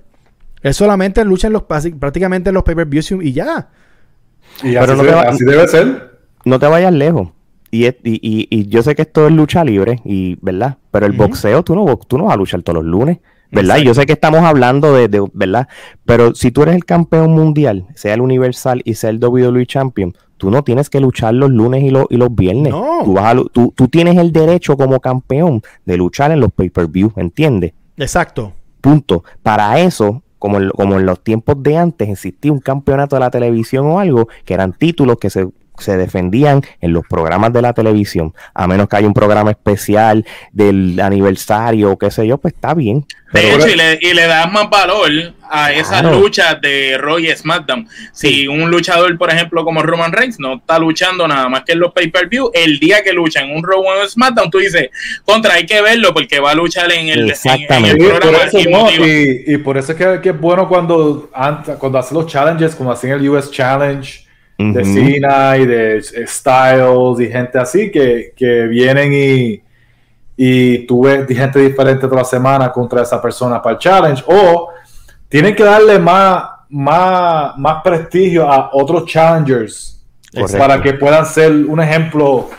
Él 0.63 0.73
solamente 0.75 1.25
lucha 1.25 1.49
en 1.49 1.53
los, 1.55 1.65
prácticamente 1.65 2.49
en 2.51 2.55
los 2.55 2.63
pay-per-views 2.63 3.11
y 3.23 3.33
ya. 3.33 3.69
Y 4.63 4.73
Pero 4.75 4.83
así, 4.85 4.93
no 4.93 4.99
se- 5.03 5.09
te 5.09 5.15
va- 5.15 5.23
así 5.23 5.45
debe 5.45 5.69
ser. 5.69 6.19
no 6.45 6.59
te 6.59 6.67
vayas 6.67 6.93
lejos. 6.93 7.29
Y, 7.73 7.85
es- 7.87 7.97
y, 8.05 8.15
y- 8.23 8.47
y 8.51 8.67
yo 8.69 8.83
sé 8.83 8.95
que 8.95 9.03
esto 9.03 9.27
es 9.27 9.33
lucha 9.33 9.65
libre, 9.65 10.01
y 10.05 10.37
¿verdad? 10.41 10.79
Pero 10.91 11.07
el 11.07 11.13
boxeo, 11.13 11.63
tú 11.65 11.75
no, 11.75 11.85
bo- 11.85 11.99
tú 12.07 12.17
no 12.17 12.25
vas 12.25 12.35
a 12.35 12.37
luchar 12.37 12.63
todos 12.63 12.77
los 12.83 12.85
lunes, 12.85 13.19
¿verdad? 13.51 13.79
Y 13.79 13.85
yo 13.85 13.95
sé 13.95 14.07
que 14.07 14.13
estamos 14.13 14.41
hablando 14.43 14.95
de, 14.95 15.09
de- 15.09 15.29
¿verdad? 15.33 15.67
Pero 16.05 16.35
si 16.35 16.51
tú 16.53 16.63
eres 16.63 16.75
el 16.77 16.85
campeón 16.85 17.33
mundial, 17.33 17.87
sea 17.97 18.15
el 18.15 18.21
Universal 18.21 18.83
y 18.85 18.95
sea 18.95 19.11
el 19.11 19.19
WWE 19.19 19.67
Champion, 19.67 20.13
tú 20.37 20.51
no 20.51 20.63
tienes 20.63 20.91
que 20.91 21.01
luchar 21.01 21.35
los 21.35 21.51
lunes 21.51 21.83
y, 21.83 21.91
los 21.91 22.07
y 22.11 22.17
los 22.17 22.35
viernes. 22.35 22.73
No. 22.73 23.01
Tú, 23.05 23.15
vas 23.15 23.25
a 23.25 23.35
lu- 23.35 23.49
tú, 23.53 23.73
tú 23.77 23.89
tienes 23.89 24.17
el 24.19 24.31
derecho 24.33 24.77
como 24.77 25.01
campeón 25.01 25.63
de 25.87 25.97
luchar 25.97 26.31
en 26.33 26.41
los 26.41 26.53
pay-per-view, 26.53 27.13
¿entiendes? 27.17 27.73
Exacto. 27.97 28.53
Punto. 28.81 29.25
Para 29.43 29.79
eso, 29.81 30.23
como 30.39 30.59
en, 30.59 30.71
como 30.71 30.99
en 30.99 31.07
los 31.07 31.21
tiempos 31.23 31.63
de 31.63 31.77
antes, 31.77 32.09
existía 32.09 32.53
un 32.53 32.61
campeonato 32.61 33.17
de 33.17 33.21
la 33.21 33.31
televisión 33.31 33.87
o 33.87 33.99
algo, 33.99 34.29
que 34.45 34.55
eran 34.55 34.73
títulos 34.73 35.19
que 35.19 35.31
se, 35.31 35.49
se 35.81 35.97
defendían 35.97 36.63
en 36.81 36.93
los 36.93 37.05
programas 37.09 37.53
de 37.53 37.63
la 37.63 37.73
televisión. 37.73 38.33
A 38.55 38.67
menos 38.67 38.89
que 38.89 38.97
haya 38.97 39.07
un 39.07 39.15
programa 39.15 39.51
especial 39.51 40.25
del 40.53 40.99
aniversario 41.01 41.93
o 41.93 41.99
qué 41.99 42.11
sé 42.11 42.27
yo, 42.27 42.39
pues 42.39 42.55
está 42.55 42.75
bien. 42.75 43.07
De 43.33 43.41
Pero 43.43 43.57
hecho, 43.59 43.69
y 43.69 43.77
le, 43.77 43.99
y 44.01 44.13
le 44.13 44.27
das 44.27 44.51
más 44.51 44.69
valor 44.69 45.09
a 45.49 45.73
esas 45.73 46.01
Claro. 46.01 46.19
luchas 46.19 46.61
de 46.61 46.99
Roy 46.99 47.31
y 47.31 47.37
SmackDown. 47.37 47.87
Si 48.13 48.49
un 48.49 48.71
luchador, 48.71 49.17
por 49.19 49.31
ejemplo, 49.31 49.65
como 49.65 49.83
Roman 49.83 50.11
Reigns, 50.13 50.41
no 50.41 50.55
está 50.55 50.79
luchando 50.81 51.29
nada 51.29 51.49
más 51.49 51.63
que 51.65 51.73
en 51.73 51.79
los 51.81 51.93
pay-per-view, 51.93 52.51
el 52.53 52.81
día 52.81 53.03
que 53.05 53.13
lucha 53.13 53.41
en 53.43 53.55
un 53.57 53.63
Raw 53.63 53.81
o 53.85 54.09
SmackDown, 54.09 54.51
tú 54.51 54.59
dices, 54.59 54.89
contra, 55.25 55.55
hay 55.55 55.65
que 55.67 55.81
verlo 55.81 56.13
porque 56.13 56.41
va 56.41 56.51
a 56.53 56.55
luchar 56.57 56.91
en 56.91 57.09
el, 57.09 57.19
en- 57.21 57.25
en, 57.27 57.31
Exactamente. 57.31 57.91
el 57.91 58.01
Sí, 58.01 58.09
por 58.11 58.21
programa 58.21 58.45
eso, 58.47 58.59
y 58.59 58.65
no, 58.65 58.91
y, 58.91 59.45
y 59.55 59.57
por 59.59 59.79
eso 59.79 59.93
es 59.93 59.99
que, 59.99 60.21
que 60.21 60.29
es 60.31 60.41
bueno 60.41 60.69
cuando, 60.69 61.31
antes, 61.33 61.77
cuando 61.77 61.99
hacen 61.99 62.17
los 62.19 62.27
challenges, 62.27 62.75
como 62.75 62.91
hacen 62.91 63.13
el 63.13 63.29
US 63.29 63.51
Challenge 63.53 64.27
de. 64.73 64.85
Cena 64.85 65.57
y 65.57 65.67
de 65.67 66.03
Styles 66.27 67.21
y 67.21 67.27
gente 67.33 67.59
así 67.59 67.91
que, 67.91 68.33
que 68.37 68.67
vienen 68.67 69.13
y, 69.13 69.63
y 70.37 70.87
tú 70.87 71.05
ves 71.05 71.27
gente 71.29 71.59
diferente 71.59 72.07
toda 72.07 72.19
la 72.19 72.25
semana 72.25 72.71
contra 72.73 73.03
esa 73.03 73.21
persona 73.21 73.61
para 73.63 73.75
el 73.75 73.79
challenge 73.79 74.23
o 74.27 74.69
tienen 75.29 75.55
que 75.55 75.63
darle 75.65 75.99
más, 75.99 76.45
más, 76.69 77.57
más 77.59 77.83
prestigio 77.83 78.51
a 78.51 78.71
otros 78.73 79.05
challengers 79.07 80.05
Correcto. 80.33 80.59
para 80.59 80.81
que 80.83 80.93
puedan 80.95 81.27
ser 81.27 81.53
un 81.53 81.81
ejemplo 81.81 82.51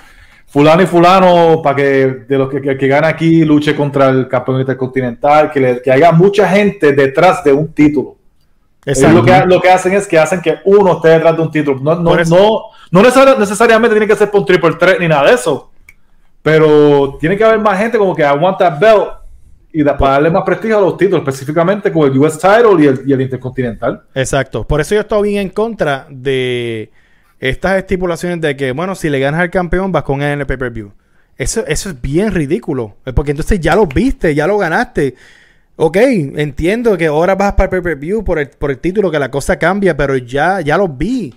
fulano 0.48 0.82
y 0.82 0.86
fulano 0.86 1.62
para 1.64 1.76
que 1.78 1.84
de 2.28 2.38
los 2.38 2.50
que, 2.50 2.62
que, 2.62 2.78
que 2.78 2.88
gana 2.88 3.08
aquí 3.08 3.46
luche 3.46 3.74
contra 3.76 4.10
el 4.10 4.28
campeón 4.28 4.60
intercontinental 4.60 5.50
que, 5.50 5.60
le- 5.62 5.82
que 5.82 5.90
haya 5.92 6.12
mucha 6.12 6.48
gente 6.50 6.92
detrás 6.92 7.42
de 7.44 7.54
un 7.54 7.72
título 7.74 8.18
Exacto. 8.86 9.18
lo 9.18 9.24
que, 9.26 9.46
lo 9.46 9.62
que 9.62 9.70
hacen 9.70 9.94
es 9.94 10.08
que 10.08 10.18
hacen 10.18 10.42
que 10.42 10.58
uno 10.66 10.94
esté 10.94 11.10
detrás 11.10 11.36
de 11.36 11.42
un 11.44 11.52
título. 11.52 11.80
No, 11.80 11.96
no, 11.96 12.16
no, 12.16 12.62
no 12.92 13.02
necesar- 13.02 13.38
necesariamente 13.38 13.96
tiene 13.96 14.08
que 14.08 14.16
ser 14.16 14.32
por 14.32 14.42
un 14.42 14.46
triple 14.46 14.74
threat 14.74 15.00
ni 15.00 15.08
nada 15.08 15.28
de 15.28 15.36
eso. 15.36 15.70
Pero 16.42 17.18
tiene 17.20 17.38
que 17.38 17.44
haber 17.44 17.60
más 17.60 17.78
gente 17.78 17.98
como 17.98 18.16
que 18.16 18.24
that 18.24 18.80
belt 18.80 19.22
y 19.74 19.84
para 19.84 20.14
darle 20.14 20.30
más 20.30 20.44
prestigio 20.44 20.78
a 20.78 20.82
los 20.82 20.98
títulos, 20.98 21.20
específicamente 21.22 21.92
con 21.92 22.12
el 22.12 22.18
US 22.18 22.38
title 22.38 22.84
y 22.84 22.88
el, 22.88 23.04
y 23.06 23.14
el 23.14 23.22
intercontinental. 23.22 24.02
Exacto. 24.14 24.66
Por 24.68 24.82
eso 24.82 24.96
yo 24.96 25.02
estoy 25.02 25.30
bien 25.30 25.44
en 25.44 25.50
contra 25.50 26.08
de 26.10 26.92
estas 27.40 27.78
estipulaciones 27.78 28.42
de 28.42 28.58
que, 28.58 28.72
bueno, 28.74 28.96
si 28.96 29.10
le 29.10 29.20
ganas 29.20 29.40
al 29.40 29.50
campeón, 29.50 29.92
vas 29.92 30.04
con 30.04 30.22
él 30.22 30.34
en 30.34 30.40
el 30.42 30.46
pay-per-view. 30.46 30.92
Eso, 31.38 31.64
eso 31.68 31.90
es 31.90 32.02
bien 32.02 32.34
ridículo. 32.34 32.98
Eh, 33.06 33.14
Porque 33.14 33.32
entonces 33.32 33.60
ya 33.60 33.76
lo 33.76 33.88
viste, 33.88 34.36
ya 34.36 34.46
lo 34.46 34.58
ganaste. 34.58 35.16
Ok, 35.84 35.98
entiendo 35.98 36.96
que 36.96 37.08
ahora 37.08 37.34
vas 37.34 37.54
para 37.54 37.64
el 37.64 37.70
pay-per-view 37.72 38.24
por 38.24 38.38
el, 38.38 38.50
por 38.50 38.70
el 38.70 38.78
título, 38.78 39.10
que 39.10 39.18
la 39.18 39.32
cosa 39.32 39.58
cambia, 39.58 39.98
pero 39.98 40.16
ya, 40.16 40.62
ya 40.62 40.78
lo 40.78 40.88
vi. 40.88 41.34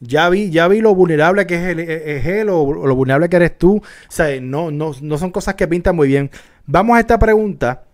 Ya 0.00 0.28
vi, 0.30 0.50
ya 0.50 0.66
vi 0.66 0.80
lo 0.80 0.96
vulnerable 0.96 1.46
que 1.46 1.54
es 1.54 1.62
él, 1.62 1.78
es 1.78 2.26
él 2.26 2.48
o, 2.48 2.62
o 2.62 2.88
lo 2.88 2.96
vulnerable 2.96 3.28
que 3.28 3.36
eres 3.36 3.56
tú. 3.56 3.76
O 3.76 3.82
sea, 4.08 4.40
no, 4.40 4.72
no, 4.72 4.90
no 5.00 5.16
son 5.16 5.30
cosas 5.30 5.54
que 5.54 5.68
pintan 5.68 5.94
muy 5.94 6.08
bien. 6.08 6.28
Vamos 6.66 6.96
a 6.96 7.00
esta 7.00 7.20
pregunta. 7.20 7.84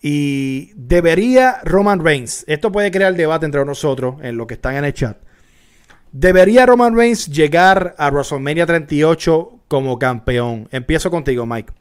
Y 0.00 0.70
debería 0.76 1.56
Roman 1.64 2.04
Reigns, 2.04 2.44
esto 2.46 2.70
puede 2.70 2.92
crear 2.92 3.12
debate 3.14 3.44
entre 3.44 3.64
nosotros 3.64 4.14
en 4.22 4.36
lo 4.36 4.46
que 4.46 4.54
están 4.54 4.76
en 4.76 4.84
el 4.84 4.94
chat. 4.94 5.16
¿Debería 6.12 6.64
Roman 6.64 6.96
Reigns 6.96 7.26
llegar 7.26 7.96
a 7.98 8.08
WrestleMania 8.08 8.66
38 8.66 9.62
como 9.66 9.98
campeón? 9.98 10.68
Empiezo 10.70 11.10
contigo, 11.10 11.44
Mike. 11.44 11.72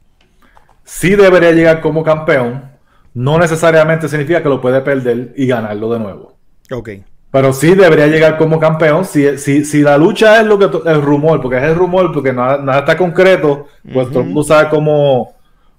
Sí 0.83 1.15
debería 1.15 1.51
llegar 1.51 1.81
como 1.81 2.03
campeón. 2.03 2.72
No 3.13 3.37
necesariamente 3.37 4.09
significa 4.09 4.41
que 4.41 4.49
lo 4.49 4.61
puede 4.61 4.81
perder 4.81 5.33
y 5.35 5.45
ganarlo 5.47 5.91
de 5.93 5.99
nuevo. 5.99 6.37
Ok. 6.71 6.89
Pero 7.31 7.51
sí 7.51 7.73
debería 7.73 8.07
llegar 8.07 8.37
como 8.37 8.59
campeón. 8.59 9.05
Si, 9.05 9.37
si, 9.37 9.65
si 9.65 9.81
la 9.81 9.97
lucha 9.97 10.39
es 10.39 10.45
lo 10.45 10.59
que 10.59 10.65
el 10.87 11.01
rumor, 11.01 11.41
porque 11.41 11.57
es 11.57 11.63
el 11.63 11.75
rumor, 11.75 12.11
porque 12.13 12.31
nada, 12.31 12.59
nada 12.59 12.79
está 12.79 12.95
concreto, 12.95 13.67
pues 13.91 14.09
todo 14.09 14.19
el 14.19 14.25
mundo 14.27 14.43
sabe 14.43 14.69
cómo, 14.69 15.33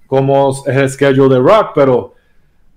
cómo 0.05 0.51
es 0.65 0.75
el 0.75 0.89
schedule 0.89 1.35
de 1.35 1.41
Rock, 1.41 1.71
pero 1.73 2.13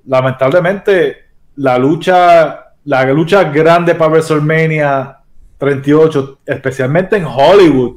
lamentablemente 0.06 1.16
la 1.56 1.76
lucha, 1.76 2.72
la 2.84 3.04
lucha 3.06 3.44
grande 3.44 3.94
para 3.94 4.12
WrestleMania 4.12 5.18
38, 5.58 6.38
especialmente 6.46 7.16
en 7.16 7.24
Hollywood, 7.26 7.96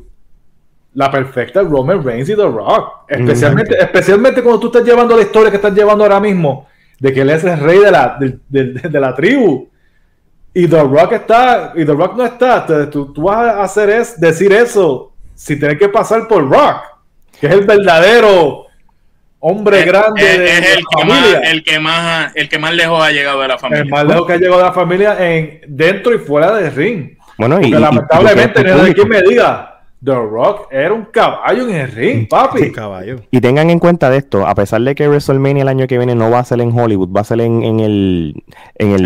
la 0.94 1.10
perfecta 1.10 1.62
Roman 1.62 2.04
Reigns 2.04 2.30
y 2.30 2.36
The 2.36 2.44
Rock. 2.44 3.06
Especialmente, 3.08 3.78
especialmente 3.82 4.42
cuando 4.42 4.60
tú 4.60 4.68
estás 4.68 4.84
llevando 4.84 5.16
la 5.16 5.24
historia 5.24 5.50
que 5.50 5.56
estás 5.58 5.74
llevando 5.74 6.04
ahora 6.04 6.20
mismo, 6.20 6.68
de 7.00 7.14
que 7.14 7.22
él 7.22 7.30
es 7.30 7.44
el 7.44 7.60
rey 7.60 7.80
de 7.80 7.92
la, 7.92 8.18
de, 8.20 8.38
de- 8.50 8.90
de 8.90 9.00
la 9.00 9.16
tribu. 9.16 9.70
Y 10.54 10.68
The 10.68 10.84
Rock 10.84 11.14
está, 11.14 11.72
y 11.76 11.86
The 11.86 11.94
Rock 11.94 12.18
no 12.18 12.26
está. 12.26 12.66
Te- 12.66 12.88
tú, 12.88 13.14
tú 13.14 13.24
vas 13.24 13.38
a 13.38 13.64
hacer 13.64 13.90
es 13.90 14.20
decir 14.20 14.52
eso 14.52 15.14
si 15.34 15.58
tienes 15.58 15.78
que 15.80 15.88
pasar 15.90 16.28
por 16.28 16.48
Rock, 16.50 16.82
que 17.40 17.48
es 17.48 17.54
el 17.54 17.66
verdadero 17.66 18.66
hombre 19.40 19.80
Es- 19.80 19.86
grande 19.86 20.22
es, 20.22 20.38
de, 20.40 20.46
es 20.46 20.62
de 20.62 20.74
el, 20.74 20.76
la 20.76 20.84
que 21.00 21.06
más, 21.06 21.26
el, 21.52 21.64
que 21.64 21.80
más, 21.80 22.32
el 22.36 22.50
que 22.50 22.60
más 22.60 22.74
lejos 22.74 23.02
ha 23.04 23.12
llegado 23.12 23.42
de 23.42 23.48
la 23.48 23.58
familia. 23.58 23.84
El 23.84 23.90
más 23.90 24.06
lejos 24.06 24.28
que 24.28 24.34
ha 24.34 24.38
llegado 24.38 24.58
de 24.58 24.64
la 24.66 24.74
familia 24.74 25.16
en, 25.20 25.62
dentro 25.68 26.14
y 26.14 26.20
fuera 26.20 26.54
del 26.54 26.72
ring. 26.76 27.18
Bueno, 27.38 27.56
y, 27.56 27.62
Porque 27.62 27.78
y- 27.78 27.80
lamentablemente, 27.80 28.62
y- 28.62 28.64
no 28.66 28.84
hay 28.84 28.94
quien 28.94 29.08
me 29.08 29.22
diga, 29.22 29.71
The 30.04 30.16
Rock 30.16 30.68
era 30.72 30.94
un 30.94 31.06
caballo 31.06 31.70
en 31.70 31.76
el 31.76 31.92
ring, 31.92 32.28
papi. 32.28 32.72
Caballo. 32.72 33.18
Y 33.30 33.40
tengan 33.40 33.70
en 33.70 33.78
cuenta 33.78 34.10
de 34.10 34.18
esto, 34.18 34.48
a 34.48 34.56
pesar 34.56 34.82
de 34.82 34.96
que 34.96 35.08
WrestleMania 35.08 35.62
el 35.62 35.68
año 35.70 35.86
que 35.86 35.98
viene 36.00 36.16
no 36.16 36.32
va 36.32 36.40
a 36.40 36.44
ser 36.44 36.60
en 36.62 36.78
Hollywood, 36.78 37.10
va 37.16 37.22
a 37.22 37.24
ser 37.24 37.40
en, 37.42 37.62
en 37.64 37.80
el 37.80 38.44
en 38.76 38.92
el, 38.94 39.06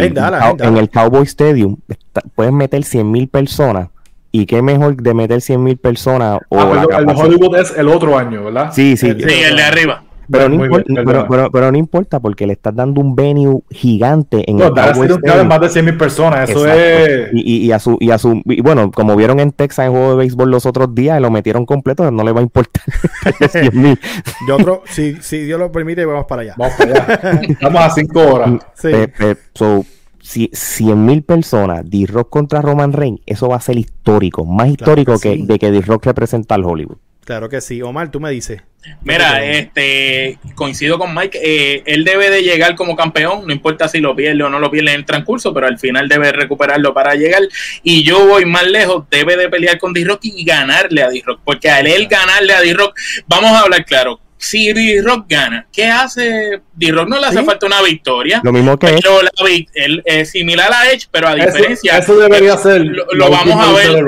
En 0.62 0.78
el 0.78 0.90
Cowboy 0.90 1.24
Stadium, 1.24 1.76
está- 1.90 2.22
puedes 2.34 2.54
meter 2.54 2.82
100.000 2.84 3.30
personas. 3.30 3.90
Y 4.32 4.46
qué 4.46 4.62
mejor 4.62 4.96
de 4.96 5.14
meter 5.14 5.40
100.000 5.40 5.78
personas 5.78 6.40
o 6.50 6.60
Ah, 6.60 6.66
la 6.74 6.86
pero 6.88 7.00
el 7.00 7.10
Hollywood 7.18 7.58
es 7.58 7.78
el 7.78 7.88
otro 7.90 8.18
año, 8.18 8.46
¿verdad? 8.46 8.72
Sí, 8.74 8.96
sí. 8.98 9.08
Sí, 9.08 9.42
el 9.44 9.56
de 9.58 9.64
arriba. 9.64 10.04
Pero 10.30 10.50
no, 10.50 10.64
importa, 10.66 10.86
bien, 10.88 11.06
pero, 11.06 11.28
pero- 11.30 11.52
pero 11.52 11.72
no 11.72 11.78
importa 11.78 12.20
porque 12.20 12.48
le 12.48 12.54
estás 12.54 12.76
dando 12.76 13.02
un 13.02 13.16
venue 13.16 13.62
gigante 13.70 14.50
en 14.50 14.58
No, 14.58 14.66
el 14.68 14.74
Stadium. 14.78 15.48
más 15.48 15.62
de 15.62 15.70
100 15.70 15.86
mil 15.86 15.98
personas. 15.98 16.50
Eso 16.50 16.66
Exacto. 16.66 16.82
es. 16.82 17.30
Y, 17.34 17.40
y- 17.42 17.66
y 17.66 17.72
a 17.72 17.80
su, 17.80 17.98
y 18.00 18.12
a 18.12 18.18
su, 18.18 18.42
y 18.46 18.62
bueno, 18.62 18.92
como 18.92 19.16
vieron 19.16 19.40
en 19.40 19.52
Texas 19.52 19.86
en 19.88 19.92
juego 19.92 20.12
de 20.12 20.16
béisbol 20.18 20.50
los 20.52 20.66
otros 20.66 20.94
días, 20.96 21.20
lo 21.22 21.32
metieron 21.32 21.66
completo, 21.66 22.10
no 22.12 22.24
le 22.24 22.32
va 22.32 22.40
a 22.40 22.44
importar 22.44 22.84
100.000. 23.40 24.00
Y 24.48 24.52
otro, 24.52 24.84
si, 24.86 25.16
si 25.22 25.40
Dios 25.42 25.60
lo 25.60 25.72
permite, 25.72 26.06
vamos 26.06 26.26
para 26.26 26.42
allá. 26.44 26.56
Vamos 26.58 26.74
para 26.78 26.92
allá. 26.92 27.42
Estamos 27.50 27.82
a 27.82 27.90
5 27.90 28.20
horas. 28.22 28.52
Sí. 28.74 28.90
Pe- 28.92 29.08
pe- 29.08 29.38
so, 29.54 29.86
si, 30.22 30.48
100.000 30.50 31.24
personas, 31.24 31.88
D-Rock 31.90 32.30
contra 32.30 32.62
Roman 32.62 32.94
Reigns, 32.94 33.20
eso 33.26 33.48
va 33.48 33.58
a 33.58 33.62
ser 33.62 33.78
histórico, 33.78 34.44
más 34.46 34.70
histórico 34.70 35.20
que 35.20 35.30
que, 35.32 35.36
sí. 35.36 35.46
de 35.46 35.60
que 35.60 35.72
D-Rock 35.72 36.06
representa 36.08 36.56
al 36.56 36.66
Hollywood. 36.66 36.98
Claro 37.26 37.50
que 37.50 37.60
sí. 37.60 37.82
Omar, 37.82 38.12
tú 38.12 38.20
me 38.20 38.30
dices. 38.32 38.62
Mira, 39.02 39.44
este 39.44 40.38
coincido 40.54 41.00
con 41.00 41.14
Mike, 41.16 41.40
eh, 41.44 41.82
él 41.88 42.04
debe 42.04 42.30
de 42.30 42.44
llegar 42.44 42.76
como 42.76 42.96
campeón, 42.96 43.48
no 43.48 43.52
importa 43.52 43.88
si 43.88 44.00
lo 44.00 44.16
pierde 44.16 44.44
o 44.44 44.50
no 44.50 44.60
lo 44.60 44.70
pierde 44.70 44.92
en 44.92 44.98
el 44.98 45.06
transcurso, 45.06 45.52
pero 45.56 45.66
al 45.66 45.80
final 45.80 46.08
debe 46.08 46.32
recuperarlo 46.32 46.94
para 46.94 47.16
llegar. 47.16 47.42
Y 47.82 48.04
yo 48.04 48.28
voy 48.28 48.46
más 48.46 48.68
lejos, 48.68 49.06
debe 49.10 49.38
de 49.38 49.50
pelear 49.50 49.80
con 49.80 49.92
D-Rock 49.92 50.20
y 50.22 50.46
ganarle 50.46 51.02
a 51.02 51.10
D-Rock, 51.10 51.42
porque 51.44 51.68
al 51.70 51.88
él 51.88 52.08
ganarle 52.08 52.54
a 52.54 52.62
D-Rock, 52.62 52.96
vamos 53.26 53.50
a 53.54 53.62
hablar 53.62 53.84
claro, 53.86 54.20
si 54.38 54.72
D-Rock 54.72 55.26
gana, 55.28 55.66
¿qué 55.74 55.86
hace? 55.86 56.62
D-Rock 56.76 57.10
no 57.10 57.20
le 57.20 57.26
hace 57.26 57.40
Sí. 57.40 57.46
falta 57.46 57.66
una 57.66 57.82
victoria. 57.82 58.40
Lo 58.44 58.54
mismo 58.54 58.78
que 58.78 58.86
Pero 59.02 59.24
la 59.24 59.32
él 59.74 60.04
es 60.06 60.30
similar 60.30 60.72
a 60.72 60.92
Edge, 60.92 61.08
pero 61.10 61.30
a 61.30 61.34
diferencia. 61.34 61.98
eso 61.98 62.16
debería 62.18 62.56
ser. 62.58 62.86
Lo, 62.86 63.04
la 63.08 63.26
lo 63.26 63.32
vamos 63.32 63.68
a 63.68 63.74
ver. 63.74 64.04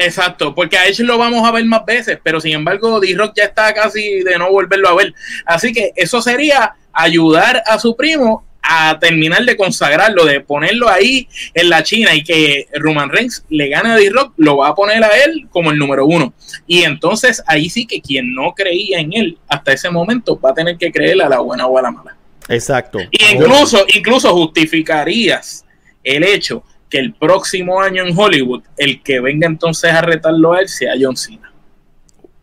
Exacto, 0.00 0.54
porque 0.54 0.78
a 0.78 0.86
Edge 0.86 1.00
lo 1.00 1.18
vamos 1.18 1.46
a 1.46 1.52
ver 1.52 1.62
más 1.66 1.84
veces, 1.84 2.18
pero 2.22 2.40
sin 2.40 2.54
embargo 2.54 3.00
D-Rock 3.00 3.34
ya 3.36 3.44
está 3.44 3.74
casi 3.74 4.20
de 4.20 4.38
no 4.38 4.50
volverlo 4.50 4.88
a 4.88 4.94
ver. 4.94 5.12
Así 5.44 5.74
que 5.74 5.92
eso 5.94 6.22
sería 6.22 6.72
ayudar 6.90 7.62
a 7.66 7.78
su 7.78 7.94
primo 7.94 8.46
a 8.62 8.98
terminar 8.98 9.44
de 9.44 9.58
consagrarlo, 9.58 10.24
de 10.24 10.40
ponerlo 10.40 10.88
ahí 10.88 11.28
en 11.52 11.68
la 11.68 11.82
China 11.82 12.14
y 12.14 12.24
que 12.24 12.66
Roman 12.72 13.10
Reigns 13.10 13.44
le 13.50 13.68
gane 13.68 13.90
a 13.90 13.96
D-Rock, 13.96 14.32
lo 14.38 14.56
va 14.56 14.68
a 14.68 14.74
poner 14.74 15.04
a 15.04 15.22
él 15.22 15.48
como 15.50 15.70
el 15.70 15.76
número 15.76 16.06
uno. 16.06 16.32
Y 16.66 16.84
entonces 16.84 17.42
ahí 17.46 17.68
sí 17.68 17.86
que 17.86 18.00
quien 18.00 18.34
no 18.34 18.54
creía 18.54 19.00
en 19.00 19.12
él 19.12 19.38
hasta 19.48 19.74
ese 19.74 19.90
momento 19.90 20.40
va 20.40 20.50
a 20.50 20.54
tener 20.54 20.78
que 20.78 20.90
creer 20.90 21.20
a 21.20 21.28
la 21.28 21.40
buena 21.40 21.66
o 21.66 21.76
a 21.76 21.82
la 21.82 21.90
mala. 21.90 22.16
Exacto. 22.48 23.00
Y 23.10 23.34
incluso, 23.34 23.84
incluso 23.94 24.32
justificarías 24.32 25.66
el 26.02 26.24
hecho 26.24 26.64
que 26.90 26.98
el 26.98 27.14
próximo 27.14 27.80
año 27.80 28.04
en 28.04 28.18
Hollywood, 28.18 28.64
el 28.76 29.02
que 29.02 29.20
venga 29.20 29.46
entonces 29.46 29.92
a 29.92 30.02
retarlo 30.02 30.52
a 30.52 30.60
él 30.60 30.68
sea 30.68 30.94
John 31.00 31.16
Cena. 31.16 31.52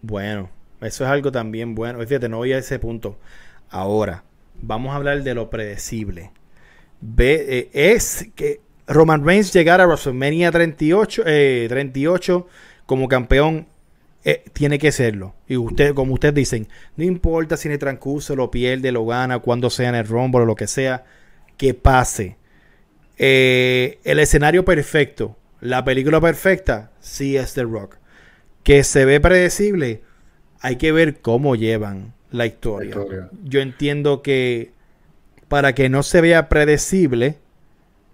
Bueno, 0.01 0.49
eso 0.81 1.03
es 1.03 1.09
algo 1.09 1.31
también 1.31 1.75
bueno. 1.75 1.99
Fíjate, 1.99 2.29
no 2.29 2.37
voy 2.37 2.53
a 2.53 2.57
ese 2.57 2.79
punto. 2.79 3.19
Ahora, 3.69 4.23
vamos 4.61 4.93
a 4.93 4.95
hablar 4.95 5.21
de 5.21 5.33
lo 5.33 5.49
predecible. 5.49 6.31
Eh, 7.17 7.69
es 7.73 8.29
que 8.35 8.61
Roman 8.87 9.25
Reigns 9.25 9.53
llegar 9.53 9.81
a 9.81 9.85
WrestleMania 9.85 10.51
38, 10.51 11.23
eh, 11.25 11.65
38 11.69 12.47
como 12.85 13.07
campeón 13.07 13.67
eh, 14.23 14.43
tiene 14.53 14.79
que 14.79 14.91
serlo. 14.91 15.35
Y 15.47 15.57
usted, 15.57 15.93
como 15.93 16.13
ustedes 16.13 16.35
dicen, 16.35 16.67
no 16.95 17.03
importa 17.03 17.57
si 17.57 17.67
en 17.67 17.73
el 17.73 17.79
transcurso 17.79 18.35
lo 18.35 18.49
pierde, 18.49 18.91
lo 18.91 19.05
gana, 19.05 19.39
cuando 19.39 19.69
sea 19.69 19.89
en 19.89 19.95
el 19.95 20.07
Rumble 20.07 20.41
o 20.41 20.45
lo 20.45 20.55
que 20.55 20.67
sea, 20.67 21.05
que 21.57 21.73
pase. 21.73 22.37
Eh, 23.17 23.99
el 24.03 24.19
escenario 24.19 24.63
perfecto, 24.65 25.35
la 25.61 25.83
película 25.83 26.21
perfecta, 26.21 26.91
sí 26.99 27.35
es 27.37 27.53
The 27.53 27.63
Rock. 27.63 27.95
Que 28.63 28.83
se 28.83 29.05
ve 29.05 29.19
predecible, 29.19 30.01
hay 30.59 30.75
que 30.75 30.91
ver 30.91 31.19
cómo 31.21 31.55
llevan 31.55 32.13
la 32.31 32.45
historia. 32.45 32.95
La 32.95 33.01
historia. 33.01 33.29
Yo 33.43 33.61
entiendo 33.61 34.21
que 34.21 34.71
para 35.47 35.73
que 35.73 35.89
no 35.89 36.03
se 36.03 36.21
vea 36.21 36.49
predecible, 36.49 37.37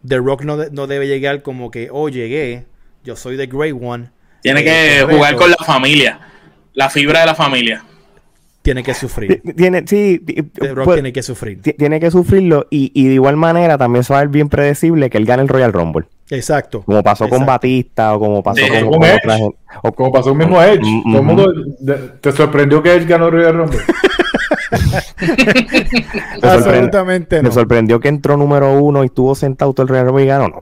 The 0.07 0.17
Rock 0.17 0.43
no, 0.43 0.57
de- 0.57 0.69
no 0.71 0.87
debe 0.87 1.07
llegar 1.07 1.41
como 1.41 1.71
que, 1.71 1.89
oh, 1.91 2.09
llegué, 2.09 2.65
yo 3.03 3.15
soy 3.15 3.37
The 3.37 3.47
Great 3.47 3.75
One. 3.79 4.09
Tiene 4.41 4.59
Eh, 4.61 4.63
que 4.63 4.71
correcto. 5.01 5.15
jugar 5.15 5.35
con 5.35 5.49
la 5.49 5.57
familia, 5.65 6.19
la 6.73 6.89
fibra 6.89 7.21
de 7.21 7.25
la 7.25 7.35
familia. 7.35 7.83
Tiene 8.63 8.81
que 8.81 8.93
sufrir. 8.93 9.41
Tiene, 9.55 9.83
sí, 9.85 10.19
The 10.19 10.73
Rock 10.73 10.85
pues, 10.85 10.95
tiene 10.95 11.11
que 11.13 11.21
sufrir. 11.21 11.61
ti- 11.61 11.73
tiene 11.73 11.99
que 11.99 12.09
sufrirlo 12.09 12.65
y, 12.71 12.91
y 12.95 13.07
de 13.09 13.13
igual 13.15 13.35
manera 13.37 13.77
también 13.77 14.03
se 14.05 14.13
va 14.13 14.19
a 14.19 14.21
ver 14.23 14.29
bien 14.29 14.47
predecible 14.49 15.09
que 15.09 15.17
él 15.19 15.25
gane 15.25 15.43
el 15.43 15.49
Royal 15.49 15.73
Rumble. 15.73 16.05
Exacto. 16.29 16.81
Como 16.83 17.03
pasó 17.03 17.27
con. 17.29 17.45
Batista 17.45 18.15
o 18.15 18.19
como 18.19 18.41
pasó 18.41 18.61
con, 18.67 18.79
Con 18.89 18.99
con 18.99 19.03
Edge. 19.03 19.17
otra 19.21 19.37
gente. 19.37 19.57
O- 19.83 19.91
Como 19.91 20.11
pasó 20.13 20.29
el 20.31 20.37
mismo 20.37 20.61
Edge. 20.61 20.79
Mm, 20.81 21.03
Todo 21.03 21.17
el 21.17 21.23
mm, 21.23 21.27
mundo 21.27 21.53
de- 21.79 21.97
¿Te 22.21 22.31
sorprendió 22.31 22.81
que 22.81 22.93
Edge 22.95 23.05
ganó 23.05 23.25
el 23.27 23.33
Royal 23.33 23.53
Rumble? 23.53 23.79
Me 26.41 26.49
Absolutamente 26.49 27.37
Me 27.37 27.43
no. 27.49 27.51
sorprendió 27.51 27.99
que 27.99 28.07
entró 28.07 28.37
número 28.37 28.79
uno 28.81 29.03
y 29.03 29.07
estuvo 29.07 29.35
sentado 29.35 29.73
todo 29.73 29.83
el 29.83 29.89
Royal 29.89 30.05
Rumble 30.07 30.23
y 30.23 30.27
ganó. 30.27 30.47
No, 30.49 30.57
O 30.57 30.61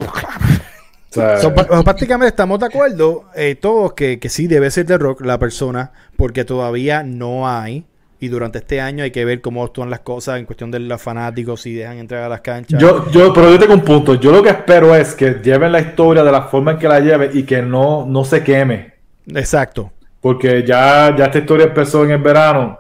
sea, 1.10 1.38
So, 1.40 1.54
pa- 1.54 1.66
pues, 1.68 1.84
prácticamente 1.84 2.30
estamos 2.30 2.60
de 2.60 2.66
acuerdo 2.66 3.26
eh, 3.36 3.56
todos 3.56 3.94
que, 3.94 4.20
que 4.20 4.30
sí 4.30 4.48
debe 4.48 4.72
ser 4.72 4.86
The 4.86 4.98
Rock 4.98 5.22
la 5.22 5.38
persona, 5.40 5.92
porque 6.16 6.46
todavía 6.46 7.04
no 7.04 7.48
hay. 7.48 7.86
Y 8.22 8.28
durante 8.30 8.60
este 8.60 8.80
año 8.80 9.04
hay 9.04 9.10
que 9.12 9.26
ver 9.26 9.42
cómo 9.42 9.64
actúan 9.64 9.90
las 9.90 10.02
cosas 10.02 10.38
en 10.40 10.46
cuestión 10.46 10.70
de 10.72 10.80
los 10.80 11.02
fanáticos, 11.02 11.60
si 11.62 11.74
dejan 11.74 11.98
entrar 11.98 12.24
a 12.24 12.30
las 12.30 12.42
canchas. 12.42 12.80
yo, 12.80 13.10
yo, 13.12 13.34
pero 13.34 13.50
yo 13.52 13.58
tengo 13.60 13.74
un 13.74 13.82
punto. 13.82 14.14
Yo 14.16 14.32
lo 14.32 14.42
que 14.44 14.50
espero 14.50 14.96
es 14.96 15.16
que 15.16 15.40
lleven 15.44 15.72
la 15.72 15.80
historia 15.82 16.24
de 16.24 16.32
la 16.32 16.44
forma 16.44 16.72
en 16.74 16.78
que 16.78 16.88
la 16.88 17.00
lleven 17.00 17.32
y 17.34 17.42
que 17.44 17.62
no, 17.64 18.06
no 18.06 18.24
se 18.24 18.44
queme. 18.44 18.94
Exacto. 19.34 19.92
Porque 20.22 20.64
ya, 20.64 21.16
ya 21.18 21.26
esta 21.26 21.40
historia 21.40 21.66
empezó 21.66 22.04
en 22.06 22.12
el 22.12 22.22
verano. 22.22 22.78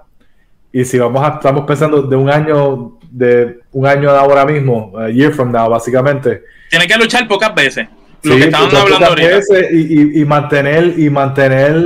Y 0.71 0.85
si 0.85 0.99
vamos 0.99 1.23
a, 1.27 1.29
estamos 1.33 1.65
pensando 1.65 2.03
de 2.03 2.15
un 2.15 2.29
año, 2.29 2.99
de 3.09 3.61
un 3.71 3.87
año 3.87 4.11
de 4.13 4.17
ahora 4.19 4.45
mismo, 4.45 4.93
a 4.95 5.09
year 5.09 5.33
from 5.33 5.51
now, 5.51 5.67
básicamente. 5.69 6.43
Tiene 6.69 6.85
que 6.87 6.97
luchar 6.97 7.27
pocas 7.27 7.53
veces. 7.55 7.87
Lo 8.21 8.33
Sí, 8.35 8.39
que 8.41 8.45
estaban 8.45 8.75
hablando 8.75 9.07
ahorita. 9.07 9.27
veces 9.37 9.67
y, 9.71 10.01
y- 10.19 10.21
y 10.21 10.25
mantener 10.25 10.99
y 10.99 11.09
mantener 11.09 11.83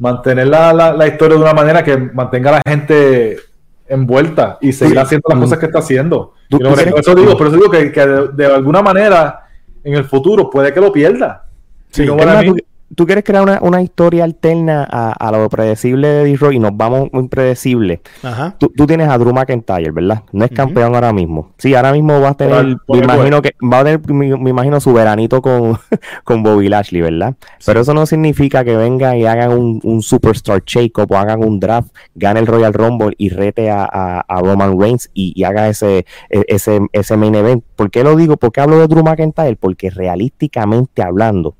mantener 0.00 0.48
la, 0.48 0.72
la- 0.72 0.92
la 0.92 1.06
historia 1.06 1.36
de 1.36 1.42
una 1.42 1.52
manera 1.54 1.84
que 1.84 1.96
mantenga 1.96 2.50
a 2.50 2.52
la 2.54 2.62
gente 2.68 3.36
envuelta 3.88 4.58
y 4.60 4.72
seguir 4.72 4.94
Sí. 4.94 4.98
haciendo 5.00 5.28
las 5.28 5.38
Mm. 5.38 5.42
cosas 5.42 5.58
que 5.58 5.66
está 5.66 5.78
haciendo. 5.80 6.32
Y 6.48 6.56
no, 6.56 6.70
por 6.70 6.78
eso 6.98 7.14
digo, 7.14 7.36
por 7.36 7.46
eso 7.46 7.56
digo 7.56 7.70
que, 7.70 7.92
que 7.92 8.06
de, 8.06 8.28
de 8.28 8.46
alguna 8.46 8.82
manera 8.82 9.40
en 9.84 9.94
el 9.94 10.04
futuro 10.04 10.50
puede 10.50 10.72
que 10.72 10.80
lo 10.80 10.92
pierda. 10.92 11.44
Sí, 11.90 12.04
You 12.04 12.14
know 12.14 12.18
Es 12.20 12.26
what 12.26 12.32
I 12.32 12.36
más, 12.36 12.44
mean? 12.44 12.56
Tú, 12.94 13.06
quieres 13.06 13.24
crear 13.24 13.42
una, 13.42 13.58
una 13.62 13.82
historia 13.82 14.24
alterna 14.24 14.86
a, 14.90 15.12
a 15.12 15.32
lo 15.32 15.48
predecible 15.48 16.08
de 16.08 16.24
D-Roy 16.24 16.56
y 16.56 16.58
nos 16.58 16.76
vamos 16.76 17.08
muy 17.12 17.28
predecible. 17.28 18.00
Ajá. 18.22 18.56
Tú, 18.58 18.72
tú 18.76 18.86
tienes 18.86 19.08
a 19.08 19.18
Drew 19.18 19.32
McIntyre, 19.32 19.90
¿verdad? 19.92 20.22
No 20.32 20.44
es 20.44 20.50
campeón 20.50 20.94
ahora 20.94 21.12
mismo. 21.12 21.52
Sí, 21.58 21.74
ahora 21.74 21.92
mismo 21.92 22.20
va 22.20 22.30
a 22.30 22.34
tener, 22.34 22.64
me 22.88 22.98
imagino 22.98 23.42
que 23.42 23.52
va 23.62 23.78
a 23.80 23.84
tener, 23.84 24.00
me, 24.12 24.36
me 24.36 24.50
imagino, 24.50 24.80
su 24.80 24.92
veranito 24.92 25.40
con, 25.42 25.78
con 26.24 26.42
Bobby 26.42 26.68
Lashley, 26.68 27.00
¿verdad? 27.02 27.34
Pero 27.64 27.80
eso 27.80 27.94
no 27.94 28.06
significa 28.06 28.64
que 28.64 28.76
vengan 28.76 29.16
y 29.16 29.26
hagan 29.26 29.52
un, 29.52 29.80
un 29.84 30.02
Superstar 30.02 30.62
Shake-Up 30.64 31.10
o 31.12 31.16
hagan 31.16 31.44
un 31.44 31.60
draft, 31.60 31.88
gane 32.14 32.40
el 32.40 32.46
Royal 32.46 32.72
Rumble 32.74 33.14
y 33.18 33.28
rete 33.30 33.70
a, 33.70 33.84
a- 33.84 34.20
a 34.26 34.40
Roman 34.40 34.78
Reigns 34.80 35.10
y, 35.14 35.32
y 35.34 35.44
haga 35.44 35.68
ese, 35.68 36.06
e- 36.28 36.44
ese, 36.48 36.80
ese 36.92 37.16
main 37.16 37.34
event. 37.34 37.64
¿Por 37.76 37.90
qué 37.90 38.02
lo 38.04 38.16
digo? 38.16 38.36
¿Por 38.36 38.52
qué 38.52 38.60
hablo 38.60 38.78
de 38.78 38.86
Drew 38.88 39.02
McIntyre? 39.02 39.56
Porque 39.56 39.90
realísticamente 39.90 41.02
hablando, 41.02 41.54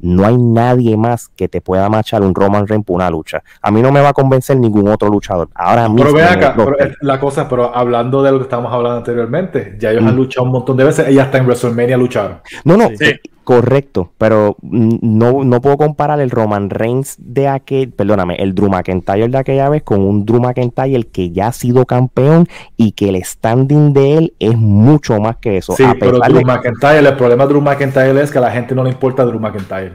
no 0.00 0.24
hay 0.26 0.36
nadie 0.36 0.96
más 0.96 1.28
que 1.34 1.48
te 1.48 1.60
pueda 1.60 1.88
machar 1.88 2.22
un 2.22 2.34
Roman 2.34 2.66
Reigns 2.66 2.84
por 2.86 2.96
una 2.96 3.10
lucha. 3.10 3.42
A 3.62 3.70
mí 3.70 3.82
no 3.82 3.90
me 3.92 4.00
va 4.00 4.10
a 4.10 4.12
convencer 4.12 4.56
ningún 4.56 4.88
otro 4.88 5.08
luchador. 5.08 5.48
Ahora 5.54 5.88
mismo. 5.88 6.04
Pero 6.04 6.14
ve 6.14 6.24
acá, 6.24 6.54
pero, 6.56 6.76
la 7.00 7.18
cosa, 7.20 7.48
pero 7.48 7.74
hablando 7.74 8.22
de 8.22 8.30
lo 8.32 8.38
que 8.38 8.44
estábamos 8.44 8.72
hablando 8.72 8.98
anteriormente, 8.98 9.76
ya 9.78 9.90
ellos 9.90 10.02
Mm. 10.04 10.08
han 10.08 10.16
luchado 10.16 10.46
un 10.46 10.52
montón 10.52 10.76
de 10.76 10.84
veces, 10.84 11.10
y 11.10 11.18
hasta 11.18 11.38
en 11.38 11.44
WrestleMania 11.46 11.96
lucharon. 11.96 12.38
No, 12.64 12.76
no, 12.76 12.88
Sí. 12.98 13.12
Eh, 13.48 13.60
correcto, 13.60 14.12
pero 14.18 14.56
no, 14.62 15.44
no 15.44 15.60
puedo 15.60 15.76
comparar 15.78 16.20
el 16.20 16.30
Roman 16.30 16.70
Reigns 16.70 17.16
de 17.18 17.48
aquel, 17.48 17.90
perdóname, 17.92 18.36
el 18.36 18.54
Drew 18.54 18.68
McIntyre 18.68 19.28
de 19.28 19.38
aquella 19.38 19.68
vez 19.68 19.82
con 19.82 20.00
un 20.00 20.24
Drew 20.24 20.40
McIntyre 20.40 21.04
que 21.04 21.30
ya 21.30 21.48
ha 21.48 21.52
sido 21.52 21.86
campeón 21.86 22.46
y 22.76 22.92
que 22.92 23.08
el 23.08 23.22
standing 23.24 23.92
de 23.92 24.18
él 24.18 24.34
es 24.38 24.56
mucho 24.56 25.18
más 25.20 25.36
que 25.36 25.56
eso. 25.58 25.74
Sí, 25.74 25.84
a 25.84 25.94
pero 25.98 26.18
Drew 26.18 26.38
de- 26.38 26.44
McIntyre, 26.44 26.98
el 26.98 27.16
problema 27.16 27.44
de 27.44 27.48
Drew 27.50 27.60
McIntyre 27.62 28.20
es 28.22 28.30
que 28.30 28.38
a 28.38 28.42
la 28.42 28.50
gente 28.50 28.74
no 28.74 28.84
le 28.84 28.90
importa 28.90 29.24
Drew 29.24 29.40
McIntyre. 29.40 29.94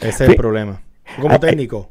Ese 0.00 0.08
es 0.08 0.20
el 0.22 0.30
Sí. 0.30 0.34
problema. 0.36 0.80
Como 1.20 1.30
Ay, 1.32 1.38
técnico. 1.38 1.88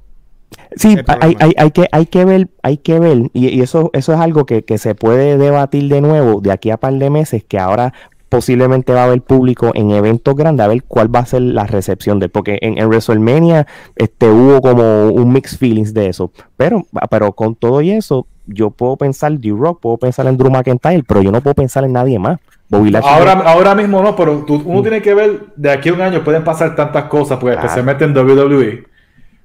Sí, 0.76 0.96
hay, 1.22 1.36
hay, 1.40 1.54
hay 1.58 1.72
que, 1.72 1.88
hay 1.92 2.06
que 2.06 2.24
ver, 2.24 2.48
hay 2.64 2.78
que 2.78 3.00
ver, 3.00 3.30
y, 3.34 3.48
y 3.50 3.62
eso, 3.62 3.90
eso 3.94 4.14
es 4.14 4.20
algo 4.20 4.46
que, 4.46 4.64
que 4.64 4.78
se 4.78 4.96
puede 4.96 5.38
debatir 5.38 5.90
de 5.90 6.00
nuevo 6.02 6.40
de 6.40 6.52
aquí 6.52 6.70
a 6.72 6.78
par 6.78 6.94
de 6.94 7.10
meses, 7.10 7.44
que 7.44 7.60
ahora 7.60 7.94
posiblemente 8.30 8.94
va 8.94 9.02
a 9.02 9.06
haber 9.06 9.22
público 9.22 9.72
en 9.74 9.92
eventos 9.92 10.36
grandes, 10.36 10.64
a 10.66 10.68
ver 10.68 10.84
cuál 10.84 11.14
va 11.14 11.20
a 11.20 11.26
ser 11.26 11.42
la 11.42 11.66
recepción 11.66 12.20
de, 12.20 12.30
porque 12.30 12.58
en, 12.62 12.78
en 12.78 12.88
WrestleMania 12.88 13.68
este, 13.96 14.28
hubo 14.30 14.62
como 14.62 15.08
un 15.10 15.32
mixed 15.32 15.58
feelings 15.58 15.94
de 15.94 16.08
eso, 16.08 16.32
pero, 16.58 16.86
pero 17.10 17.32
con 17.34 17.56
todo 17.56 17.82
y 17.82 17.92
eso, 17.92 18.28
yo 18.46 18.70
puedo 18.72 18.98
pensar 18.98 19.32
D-Rock, 19.38 19.80
puedo 19.82 19.98
pensar 19.98 20.28
en 20.28 20.38
Drew 20.38 20.50
McIntyre, 20.52 21.04
pero 21.08 21.22
yo 21.22 21.32
no 21.32 21.42
puedo 21.42 21.54
pensar 21.56 21.84
en 21.84 21.94
nadie 21.94 22.18
más. 22.20 22.38
Bobby 22.70 22.94
Ahora, 23.02 23.32
ahora 23.46 23.74
mismo 23.76 24.02
no, 24.04 24.14
pero 24.14 24.44
tú- 24.46 24.62
uno 24.66 24.82
tiene 24.82 25.02
que 25.02 25.14
ver, 25.14 25.40
de 25.56 25.72
aquí 25.72 25.88
a 25.88 25.94
un 25.94 26.02
año 26.02 26.22
pueden 26.24 26.44
pasar 26.44 26.76
tantas 26.76 27.06
cosas, 27.06 27.38
pues, 27.40 27.54
Claro. 27.54 27.66
especialmente 27.66 28.04
en 28.04 28.14
WWE. 28.14 28.84
O 28.84 28.90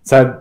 sea, 0.03 0.41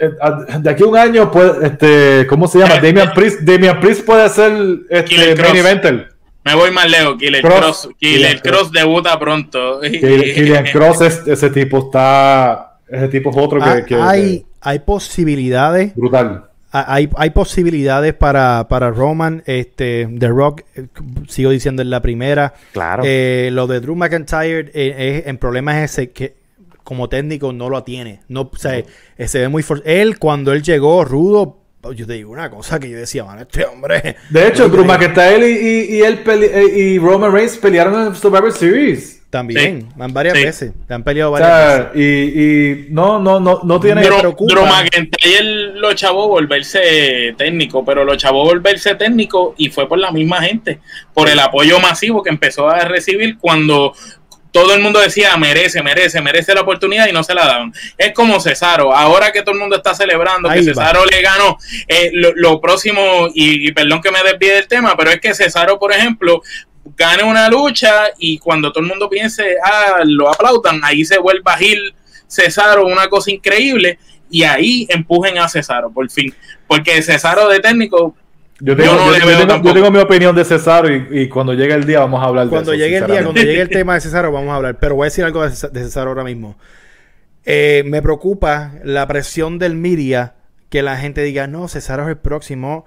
eh, 0.00 0.10
a- 0.20 0.58
de 0.58 0.68
aquí 0.70 0.82
a 0.82 0.86
un 0.86 0.96
año 0.96 1.30
puede, 1.30 1.64
este, 1.66 2.26
¿cómo 2.28 2.48
se 2.48 2.58
llama? 2.58 2.74
Damian 2.82 3.12
Priest, 3.14 3.40
Damian 3.42 3.78
Priest 3.78 4.04
puede 4.04 4.28
ser 4.30 4.52
este, 4.90 5.36
main 5.40 5.56
eventer. 5.56 6.08
Me 6.48 6.54
voy 6.54 6.70
más 6.70 6.90
lejos. 6.90 7.16
Killer 7.18 7.42
Cross. 7.42 7.58
Cross. 7.58 7.88
Killer 7.98 8.16
Killer 8.18 8.42
Cross. 8.42 8.58
Cross 8.58 8.72
debuta 8.72 9.18
pronto. 9.18 9.80
Kill- 9.82 10.34
Killian 10.34 10.64
Cross, 10.72 11.00
es- 11.02 11.26
ese 11.26 11.50
tipo 11.50 11.78
está, 11.78 12.78
ese 12.88 13.08
tipo 13.08 13.30
es 13.30 13.36
otro 13.36 13.58
que, 13.60 13.68
Ah, 13.68 13.84
que- 13.84 13.94
hay, 13.96 14.46
hay 14.60 14.78
posibilidades. 14.80 15.94
brutal. 15.94 16.44
Ah, 16.70 16.84
Hay, 16.88 17.08
hay 17.16 17.30
posibilidades 17.30 18.12
para, 18.12 18.66
para 18.68 18.90
Roman, 18.90 19.42
este, 19.46 20.06
The 20.18 20.28
Rock, 20.28 20.62
eh, 20.74 20.86
sigo 21.26 21.50
diciendo 21.50 21.80
en 21.80 21.88
la 21.88 22.02
primera. 22.02 22.52
Claro. 22.72 23.02
Eh, 23.06 23.48
lo 23.52 23.66
de 23.66 23.80
Drew 23.80 23.94
McIntyre, 23.96 24.70
eh, 24.74 25.20
es- 25.20 25.26
en 25.26 25.38
problema 25.38 25.82
es 25.82 25.92
ese 25.92 26.10
que 26.10 26.34
como 26.84 27.08
técnico 27.08 27.52
no 27.54 27.68
lo 27.70 27.82
tiene. 27.84 28.20
No, 28.28 28.42
o 28.52 28.56
sea, 28.56 28.78
eh, 28.78 28.84
se 29.28 29.38
ve 29.40 29.48
muy 29.48 29.62
for- 29.62 29.82
Él, 29.86 30.18
cuando 30.18 30.52
él 30.52 30.62
llegó 30.62 31.04
rudo, 31.04 31.58
yo 31.94 32.06
te 32.06 32.14
digo 32.14 32.30
una 32.32 32.50
cosa 32.50 32.78
que 32.80 32.90
yo 32.90 32.96
decía, 32.98 33.24
mano, 33.24 33.42
este 33.42 33.64
hombre. 33.64 34.16
De 34.30 34.48
hecho, 34.48 34.68
Drew 34.68 34.84
McIntyre 34.84 35.48
y, 35.48 35.54
y, 35.54 35.96
y 35.98 36.02
él 36.02 36.22
pele- 36.24 36.50
eh, 36.52 36.78
y 36.78 36.98
Roman 36.98 37.32
Reigns 37.32 37.56
pelearon 37.58 38.08
en 38.08 38.14
Survivor 38.14 38.52
Series. 38.52 39.16
También, 39.30 39.90
van 39.94 40.14
varias 40.14 40.38
Sí. 40.38 40.44
veces. 40.44 40.72
Han 40.88 41.04
peleado 41.04 41.30
O 41.30 41.32
varias 41.34 41.52
sea, 41.52 41.92
y, 41.94 42.02
y 42.02 42.86
no, 42.88 43.18
no, 43.18 43.38
no, 43.38 43.60
no 43.62 43.78
tiene. 43.78 44.00
Drew. 44.02 44.34
Drew 44.34 44.64
McIntyre 44.64 45.74
lo 45.74 45.92
chavó 45.92 46.28
volverse 46.28 47.34
técnico, 47.36 47.84
pero 47.84 48.04
lo 48.04 48.16
chavó 48.16 48.44
volverse 48.44 48.94
técnico 48.94 49.54
y 49.58 49.68
fue 49.68 49.86
por 49.86 49.98
la 49.98 50.10
misma 50.12 50.40
gente, 50.42 50.80
por 51.12 51.28
el 51.28 51.38
apoyo 51.40 51.78
masivo 51.78 52.22
que 52.22 52.30
empezó 52.30 52.68
a 52.70 52.80
recibir 52.86 53.36
cuando 53.38 53.92
todo 54.62 54.74
el 54.74 54.80
mundo 54.80 55.00
decía 55.00 55.36
merece, 55.36 55.82
merece, 55.82 56.20
merece 56.20 56.54
la 56.54 56.62
oportunidad 56.62 57.06
y 57.08 57.12
no 57.12 57.22
se 57.22 57.34
la 57.34 57.46
daban. 57.46 57.72
Es 57.96 58.12
como 58.12 58.40
Cesaro, 58.40 58.94
ahora 58.94 59.30
que 59.30 59.42
todo 59.42 59.54
el 59.54 59.60
mundo 59.60 59.76
está 59.76 59.94
celebrando 59.94 60.48
Ahí 60.48 60.64
que 60.64 60.72
va. 60.72 60.86
Cesaro 60.86 61.04
le 61.06 61.22
ganó, 61.22 61.58
eh, 61.86 62.10
lo, 62.12 62.32
lo 62.34 62.60
próximo, 62.60 63.28
y, 63.34 63.68
y 63.68 63.72
perdón 63.72 64.00
que 64.00 64.10
me 64.10 64.22
desvíe 64.22 64.52
del 64.52 64.68
tema, 64.68 64.96
pero 64.96 65.10
es 65.10 65.20
que 65.20 65.34
Cesaro, 65.34 65.78
por 65.78 65.92
ejemplo, 65.92 66.42
gane 66.96 67.22
una 67.22 67.48
lucha 67.48 68.06
y 68.18 68.38
cuando 68.38 68.72
todo 68.72 68.82
el 68.82 68.88
mundo 68.88 69.08
piense, 69.08 69.56
ah, 69.62 70.00
lo 70.04 70.28
aplaudan, 70.28 70.80
ahí 70.82 71.04
se 71.04 71.18
vuelve 71.18 71.42
a 71.44 71.56
Gil 71.56 71.94
Cesaro, 72.26 72.86
una 72.86 73.08
cosa 73.08 73.30
increíble, 73.30 73.98
y 74.30 74.42
ahí 74.42 74.86
empujen 74.90 75.38
a 75.38 75.48
Cesaro, 75.48 75.90
por 75.90 76.10
fin. 76.10 76.34
Porque 76.66 77.00
Cesaro 77.02 77.48
de 77.48 77.60
técnico, 77.60 78.14
Yo 78.60 78.76
tengo, 78.76 78.90
Yo 78.92 78.96
no 78.98 79.06
yo- 79.06 79.12
le 79.12 79.20
yo 79.20 79.26
veo 79.26 79.36
tengo- 79.38 79.48
tampoco. 79.52 79.68
yo 79.68 79.74
tengo 79.74 79.90
mi 79.90 79.98
opinión 79.98 80.34
de 80.34 80.44
Cesaro 80.44 80.92
y, 80.94 81.06
y 81.12 81.28
cuando 81.28 81.54
llegue 81.54 81.74
el 81.74 81.84
día 81.86 82.00
vamos 82.00 82.20
a 82.20 82.26
hablar 82.26 82.48
Cuando 82.48 82.72
de 82.72 82.76
eso. 82.76 82.84
llegue 82.84 82.96
el 82.98 83.06
día, 83.06 83.22
cuando 83.22 83.40
llegue 83.40 83.60
el 83.60 83.68
tema 83.70 83.94
de 83.94 84.00
Cesaro, 84.00 84.32
vamos 84.32 84.50
a 84.50 84.56
hablar. 84.56 84.78
Pero 84.80 84.96
voy 84.96 85.04
a 85.04 85.10
decir 85.10 85.24
algo 85.24 85.48
de 85.48 85.54
Cesaro, 85.54 86.10
ahora 86.10 86.24
mismo. 86.24 86.56
Eh, 87.44 87.82
me 87.86 88.02
preocupa 88.02 88.72
la 88.84 89.06
presión 89.06 89.58
del 89.58 89.74
media 89.74 90.34
que 90.70 90.82
la 90.82 90.96
gente 90.96 91.22
diga, 91.22 91.46
no, 91.46 91.68
Cesaro 91.68 92.02
es 92.04 92.08
el 92.10 92.18
próximo. 92.18 92.84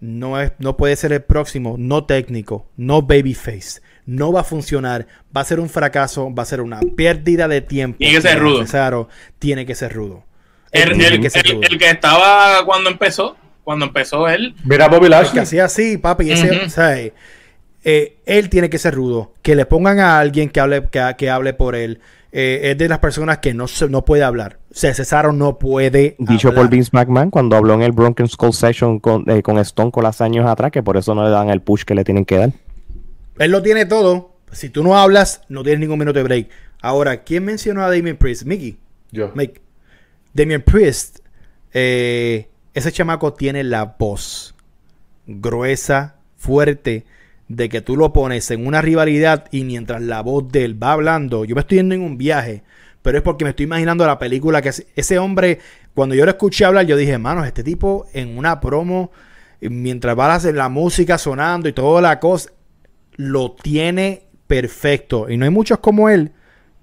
No, 0.00 0.38
es, 0.38 0.52
no 0.58 0.76
puede 0.76 0.96
ser 0.96 1.12
el 1.14 1.22
próximo, 1.22 1.76
no 1.78 2.04
técnico, 2.04 2.66
no 2.76 3.00
babyface. 3.02 3.80
No 4.04 4.32
va 4.32 4.40
a 4.40 4.44
funcionar, 4.44 5.06
va 5.34 5.40
a 5.40 5.44
ser 5.44 5.58
un 5.60 5.70
fracaso, 5.70 6.32
va 6.34 6.42
a 6.42 6.46
ser 6.46 6.60
una 6.60 6.80
pérdida 6.94 7.48
de 7.48 7.62
tiempo. 7.62 7.96
Tiene 7.98 8.16
que 8.16 8.20
ser 8.20 8.38
rudo. 8.38 8.58
Cesaro 8.60 9.08
tiene 9.38 9.64
que 9.64 9.74
ser 9.74 9.94
rudo. 9.94 10.24
el, 10.72 10.82
Él 10.90 10.98
tiene 10.98 11.14
el- 11.14 11.20
que 11.22 11.30
ser 11.30 11.46
el- 11.46 11.52
rudo. 11.54 11.62
el 11.70 11.78
que 11.78 11.88
estaba 11.88 12.62
cuando 12.66 12.90
empezó, 12.90 13.36
cuando 13.64 13.86
empezó 13.86 14.28
él, 14.28 14.54
Mira 14.64 14.88
Bobby 14.88 15.06
El 15.06 15.12
que 15.12 15.16
Lashley. 15.18 15.42
hacía 15.42 15.64
así, 15.64 15.96
papi. 15.98 16.30
ese- 16.30 16.50
o 16.66 16.68
sea, 16.70 16.98
eh, 17.00 17.12
eh, 17.82 18.16
él 18.26 18.48
tiene 18.50 18.70
que 18.70 18.78
ser 18.78 18.94
rudo. 18.94 19.32
Que 19.42 19.54
le 19.56 19.66
pongan 19.66 19.98
a 19.98 20.18
alguien 20.18 20.48
que 20.50 20.60
hable, 20.60 20.84
que, 20.90 21.14
que 21.18 21.30
hable 21.30 21.54
por 21.54 21.74
él. 21.74 22.00
Eh, 22.36 22.72
es 22.72 22.78
de 22.78 22.88
las 22.88 22.98
personas 22.98 23.38
que 23.38 23.54
no, 23.54 23.68
se- 23.68 23.88
no 23.88 24.04
puede 24.04 24.24
hablar. 24.24 24.58
O 24.70 24.74
sea, 24.74 24.92
Cesaro 24.92 25.32
no 25.32 25.58
puede 25.58 26.16
Dicho 26.18 26.48
hablar. 26.48 26.64
por 26.64 26.70
Vince 26.70 26.90
McMahon 26.92 27.30
cuando 27.30 27.56
habló 27.56 27.74
en 27.74 27.82
el 27.82 27.92
Broken 27.92 28.26
Skull 28.28 28.52
Session 28.52 28.98
con, 28.98 29.28
eh, 29.30 29.40
con 29.42 29.56
Stone 29.58 29.90
Cold 29.92 30.06
hace 30.08 30.24
años 30.24 30.44
atrás, 30.46 30.72
que 30.72 30.82
por 30.82 30.96
eso 30.96 31.14
no 31.14 31.22
le 31.24 31.30
dan 31.30 31.48
el 31.50 31.60
push 31.62 31.84
que 31.84 31.94
le 31.94 32.02
tienen 32.04 32.24
que 32.24 32.38
dar. 32.38 32.50
Él 33.38 33.50
lo 33.52 33.62
tiene 33.62 33.86
todo. 33.86 34.32
Si 34.50 34.68
tú 34.68 34.82
no 34.82 34.96
hablas, 34.98 35.42
no 35.48 35.62
tienes 35.62 35.80
ningún 35.80 35.98
minuto 36.00 36.18
de 36.18 36.22
break. 36.24 36.48
Ahora, 36.80 37.22
¿quién 37.22 37.44
mencionó 37.44 37.82
a 37.84 37.88
Damien 37.90 38.16
Priest? 38.16 38.44
Mickey. 38.44 38.76
Yo. 39.12 39.30
Mick. 39.34 39.60
Damien 40.32 40.62
Priest. 40.62 41.18
eh, 41.72 42.48
ese 42.74 42.92
chamaco 42.92 43.32
tiene 43.32 43.64
la 43.64 43.96
voz 43.98 44.54
gruesa, 45.26 46.16
fuerte, 46.36 47.04
de 47.48 47.68
que 47.68 47.80
tú 47.80 47.96
lo 47.96 48.12
pones 48.12 48.50
en 48.50 48.66
una 48.66 48.82
rivalidad 48.82 49.46
y 49.50 49.64
mientras 49.64 50.02
la 50.02 50.22
voz 50.22 50.50
de 50.50 50.64
él 50.64 50.82
va 50.82 50.92
hablando, 50.92 51.44
yo 51.44 51.54
me 51.54 51.60
estoy 51.60 51.78
yendo 51.78 51.94
en 51.94 52.02
un 52.02 52.18
viaje, 52.18 52.62
pero 53.02 53.18
es 53.18 53.22
porque 53.24 53.44
me 53.44 53.50
estoy 53.50 53.64
imaginando 53.64 54.06
la 54.06 54.18
película 54.18 54.62
que 54.62 54.70
ese- 54.96 55.18
hombre, 55.18 55.60
cuando 55.94 56.14
yo 56.14 56.24
lo 56.24 56.30
escuché 56.30 56.64
hablar, 56.64 56.86
yo 56.86 56.96
dije, 56.96 57.18
manos, 57.18 57.46
este 57.46 57.62
tipo 57.62 58.06
en 58.12 58.36
una 58.36 58.60
promo, 58.60 59.10
mientras 59.60 60.18
va 60.18 60.26
a 60.26 60.34
hacer 60.36 60.54
la 60.54 60.68
música 60.68 61.18
sonando 61.18 61.68
y 61.68 61.72
toda 61.72 62.00
la 62.02 62.18
cosa, 62.18 62.50
lo 63.16 63.52
tiene 63.52 64.24
perfecto. 64.46 65.30
Y 65.30 65.36
no 65.36 65.44
hay 65.44 65.50
muchos 65.50 65.78
como 65.78 66.08
él. 66.08 66.32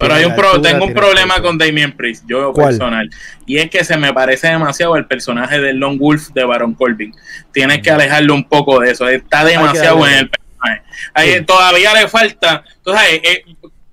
Pero 0.01 0.13
hay 0.13 0.25
un 0.25 0.35
pro- 0.35 0.51
altura, 0.51 0.69
tengo 0.71 0.85
un 0.85 0.93
problema 0.93 1.41
con 1.41 1.57
Damien 1.57 1.91
Priest, 1.95 2.25
yo 2.27 2.51
¿Cuál? 2.53 2.67
personal. 2.69 3.09
Y 3.45 3.57
es 3.57 3.69
que 3.69 3.83
se 3.83 3.97
me 3.97 4.13
parece 4.13 4.47
demasiado 4.49 4.95
el 4.97 5.05
personaje 5.05 5.59
de 5.61 5.73
Lone 5.73 5.97
Wolf 5.97 6.29
de 6.33 6.43
Baron 6.43 6.73
Corbin. 6.73 7.13
Tienes 7.51 7.81
que 7.81 7.91
alejarlo 7.91 8.33
un 8.33 8.43
poco 8.43 8.79
de 8.79 8.91
eso. 8.91 9.07
Está 9.07 9.45
demasiado 9.45 10.05
en 10.07 10.13
el 10.13 10.29
personaje. 10.29 10.81
Ahí 11.13 11.33
Sí. 11.37 11.45
Todavía 11.45 11.93
le 11.93 12.07
falta. 12.07 12.63
Entonces, 12.77 13.03
eh, 13.13 13.21
eh, 13.23 13.43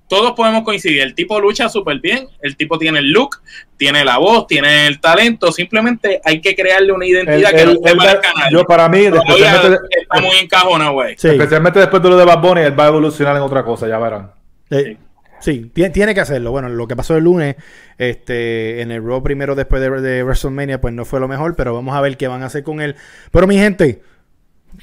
todos 0.09 0.33
podemos 0.33 0.63
coincidir. 0.65 1.03
El 1.03 1.15
tipo 1.15 1.39
lucha 1.39 1.69
súper 1.69 1.99
bien. 2.01 2.29
El 2.41 2.57
tipo 2.57 2.79
tiene 2.79 2.99
el 3.01 3.11
look, 3.11 3.41
tiene 3.77 4.05
la 4.07 4.17
voz, 4.19 4.47
tiene 4.47 4.87
el 4.87 5.01
talento. 5.01 5.53
Simplemente 5.53 6.21
hay 6.25 6.41
que 6.41 6.55
crearle 6.55 6.93
una 6.93 7.05
identidad 7.07 7.51
que 7.51 7.61
él- 7.63 7.75
no 7.75 7.81
se 7.87 7.93
él 7.93 7.99
va- 8.01 8.05
parezca 8.05 8.31
a 8.31 8.39
nadie. 8.41 8.53
yo 8.53 8.65
para 8.65 8.89
mí, 8.89 9.01
especialmente, 9.01 9.79
está 10.01 10.21
muy 10.21 10.37
encajona, 10.39 10.89
güey. 10.91 11.15
Sí. 11.19 11.29
especialmente 11.29 11.79
después 11.81 12.03
de 12.03 12.09
lo 12.09 12.17
de 12.17 12.25
Bad 12.25 12.41
Bunny, 12.41 12.61
él 12.63 12.79
va 12.79 12.85
a 12.85 12.89
evolucionar 12.89 13.37
en 13.37 13.43
otra 13.43 13.63
cosa, 13.65 13.87
ya 13.87 13.99
verán. 13.99 14.31
Eh, 14.71 14.97
sí, 15.41 15.71
ti- 15.73 15.91
tiene 15.91 16.15
que 16.15 16.21
hacerlo. 16.21 16.51
Bueno, 16.51 16.69
lo 16.69 16.87
que 16.89 16.97
pasó 16.97 17.17
el 17.17 17.25
lunes, 17.25 17.57
este, 17.99 18.81
en 18.83 18.91
el 18.91 19.03
Raw 19.05 19.23
primero 19.23 19.55
después 19.55 19.81
de, 19.83 19.91
de 20.01 20.23
WrestleMania, 20.25 20.81
pues 20.81 20.95
no 20.95 21.05
fue 21.05 21.21
lo 21.21 21.29
mejor, 21.29 21.55
pero 21.57 21.75
vamos 21.75 21.95
a 21.97 22.01
ver 22.01 22.17
qué 22.17 22.29
van 22.29 22.43
a 22.43 22.47
hacer 22.47 22.63
con 22.63 22.81
él. 22.81 22.97
Pero 23.31 23.47
mi 23.47 23.57
gente, 23.57 24.03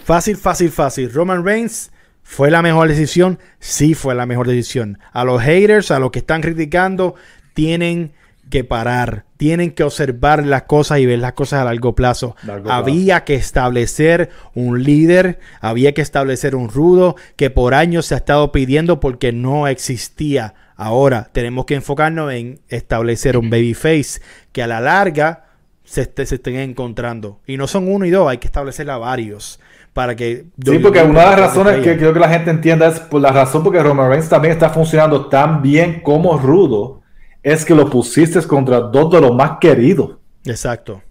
fácil, 0.04 0.38
fácil, 0.38 0.70
fácil. 0.72 1.12
Roman 1.14 1.44
Reigns 1.46 1.92
fue 2.24 2.50
la 2.50 2.62
mejor 2.62 2.88
decisión, 2.88 3.40
sí 3.60 3.94
fue 3.94 4.16
la 4.16 4.26
mejor 4.26 4.48
decisión. 4.48 4.98
A 5.12 5.24
los 5.26 5.42
haters, 5.42 5.92
a 5.92 6.00
los 6.00 6.12
que 6.12 6.20
están 6.20 6.42
criticando, 6.42 7.16
tienen 7.54 8.14
que 8.50 8.64
parar, 8.64 9.25
tienen 9.38 9.72
que 9.72 9.84
observar 9.84 10.46
las 10.46 10.64
cosas 10.64 11.00
y 11.00 11.06
ver 11.06 11.20
las 11.20 11.34
cosas 11.34 11.62
a 11.62 11.66
largo 11.66 11.94
plazo. 11.96 12.36
Largo 12.46 12.72
había 12.72 13.24
que 13.26 13.36
establecer 13.36 14.30
un 14.54 14.84
líder, 14.84 15.40
había 15.62 15.94
que 15.94 16.02
establecer 16.02 16.56
un 16.56 16.70
rudo 16.70 17.16
que 17.36 17.50
por 17.50 17.74
años 17.74 18.06
se 18.06 18.14
ha 18.16 18.18
estado 18.18 18.52
pidiendo 18.52 19.00
porque 19.00 19.32
no 19.32 19.68
existía. 19.68 20.54
Ahora 20.78 21.30
tenemos 21.32 21.66
que 21.66 21.76
enfocarnos 21.76 22.32
en 22.34 22.60
establecer 22.70 23.38
un 23.38 23.50
babyface 23.50 24.22
que 24.52 24.64
a 24.64 24.68
la 24.68 24.82
larga 24.82 25.46
se, 25.84 26.02
esté- 26.02 26.26
se 26.26 26.36
estén 26.36 26.56
encontrando. 26.58 27.40
Y 27.46 27.58
no 27.58 27.68
son 27.68 27.92
uno 27.92 28.06
y 28.06 28.10
dos, 28.10 28.30
hay 28.30 28.38
que 28.40 28.48
establecer 28.48 28.90
a 28.90 28.98
varios 28.98 29.60
para 29.94 30.16
que... 30.16 30.46
Sí, 30.66 30.80
porque 30.80 31.02
una 31.02 31.22
de 31.22 31.26
las 31.28 31.40
razones 31.40 31.76
que 31.82 31.96
quiero 31.96 32.14
que 32.14 32.20
la 32.20 32.28
gente 32.28 32.52
entienda 32.52 32.88
es 32.88 33.00
por 33.00 33.22
la 33.22 33.32
razón 33.32 33.64
porque 33.64 33.82
Roman 33.82 34.10
Reigns 34.10 34.28
también 34.28 34.54
está 34.54 34.70
funcionando 34.70 35.28
tan 35.28 35.62
bien 35.62 36.02
como 36.02 36.38
rudo, 36.38 37.02
es 37.46 37.64
que 37.64 37.76
lo 37.76 37.88
pusiste 37.90 38.42
contra 38.48 38.80
dos 38.80 39.12
de 39.12 39.22
los 39.22 39.34
más 39.36 39.58
queridos. 39.62 40.12
Exacto. 40.46 41.02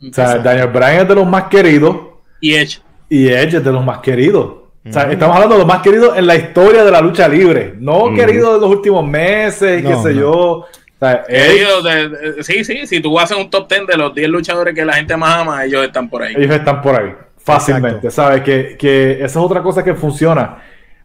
O 0.00 0.12
sea, 0.12 0.38
Daniel 0.38 0.68
Bryan 0.68 0.96
es 1.02 1.08
de 1.08 1.14
los 1.14 1.26
más 1.26 1.44
queridos 1.44 1.96
Y 2.40 2.54
Edge. 2.54 2.80
y 3.08 3.28
Edge 3.28 3.56
es 3.56 3.64
de 3.64 3.72
los 3.72 3.84
más 3.84 3.98
queridos. 4.00 4.44
O 4.88 4.92
sea, 4.92 5.10
estamos 5.10 5.34
hablando 5.34 5.56
de 5.56 5.58
los 5.60 5.66
más 5.66 5.82
queridos 5.82 6.16
en 6.16 6.26
la 6.26 6.36
historia 6.36 6.84
de 6.84 6.90
la 6.90 7.00
lucha 7.00 7.26
libre, 7.28 7.74
no 7.78 8.14
queridos 8.14 8.54
de 8.54 8.60
los 8.60 8.70
últimos 8.70 9.06
meses, 9.06 9.80
y 9.80 9.82
qué 9.82 9.90
No, 9.90 10.02
sé 10.02 10.14
no. 10.14 10.20
yo. 10.20 10.30
O 10.30 10.66
sea, 11.00 11.24
Ellos 11.28 11.84
de- 11.84 12.08
de- 12.08 12.42
sí, 12.44 12.64
sí, 12.64 12.86
si 12.86 13.00
tú 13.00 13.18
haces 13.18 13.36
un 13.36 13.48
top 13.50 13.68
10 13.68 13.86
de 13.86 13.96
los 13.96 14.14
10 14.14 14.28
luchadores 14.28 14.74
que 14.74 14.84
la 14.84 14.94
gente 14.94 15.16
más 15.16 15.34
ama, 15.40 15.64
ellos 15.64 15.84
están 15.84 16.08
por 16.08 16.22
ahí. 16.22 16.34
ellos 16.36 16.54
están 16.56 16.80
por 16.82 16.94
ahí 17.00 17.12
fácilmente, 17.38 18.06
Exacto. 18.08 18.10
¿sabes? 18.10 18.42
Que, 18.42 18.76
que 18.78 19.12
esa 19.12 19.24
es 19.24 19.36
otra 19.36 19.62
cosa 19.62 19.82
que 19.84 19.94
funciona. 19.94 20.58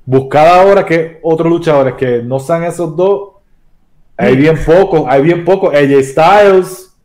Buscar 0.06 0.48
ahora 0.48 0.86
que 0.86 1.20
otros 1.24 1.50
luchadores 1.50 1.94
que 1.96 2.22
no 2.24 2.40
sean 2.40 2.64
esos 2.64 2.96
dos, 2.96 3.33
hay 4.18 4.36
bien 4.36 4.58
pocos, 4.66 5.04
hay 5.08 5.22
bien 5.22 5.44
pocos. 5.46 5.74
AJ 5.74 6.04
Styles, 6.04 6.96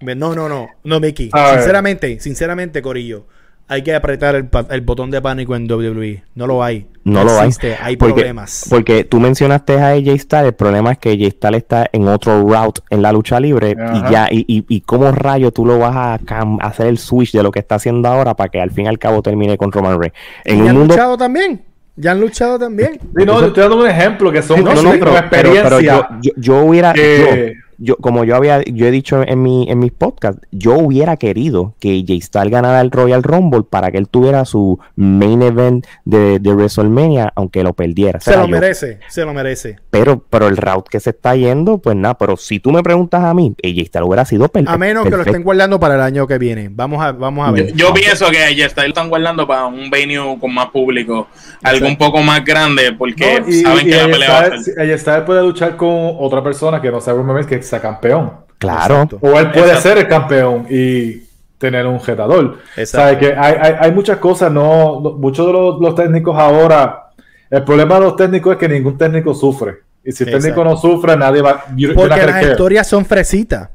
No, 0.00 0.34
no, 0.34 0.48
no. 0.48 0.68
No, 0.84 1.00
Mickey. 1.00 1.30
A 1.32 1.42
ver. 1.46 1.54
Sinceramente, 1.56 2.20
sinceramente, 2.20 2.82
Corillo. 2.82 3.26
Hay 3.68 3.82
que 3.82 3.94
apretar 3.94 4.34
el, 4.34 4.80
botón 4.82 5.10
de 5.10 5.22
pánico 5.22 5.56
en 5.56 5.70
WWE. 5.70 6.24
No 6.34 6.46
lo 6.46 6.62
hay. 6.62 6.88
No 7.04 7.24
lo 7.24 7.30
hay. 7.38 7.46
existe, 7.48 7.76
Hay 7.80 7.96
porque, 7.96 8.14
problemas. 8.14 8.66
Porque 8.68 9.04
tú 9.04 9.18
mencionaste 9.18 9.78
a 9.80 9.90
AJ 9.92 10.18
Styles, 10.18 10.46
el 10.48 10.52
problema 10.54 10.92
es 10.92 10.98
que 10.98 11.10
AJ 11.10 11.30
Styles 11.36 11.58
está 11.62 11.88
en 11.90 12.06
otro 12.06 12.42
route 12.42 12.82
en 12.90 13.00
la 13.00 13.12
lucha 13.12 13.40
libre 13.40 13.74
Ajá. 13.80 13.96
y 14.08 14.12
ya, 14.12 14.28
y, 14.30 14.44
y, 14.46 14.64
y 14.68 14.80
cómo 14.82 15.10
rayo 15.12 15.52
tú 15.52 15.64
lo 15.64 15.78
vas 15.78 15.96
a 15.96 16.18
cam- 16.18 16.58
hacer 16.60 16.88
el 16.88 16.98
switch 16.98 17.32
de 17.32 17.42
lo 17.42 17.50
que 17.50 17.60
está 17.60 17.76
haciendo 17.76 18.08
ahora 18.08 18.34
para 18.34 18.50
que 18.50 18.60
al 18.60 18.72
fin 18.72 18.84
y 18.86 18.88
al 18.88 18.98
cabo 18.98 19.22
termine 19.22 19.56
con 19.56 19.72
Roman 19.72 19.98
Reigns. 19.98 20.16
En 20.44 20.58
¿Y 20.58 20.60
un 20.62 20.66
mundo 20.76 20.94
luchado 20.94 21.16
también? 21.16 21.62
¿Ya 21.96 22.12
han 22.12 22.20
luchado 22.20 22.58
también? 22.58 22.92
Sí, 23.00 23.24
no, 23.26 23.40
yo 23.40 23.46
estoy 23.48 23.62
dando 23.62 23.80
un 23.80 23.86
ejemplo 23.86 24.32
que 24.32 24.42
son 24.42 24.64
No, 24.64 24.74
no, 24.74 24.82
con 24.82 24.92
pero, 24.92 25.04
pero- 25.04 25.28
pero 25.30 25.48
experiencia. 25.52 26.08
yo, 26.10 26.16
yo- 26.22 26.32
yo 26.36 26.56
hubiera, 26.64 26.92
que- 26.94 27.54
yo, 27.56 27.62
yo- 27.78 27.96
como 27.96 28.24
yo 28.24 28.36
había, 28.36 28.62
yo 28.64 28.86
he 28.86 28.90
dicho 28.90 29.22
en 29.26 29.42
mi, 29.42 29.70
en 29.70 29.78
mis 29.78 29.92
podcasts, 29.92 30.40
yo 30.50 30.74
hubiera 30.78 31.16
querido 31.16 31.74
que 31.80 32.04
Jay 32.06 32.20
Styles 32.20 32.50
ganara 32.50 32.80
el 32.80 32.90
Royal 32.90 33.22
Rumble 33.22 33.62
para 33.68 33.90
que 33.90 33.98
él 33.98 34.08
tuviera 34.08 34.44
su 34.44 34.78
main 34.96 35.42
event 35.42 35.86
de, 36.04 36.38
de 36.38 36.54
WrestleMania, 36.54 37.32
aunque 37.36 37.62
lo 37.62 37.72
perdiera. 37.72 38.20
Se 38.20 38.36
lo 38.36 38.42
yo. 38.42 38.48
merece, 38.48 38.98
se 39.08 39.24
lo 39.24 39.32
merece. 39.34 39.76
Pero, 39.90 40.24
pero 40.28 40.48
el 40.48 40.56
route 40.56 40.88
que 40.90 41.00
se 41.00 41.10
está 41.10 41.36
yendo, 41.36 41.78
pues 41.78 41.96
nada, 41.96 42.16
pero 42.18 42.36
si 42.36 42.60
tú 42.60 42.70
me 42.72 42.82
preguntas 42.82 43.22
a 43.24 43.34
mí, 43.34 43.54
AJ 43.62 43.86
Styles 43.86 44.06
hubiera 44.08 44.24
sido 44.24 44.48
per- 44.48 44.64
A 44.68 44.78
menos 44.78 45.04
que 45.04 45.10
lo 45.10 45.16
perfecto. 45.16 45.30
estén 45.32 45.44
guardando 45.44 45.78
para 45.80 45.94
el 45.96 46.00
año 46.00 46.26
que 46.26 46.38
viene. 46.38 46.68
Vamos 46.70 47.02
a, 47.02 47.12
vamos 47.12 47.48
a 47.48 47.52
ver. 47.52 47.72
yo 47.74 47.92
pienso 47.94 48.30
que 48.30 48.54
ya 48.54 48.66
está, 48.66 48.84
están 48.86 49.08
guardando 49.08 49.46
para 49.46 49.66
un 49.66 49.90
venue 49.90 50.38
con 50.40 50.52
más 50.54 50.66
público, 50.70 51.28
algo 51.62 51.86
un 51.86 51.92
Exacto. 51.92 52.04
poco 52.12 52.22
más 52.22 52.44
grande, 52.44 52.92
porque 52.96 53.40
No, 53.40 53.48
y, 53.48 53.52
saben 53.62 53.86
y 53.86 53.90
que 53.90 53.96
la 53.96 54.02
AJ 54.04 54.10
pelea 54.12 54.30
va 54.30 54.94
a 54.94 54.98
Styles 54.98 55.22
puede 55.24 55.42
luchar 55.42 55.76
con 55.76 55.88
otra 56.18 56.42
persona 56.42 56.80
que 56.80 56.90
no 56.90 57.00
sea 57.00 57.14
Roman 57.14 57.44
que 57.46 57.61
sea 57.62 57.80
campeón. 57.80 58.32
Claro. 58.58 59.02
Exacto. 59.02 59.18
O 59.22 59.38
él 59.38 59.50
puede 59.50 59.66
Exacto. 59.72 59.88
ser 59.88 59.98
el 59.98 60.08
campeón 60.08 60.66
y 60.70 61.22
tener 61.58 61.86
un 61.86 62.00
jetador. 62.00 62.58
Exacto. 62.76 62.86
¿Sabes? 62.86 63.18
Que 63.18 63.34
hay, 63.36 63.54
hay, 63.60 63.74
hay 63.80 63.92
muchas 63.92 64.18
cosas, 64.18 64.50
no, 64.52 65.00
no- 65.00 65.12
muchos 65.12 65.46
de 65.46 65.52
los, 65.52 65.80
los 65.80 65.94
técnicos 65.94 66.36
ahora, 66.38 67.10
el 67.50 67.64
problema 67.64 67.96
de 67.96 68.00
los 68.02 68.16
técnicos 68.16 68.52
es 68.54 68.58
que 68.58 68.68
ningún 68.68 68.96
técnico 68.96 69.34
sufre. 69.34 69.78
Y 70.04 70.12
si 70.12 70.24
el 70.24 70.30
técnico 70.32 70.64
no 70.64 70.76
sufre, 70.76 71.16
nadie 71.16 71.42
va 71.42 71.64
not 71.76 71.94
Porque 71.94 72.26
las 72.26 72.42
historias 72.42 72.88
son 72.88 73.04
fresitas. 73.04 73.68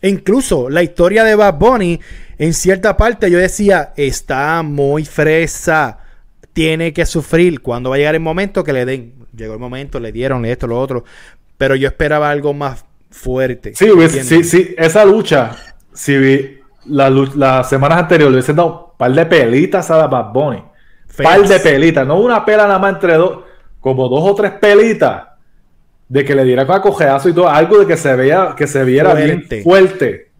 E 0.00 0.08
incluso 0.08 0.68
la 0.68 0.82
historia 0.82 1.24
de 1.24 1.34
Bad 1.34 1.54
Bunny, 1.54 1.98
en 2.38 2.52
cierta 2.52 2.96
parte 2.96 3.30
yo 3.30 3.38
decía, 3.38 3.92
está 3.96 4.62
muy 4.62 5.04
fresa. 5.04 5.98
Tiene 6.52 6.92
que 6.92 7.06
sufrir. 7.06 7.62
Cuando 7.62 7.90
va 7.90 7.96
a 7.96 7.98
llegar 7.98 8.14
el 8.14 8.20
momento 8.20 8.62
que 8.62 8.72
le 8.72 8.84
den. 8.84 9.14
Llegó 9.34 9.54
el 9.54 9.58
momento, 9.58 9.98
le 9.98 10.12
dieron 10.12 10.44
esto, 10.44 10.66
lo 10.68 10.78
otro. 10.78 11.04
Pero 11.56 11.74
yo 11.74 11.88
esperaba 11.88 12.30
algo 12.30 12.52
más 12.54 12.84
fuerte. 13.14 13.74
Sí, 13.74 13.90
hubiese- 13.90 14.22
sí, 14.24 14.34
¿entiendes? 14.34 14.50
sí, 14.50 14.74
esa 14.76 15.04
lucha, 15.04 15.52
si 15.92 16.58
la 16.86 17.08
las 17.10 17.68
semanas 17.68 17.98
anteriores 17.98 18.30
le 18.32 18.36
hubiesen 18.38 18.56
dado 18.56 18.90
un 18.92 18.98
par 18.98 19.12
de 19.12 19.24
pelitas 19.26 19.90
a 19.90 20.06
Bad 20.06 20.32
Bunny. 20.32 20.62
Feas. 21.06 21.30
Par 21.38 21.48
de 21.48 21.60
pelitas, 21.60 22.06
no 22.06 22.18
una 22.18 22.44
pela 22.44 22.64
nada 22.66 22.78
más 22.78 22.94
entre 22.94 23.14
dos, 23.14 23.44
como 23.80 24.08
dos 24.08 24.20
o 24.22 24.34
tres 24.34 24.52
pelitas 24.52 25.22
de 26.08 26.24
que 26.24 26.34
le 26.34 26.44
diera 26.44 26.66
con 26.66 26.76
acogeazo 26.76 27.28
y 27.28 27.32
todo, 27.32 27.48
algo 27.48 27.78
de 27.78 27.86
que 27.86 27.96
se 27.96 28.14
veía, 28.16 28.54
que 28.56 28.66
se 28.66 28.82
viera 28.84 29.10
Fuerte. 29.12 29.46
bien 29.54 29.62
fuerte. 29.64 30.30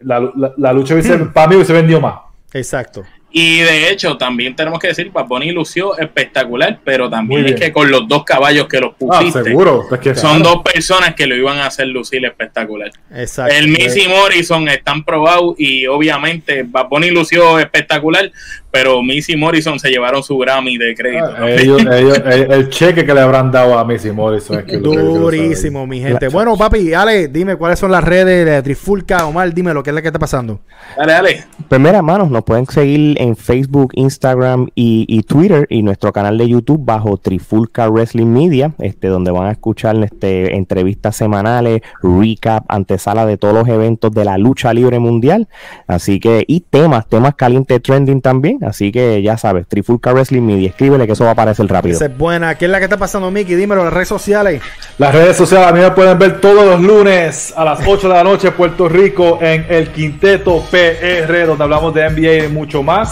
La, 0.00 0.18
la- 0.20 0.54
la 0.56 0.72
lucha 0.72 0.94
hubiese, 0.94 1.16
Hmm. 1.18 1.32
para 1.34 1.48
mí 1.48 1.54
hubiese 1.56 1.72
vendido 1.74 2.00
más. 2.00 2.14
Exacto. 2.52 3.02
Y 3.32 3.60
de 3.60 3.90
hecho, 3.90 4.16
también 4.16 4.56
tenemos 4.56 4.80
que 4.80 4.88
decir, 4.88 5.10
Bad 5.12 5.26
Bunny 5.26 5.52
lució 5.52 5.96
espectacular, 5.98 6.80
pero 6.84 7.08
también 7.08 7.46
es 7.46 7.54
que 7.54 7.70
con 7.72 7.88
los 7.90 8.08
dos 8.08 8.24
caballos 8.24 8.66
que 8.66 8.80
los 8.80 8.90
Ah, 8.92 8.96
pusiste, 8.98 9.44
seguro. 9.44 9.84
Es 9.92 9.98
que, 10.00 10.14
son 10.16 10.40
claro. 10.40 10.56
dos 10.56 10.62
personas 10.72 11.14
que 11.14 11.26
lo 11.28 11.36
iban 11.36 11.58
a 11.58 11.66
hacer 11.66 11.86
lucir 11.86 12.24
espectacular. 12.24 12.90
Exacto. 13.14 13.54
El 13.54 13.68
Missy 13.68 14.08
Morrison 14.08 14.68
están 14.68 15.04
probados 15.04 15.54
y 15.58 15.86
obviamente 15.86 16.64
Bad 16.64 16.88
Bunny 16.88 17.10
lució 17.10 17.58
espectacular, 17.60 18.32
pero 18.72 19.00
Missy 19.02 19.36
Morrison 19.36 19.78
se 19.78 19.90
llevaron 19.90 20.22
su 20.24 20.36
Grammy 20.36 20.76
de 20.76 20.94
crédito. 20.96 21.26
Ah, 21.26 21.40
¿no? 21.40 21.48
ellos- 21.48 21.82
ellos- 21.92 22.22
el, 22.26 22.50
el 22.52 22.68
cheque 22.68 23.04
que 23.06 23.14
le 23.14 23.20
habrán 23.20 23.52
dado 23.52 23.78
a 23.78 23.84
Missy 23.84 24.10
Morrison 24.10 24.58
es 24.58 24.64
que. 24.64 24.76
Durísimo, 24.78 25.86
mi 25.86 26.00
gente. 26.00 26.28
Bueno, 26.28 26.56
papi, 26.56 26.94
Ale, 26.94 27.28
dime 27.28 27.56
cuáles 27.56 27.78
son 27.78 27.90
las 27.92 28.02
redes 28.02 28.44
de 28.44 28.62
Trifulca. 28.62 29.26
Omar, 29.26 29.52
dime 29.54 29.72
lo 29.74 29.82
que 29.82 29.90
es 29.90 29.94
lo 29.96 30.02
que 30.02 30.08
está 30.08 30.18
pasando. 30.18 30.60
Dale, 30.96 31.12
dale. 31.12 31.44
Pues 31.68 31.80
mira, 31.80 31.98
hermanos, 31.98 32.30
nos 32.30 32.42
pueden 32.44 32.66
seguir 32.66 33.19
en 33.20 33.36
Facebook, 33.36 33.92
Instagram 33.94 34.68
y, 34.74 35.04
y 35.06 35.22
Twitter 35.24 35.66
y 35.68 35.82
nuestro 35.82 36.10
canal 36.10 36.38
de 36.38 36.48
YouTube 36.48 36.80
bajo 36.82 37.18
Trifulca 37.18 37.86
Wrestling 37.88 38.26
Media, 38.26 38.72
este, 38.78 39.08
donde 39.08 39.30
van 39.30 39.48
a 39.48 39.52
escuchar 39.52 39.94
este, 40.02 40.56
entrevistas 40.56 41.16
semanales, 41.16 41.82
recap, 42.02 42.64
antesala 42.68 43.26
de 43.26 43.36
todos 43.36 43.52
los 43.52 43.68
eventos 43.68 44.10
de 44.12 44.24
la 44.24 44.38
lucha 44.38 44.72
libre 44.72 44.98
mundial. 44.98 45.48
Así 45.86 46.18
que, 46.18 46.44
y 46.46 46.60
temas, 46.60 47.06
temas 47.08 47.34
calientes 47.34 47.82
trending 47.82 48.22
también. 48.22 48.64
Así 48.64 48.90
que 48.90 49.20
ya 49.20 49.36
sabes, 49.36 49.66
Trifulca 49.68 50.12
Wrestling 50.12 50.42
Media, 50.42 50.70
escríbele 50.70 51.06
que 51.06 51.12
eso 51.12 51.24
va 51.24 51.30
a 51.30 51.32
aparecer 51.34 51.66
rápido. 51.66 51.96
Esa 51.96 52.06
es 52.06 52.16
buena. 52.16 52.54
¿Qué 52.54 52.64
es 52.64 52.70
la 52.70 52.78
que 52.78 52.84
está 52.84 52.96
pasando, 52.96 53.30
Mickey? 53.30 53.54
Dímelo, 53.54 53.84
las 53.84 53.92
redes 53.92 54.08
sociales. 54.08 54.62
Las 54.96 55.14
redes 55.14 55.36
sociales 55.36 55.68
a 55.68 55.72
mí 55.72 55.80
me 55.80 55.90
pueden 55.90 56.18
ver 56.18 56.40
todos 56.40 56.64
los 56.64 56.80
lunes 56.80 57.52
a 57.54 57.66
las 57.66 57.86
8 57.86 58.08
de 58.08 58.14
la 58.14 58.24
noche 58.24 58.50
Puerto 58.52 58.88
Rico 58.88 59.38
en 59.42 59.66
el 59.68 59.88
Quinteto 59.92 60.64
PR, 60.70 61.46
donde 61.46 61.64
hablamos 61.64 61.92
de 61.92 62.08
NBA 62.08 62.46
y 62.46 62.48
mucho 62.48 62.82
más. 62.82 63.09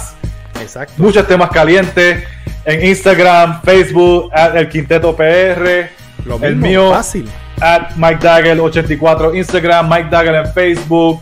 Exacto. 0.61 0.95
Muchos 0.99 1.27
temas 1.27 1.51
calientes 1.51 2.25
en 2.65 2.85
Instagram, 2.87 3.63
Facebook, 3.63 4.31
at 4.33 4.57
el 4.57 4.69
Quinteto 4.69 5.15
PR. 5.17 5.91
Lo 6.27 6.39
el 6.43 6.57
mío, 6.57 6.91
fácil. 6.91 7.29
at 7.61 7.93
Mike 7.97 8.19
Dagger 8.23 8.61
84 8.61 9.35
Instagram, 9.35 9.89
Mike 9.89 10.09
Dagger 10.11 10.35
en 10.35 10.53
Facebook. 10.53 11.21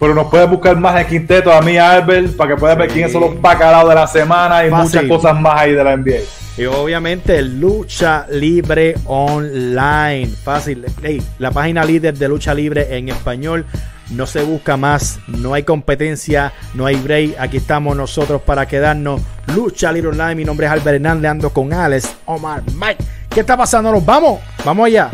Pero 0.00 0.14
nos 0.14 0.28
puedes 0.28 0.48
buscar 0.48 0.76
más 0.76 1.00
en 1.00 1.06
Quinteto, 1.08 1.52
a 1.52 1.60
mí, 1.60 1.76
Albert, 1.76 2.36
para 2.36 2.54
que 2.54 2.60
puedas 2.60 2.78
ver 2.78 2.88
Sí. 2.88 2.94
quiénes 2.94 3.12
son 3.12 3.20
los 3.22 3.40
bacalaos 3.40 3.88
de 3.88 3.94
la 3.96 4.06
semana 4.06 4.64
y 4.64 4.70
Fácil. 4.70 4.84
muchas 5.02 5.04
cosas 5.18 5.40
más 5.40 5.60
ahí 5.60 5.72
de 5.72 5.82
la 5.84 5.92
NBA. 5.96 6.18
Y 6.56 6.64
obviamente 6.66 7.40
Lucha 7.42 8.26
Libre 8.30 8.94
Online. 9.06 10.28
Fácil. 10.44 10.84
Ey, 11.02 11.22
la 11.38 11.50
página 11.50 11.84
líder 11.84 12.14
de 12.14 12.28
Lucha 12.28 12.54
Libre 12.54 12.96
en 12.96 13.08
español. 13.08 13.64
No 14.10 14.26
se 14.26 14.42
busca 14.42 14.76
más, 14.76 15.18
no 15.26 15.52
hay 15.52 15.64
competencia, 15.64 16.52
no 16.74 16.86
hay 16.86 16.96
break. 16.96 17.38
Aquí 17.38 17.58
estamos 17.58 17.96
nosotros 17.96 18.40
para 18.42 18.66
quedarnos. 18.66 19.20
Lucha 19.54 19.92
Libre 19.92 20.10
Online. 20.10 20.34
Mi 20.34 20.44
nombre 20.44 20.66
es 20.66 20.72
Albert 20.72 20.96
Hernández, 20.96 21.30
ando 21.30 21.50
con 21.50 21.72
Alex, 21.72 22.16
Omar, 22.24 22.62
Mike. 22.74 23.04
¿Qué 23.28 23.40
está 23.40 23.56
pasando? 23.56 23.92
Nos 23.92 24.04
vamos. 24.04 24.40
Vamos 24.64 24.86
allá. 24.86 25.10